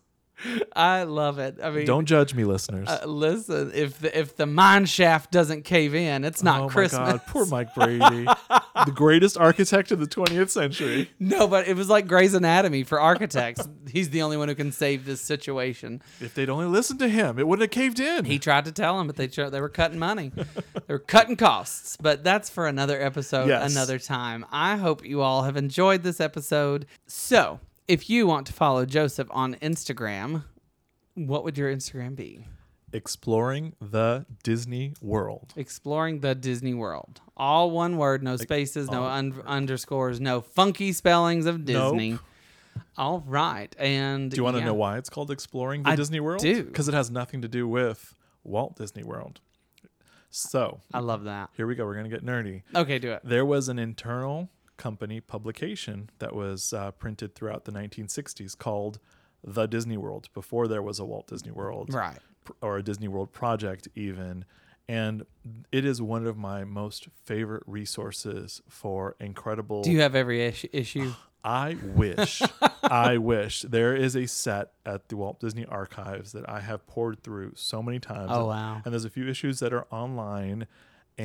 I 0.75 1.03
love 1.05 1.39
it. 1.39 1.59
I 1.63 1.71
mean 1.71 1.85
Don't 1.87 2.07
judge 2.07 2.35
me, 2.35 2.45
listeners. 2.45 2.89
uh, 2.89 3.07
listen, 3.07 3.71
if 3.75 3.99
the 3.99 4.19
if 4.19 4.37
the 4.37 4.47
mine 4.47 4.87
shaft 4.87 5.31
doesn't 5.31 5.65
cave 5.65 5.95
in, 5.95 6.25
it's 6.25 6.43
not 6.43 6.63
oh 6.63 6.69
Christmas. 6.69 7.13
God, 7.13 7.23
poor 7.27 7.47
Mike 7.51 7.75
Brady, 7.75 8.25
the 8.87 8.93
greatest 8.95 9.37
architect 9.39 9.93
of 9.93 9.99
the 10.01 10.07
20th 10.07 10.51
century. 10.51 11.11
No, 11.19 11.47
but 11.47 11.69
it 11.69 11.77
was 11.77 11.89
like 11.89 12.07
Grey's 12.07 12.35
Anatomy 12.35 12.85
for 12.85 13.01
architects. 13.01 13.69
He's 13.91 14.11
the 14.11 14.23
only 14.23 14.37
one 14.37 14.49
who 14.49 14.55
can 14.55 14.73
save 14.73 15.05
this 15.05 15.21
situation. 15.21 16.03
If 16.21 16.35
they'd 16.35 16.49
only 16.51 16.67
listened 16.67 17.01
to 17.01 17.09
him, 17.09 17.39
it 17.39 17.47
wouldn't 17.47 17.63
have 17.63 17.71
caved 17.71 18.01
in. 18.01 18.25
He 18.25 18.39
tried 18.39 18.65
to 18.67 18.73
tell 18.73 19.01
him, 19.01 19.07
but 19.07 19.17
they 19.17 19.27
they 19.27 19.61
were 19.61 19.69
cutting 19.69 19.99
money. 19.99 20.33
they 20.87 20.95
were 20.95 20.99
cutting 20.99 21.37
costs. 21.37 21.97
But 22.01 22.25
that's 22.25 22.49
for 22.51 22.67
another 22.67 23.01
episode, 23.01 23.49
Yes. 23.49 23.71
another 23.73 23.99
time. 23.99 24.47
I 24.51 24.77
hope 24.77 25.05
you 25.05 25.21
all 25.23 25.43
have 25.43 25.57
enjoyed 25.57 26.03
this 26.03 26.21
episode. 26.21 26.87
So, 27.07 27.61
if 27.91 28.09
you 28.09 28.25
want 28.27 28.47
to 28.47 28.53
follow 28.53 28.87
Joseph 28.87 29.27
on 29.33 29.57
Instagram, 29.57 30.45
what 31.15 31.43
would 31.43 31.59
your 31.59 31.75
Instagram 31.75 32.15
be? 32.15 32.47
Exploring 32.93 33.75
the 33.81 34.27
Disney 34.45 34.95
World. 35.01 35.53
Exploring 35.57 36.21
the 36.21 36.37
Disney 36.37 36.73
World. 36.73 37.21
All 37.37 37.73
one 37.73 37.97
word, 37.97 38.23
no 38.23 38.37
spaces, 38.37 38.89
no 38.91 39.05
un- 39.05 39.43
underscores, 39.45 40.21
no 40.21 40.41
funky 40.41 40.93
spellings 40.93 41.47
of 41.47 41.65
Disney. 41.65 42.11
Nope. 42.13 42.21
All 42.97 43.25
right. 43.27 43.75
And 43.79 44.31
Do 44.31 44.37
you 44.37 44.45
want 44.45 44.55
to 44.55 44.61
yeah. 44.61 44.67
know 44.67 44.75
why 44.75 44.97
it's 44.99 45.11
called 45.11 45.33
Exploring 45.33 45.83
the 45.83 45.91
I 45.91 45.97
Disney 45.97 46.21
World? 46.21 46.41
do. 46.43 46.63
Because 46.63 46.87
it 46.87 46.95
has 46.95 47.11
nothing 47.11 47.43
to 47.43 47.49
do 47.49 47.67
with 47.67 48.15
Walt 48.45 48.77
Disney 48.77 49.03
World. 49.03 49.41
So 50.31 50.79
I 50.95 51.01
love 51.01 51.25
that. 51.25 51.51
here 51.57 51.67
we 51.67 51.75
go. 51.75 51.85
We're 51.85 51.95
going 51.95 52.09
to 52.09 52.11
get 52.11 52.25
nerdy. 52.25 52.63
Okay, 52.75 53.01
do 53.01 53.11
it. 53.13 53.23
There 53.25 53.45
was 53.45 53.69
an 53.69 53.81
internal 53.81 54.49
company 54.81 55.21
publication 55.21 56.09
that 56.21 56.35
was 56.35 56.73
uh, 56.73 56.91
printed 56.93 57.35
throughout 57.35 57.67
the 57.67 57.73
1960s 57.73 58.57
called 58.57 58.99
The 59.45 59.67
Disney 59.67 59.99
World 59.99 60.31
before 60.33 60.67
there 60.69 60.81
was 60.83 60.99
a 60.99 61.05
Walt 61.05 61.27
Disney 61.27 61.51
World 61.51 61.93
Right. 61.93 62.19
or 62.63 62.79
a 62.79 62.83
Disney 62.83 63.07
World 63.07 63.31
project, 63.31 63.89
even. 63.95 64.47
And 64.89 65.27
it 65.71 65.85
is 65.85 66.01
one 66.01 66.27
of 66.27 66.39
my 66.39 66.65
most 66.65 67.09
favorite 67.25 67.63
resources 67.67 68.63
for 68.71 69.17
incredible. 69.21 69.83
Do 69.83 69.93
you 69.93 70.01
have 70.01 70.15
every 70.15 70.43
issue? 70.43 70.69
issue? 70.73 71.13
I 71.45 71.77
wish, 71.95 72.43
I 72.83 73.19
wish 73.19 73.63
there 73.63 73.95
is 73.95 74.17
a 74.17 74.27
set 74.27 74.73
at 74.87 75.09
the 75.11 75.17
Walt 75.17 75.41
Disney 75.41 75.67
Archives 75.67 76.33
that 76.33 76.49
I 76.49 76.61
have 76.61 76.87
poured 76.87 77.23
through 77.23 77.53
so 77.55 77.83
many 77.83 77.99
times. 77.99 78.31
Oh, 78.33 78.47
wow. 78.47 78.81
And 78.85 78.93
there's 78.95 79.05
a 79.05 79.11
few 79.11 79.29
issues 79.29 79.59
that 79.61 79.73
are 79.75 79.87
online. 79.91 80.67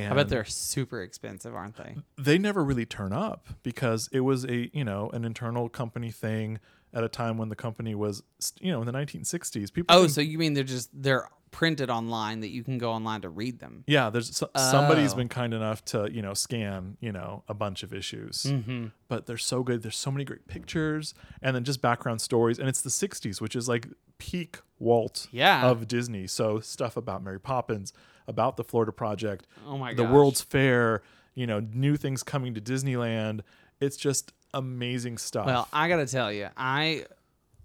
And 0.04 0.12
I 0.12 0.16
bet 0.16 0.28
they're 0.28 0.44
super 0.44 1.00
expensive, 1.02 1.54
aren't 1.54 1.76
they? 1.76 1.96
they 2.18 2.38
never 2.38 2.62
really 2.64 2.86
turn 2.86 3.12
up 3.12 3.48
because 3.62 4.08
it 4.12 4.20
was 4.20 4.44
a 4.44 4.70
you 4.76 4.84
know 4.84 5.10
an 5.10 5.24
internal 5.24 5.68
company 5.68 6.10
thing 6.10 6.58
at 6.94 7.02
a 7.04 7.08
time 7.08 7.36
when 7.38 7.48
the 7.48 7.56
company 7.56 7.94
was 7.94 8.22
you 8.60 8.70
know 8.72 8.80
in 8.80 8.86
the 8.86 8.92
1960s. 8.92 9.72
People 9.72 9.94
Oh, 9.96 10.06
so 10.06 10.20
you 10.20 10.38
mean 10.38 10.54
they're 10.54 10.64
just 10.64 10.90
they're 10.92 11.28
printed 11.52 11.88
online 11.88 12.40
that 12.40 12.48
you 12.50 12.62
can 12.62 12.76
go 12.76 12.90
online 12.92 13.22
to 13.22 13.28
read 13.30 13.60
them? 13.60 13.82
yeah, 13.86 14.10
there's 14.10 14.36
so, 14.36 14.50
somebody's 14.56 15.14
Oh. 15.14 15.16
been 15.16 15.28
kind 15.28 15.54
enough 15.54 15.82
to 15.86 16.08
you 16.12 16.20
know 16.20 16.34
scan 16.34 16.96
you 17.00 17.12
know 17.12 17.44
a 17.48 17.54
bunch 17.54 17.82
of 17.82 17.94
issues. 17.94 18.42
Mm-hmm. 18.46 18.86
but 19.08 19.26
they're 19.26 19.38
so 19.38 19.62
good. 19.62 19.82
There's 19.82 19.96
so 19.96 20.10
many 20.10 20.24
great 20.24 20.46
pictures 20.48 21.14
and 21.40 21.54
then 21.56 21.64
just 21.64 21.80
background 21.80 22.20
stories. 22.20 22.58
And 22.58 22.68
it's 22.68 22.82
the 22.82 22.90
60s, 22.90 23.40
which 23.40 23.54
is 23.56 23.68
like 23.68 23.86
peak 24.18 24.58
Walt 24.78 25.28
Yeah. 25.30 25.66
of 25.70 25.86
Disney. 25.88 26.26
So 26.26 26.60
stuff 26.60 26.96
about 26.96 27.22
Mary 27.22 27.40
Poppins, 27.40 27.92
about 28.28 28.56
the 28.56 28.64
Florida 28.64 28.92
Project, 28.92 29.46
Oh 29.66 29.78
my 29.78 29.94
the 29.94 30.02
gosh. 30.04 30.12
World's 30.12 30.40
Fair, 30.42 31.02
you 31.34 31.46
know, 31.46 31.60
new 31.60 31.96
things 31.96 32.22
coming 32.22 32.54
to 32.54 32.60
Disneyland. 32.60 33.40
It's 33.80 33.96
just 33.96 34.32
amazing 34.54 35.18
stuff. 35.18 35.46
Well, 35.46 35.68
I 35.72 35.88
gotta 35.88 36.06
tell 36.06 36.32
you, 36.32 36.48
I 36.56 37.06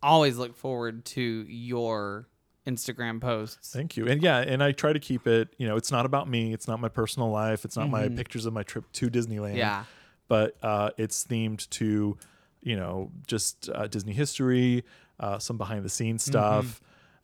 always 0.03 0.37
look 0.37 0.55
forward 0.55 1.05
to 1.05 1.21
your 1.21 2.27
Instagram 2.67 3.19
posts. 3.21 3.71
Thank 3.73 3.97
you. 3.97 4.07
And 4.07 4.21
yeah, 4.21 4.37
and 4.39 4.61
I 4.63 4.71
try 4.71 4.93
to 4.93 4.99
keep 4.99 5.25
it, 5.27 5.49
you 5.57 5.67
know, 5.67 5.77
it's 5.77 5.91
not 5.91 6.05
about 6.05 6.29
me. 6.29 6.53
It's 6.53 6.67
not 6.67 6.79
my 6.79 6.89
personal 6.89 7.29
life. 7.31 7.65
It's 7.65 7.75
not 7.77 7.89
my 7.89 8.07
pictures 8.09 8.45
of 8.45 8.53
my 8.53 8.63
trip 8.63 8.91
to 8.93 9.09
Disneyland. 9.09 9.49
Mm-hmm. 9.51 9.57
Yeah. 9.57 9.83
But 10.27 10.55
uh, 10.61 10.91
it's 10.97 11.25
themed 11.25 11.67
to, 11.71 12.17
you 12.61 12.75
know, 12.75 13.11
just 13.25 13.69
uh, 13.73 13.87
Disney 13.87 14.13
history, 14.13 14.83
uh, 15.19 15.39
some 15.39 15.57
behind 15.57 15.83
the 15.83 15.89
scenes 15.89 16.23
Mm-hmm. 16.23 16.31
stuff, 16.31 16.81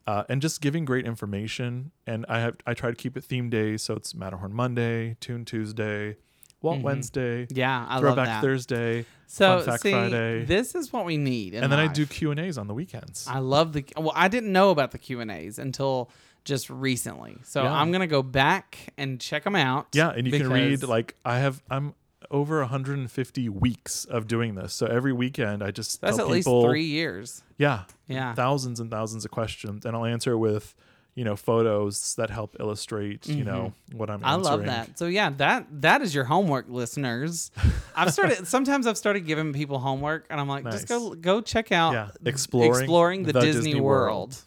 uh, 0.07 0.23
and 0.29 0.41
just 0.41 0.61
giving 0.61 0.85
great 0.85 1.05
information. 1.05 1.91
And 2.07 2.25
I 2.29 2.39
have 2.39 2.55
I 2.65 2.73
try 2.73 2.89
to 2.89 2.95
keep 2.95 3.15
it 3.17 3.23
theme 3.23 3.49
days, 3.49 3.83
so 3.83 3.93
it's 3.95 4.15
Matterhorn 4.15 4.53
Monday, 4.53 5.17
Toon 5.19 5.45
Tuesday, 5.45 6.15
Walt 6.61 6.81
Wednesday, 6.81 7.43
Mm-hmm. 7.45 7.57
Yeah, 7.57 7.85
I 7.87 7.95
love 7.95 8.01
Throwback 8.01 8.25
that. 8.27 8.41
Thursday, 8.41 9.05
so 9.27 9.57
Fun 9.59 9.65
Fact 9.65 9.83
see, 9.83 9.91
Friday, 9.91 10.45
this 10.45 10.73
is 10.73 10.91
what 10.91 11.05
we 11.05 11.17
need. 11.17 11.53
and 11.53 11.71
then 11.71 11.79
I 11.79 11.87
do 11.87 12.05
Q 12.05 12.31
and 12.31 12.39
A's 12.39 12.57
on 12.57 12.67
the 12.67 12.73
weekends. 12.73 13.27
I 13.29 13.39
love 13.39 13.73
the 13.73 13.85
well. 13.95 14.13
I 14.15 14.27
didn't 14.29 14.51
know 14.51 14.71
about 14.71 14.91
the 14.91 14.97
Q 14.97 15.19
and 15.19 15.29
A's 15.29 15.59
until 15.59 16.09
just 16.45 16.69
recently, 16.69 17.37
so 17.43 17.61
Yeah. 17.63 17.73
I'm 17.73 17.91
gonna 17.91 18.07
go 18.07 18.23
back 18.23 18.93
and 18.97 19.19
check 19.19 19.43
them 19.43 19.55
out. 19.55 19.87
Yeah, 19.93 20.09
and 20.09 20.25
you 20.25 20.31
can 20.31 20.49
read 20.49 20.81
like 20.83 21.15
I 21.25 21.39
have 21.39 21.61
I'm 21.69 21.93
over 22.31 22.59
150 22.59 23.49
weeks 23.49 24.05
of 24.05 24.27
doing 24.27 24.55
this. 24.55 24.73
So 24.73 24.85
every 24.87 25.13
weekend 25.13 25.63
I 25.63 25.71
just 25.71 26.01
That's 26.01 26.19
at 26.19 26.27
least 26.27 26.47
three 26.47 26.83
years. 26.85 27.43
Yeah, 27.57 27.83
Yeah. 28.07 28.33
thousands 28.33 28.79
and 28.79 28.89
thousands 28.91 29.23
of 29.25 29.31
questions, 29.31 29.85
and 29.85 29.95
I'll 29.95 30.05
answer 30.05 30.37
with 30.37 30.75
you 31.15 31.23
know 31.23 31.35
photos 31.35 32.13
that 32.15 32.29
help 32.29 32.55
illustrate 32.59 33.27
you 33.27 33.43
know 33.43 33.73
what 33.91 34.09
I'm. 34.09 34.17
Mm-hmm. 34.19 34.25
I 34.25 34.33
Answering. 34.35 34.43
love 34.59 34.65
that. 34.65 34.99
So 34.99 35.07
yeah, 35.07 35.31
that 35.37 35.65
that 35.81 36.01
is 36.03 36.13
your 36.13 36.25
homework, 36.25 36.65
listeners. 36.69 37.49
I've 37.95 38.13
started. 38.13 38.45
sometimes 38.47 38.85
I've 38.85 38.97
started 38.99 39.25
giving 39.25 39.51
people 39.53 39.79
homework, 39.79 40.25
and 40.29 40.39
I'm 40.39 40.47
like, 40.47 40.63
just 40.65 40.87
go 40.87 41.15
go 41.15 41.41
check 41.41 41.71
out 41.71 41.93
Yeah, 41.93 42.09
exploring 42.25 42.69
exploring 42.81 43.23
the, 43.23 43.33
the 43.33 43.39
Disney, 43.41 43.63
Disney 43.71 43.81
World. 43.81 44.09
World. 44.29 44.37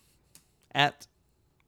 at 0.73 1.07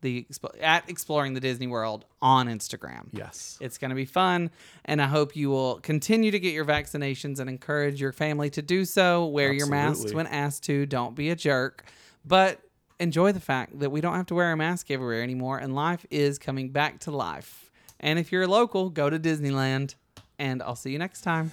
the 0.02 0.26
at 0.60 0.88
exploring 0.88 1.34
the 1.34 1.40
Disney 1.40 1.66
World 1.66 2.04
on 2.20 2.46
Instagram. 2.46 3.06
Yes. 3.12 3.56
It's 3.60 3.78
going 3.78 3.88
to 3.88 3.94
be 3.94 4.04
fun, 4.04 4.50
and 4.84 5.00
I 5.00 5.06
hope 5.06 5.34
you 5.34 5.48
will 5.48 5.80
continue 5.80 6.30
to 6.30 6.38
get 6.38 6.52
your 6.52 6.64
vaccinations 6.64 7.40
and 7.40 7.48
encourage 7.48 8.00
your 8.00 8.12
family 8.12 8.50
to 8.50 8.62
do 8.62 8.84
so. 8.84 9.26
Wear 9.26 9.52
your 9.52 9.68
masks 9.68 10.12
when 10.12 10.26
asked 10.26 10.64
to. 10.64 10.84
Don't 10.84 11.14
be 11.14 11.30
a 11.30 11.36
jerk, 11.36 11.84
but 12.24 12.60
enjoy 13.00 13.32
the 13.32 13.40
fact 13.40 13.78
that 13.80 13.90
we 13.90 14.00
don't 14.00 14.14
have 14.14 14.26
to 14.26 14.34
wear 14.34 14.52
a 14.52 14.56
mask 14.56 14.90
everywhere 14.90 15.22
anymore, 15.22 15.58
and 15.58 15.74
life 15.74 16.04
is 16.10 16.38
coming 16.38 16.70
back 16.70 17.00
to 17.00 17.10
life. 17.10 17.70
And 17.98 18.18
if 18.18 18.32
you're 18.32 18.42
a 18.42 18.48
local, 18.48 18.90
go 18.90 19.08
to 19.08 19.18
Disneyland, 19.18 19.94
and 20.38 20.62
I'll 20.62 20.76
see 20.76 20.90
you 20.90 20.98
next 20.98 21.22
time. 21.22 21.52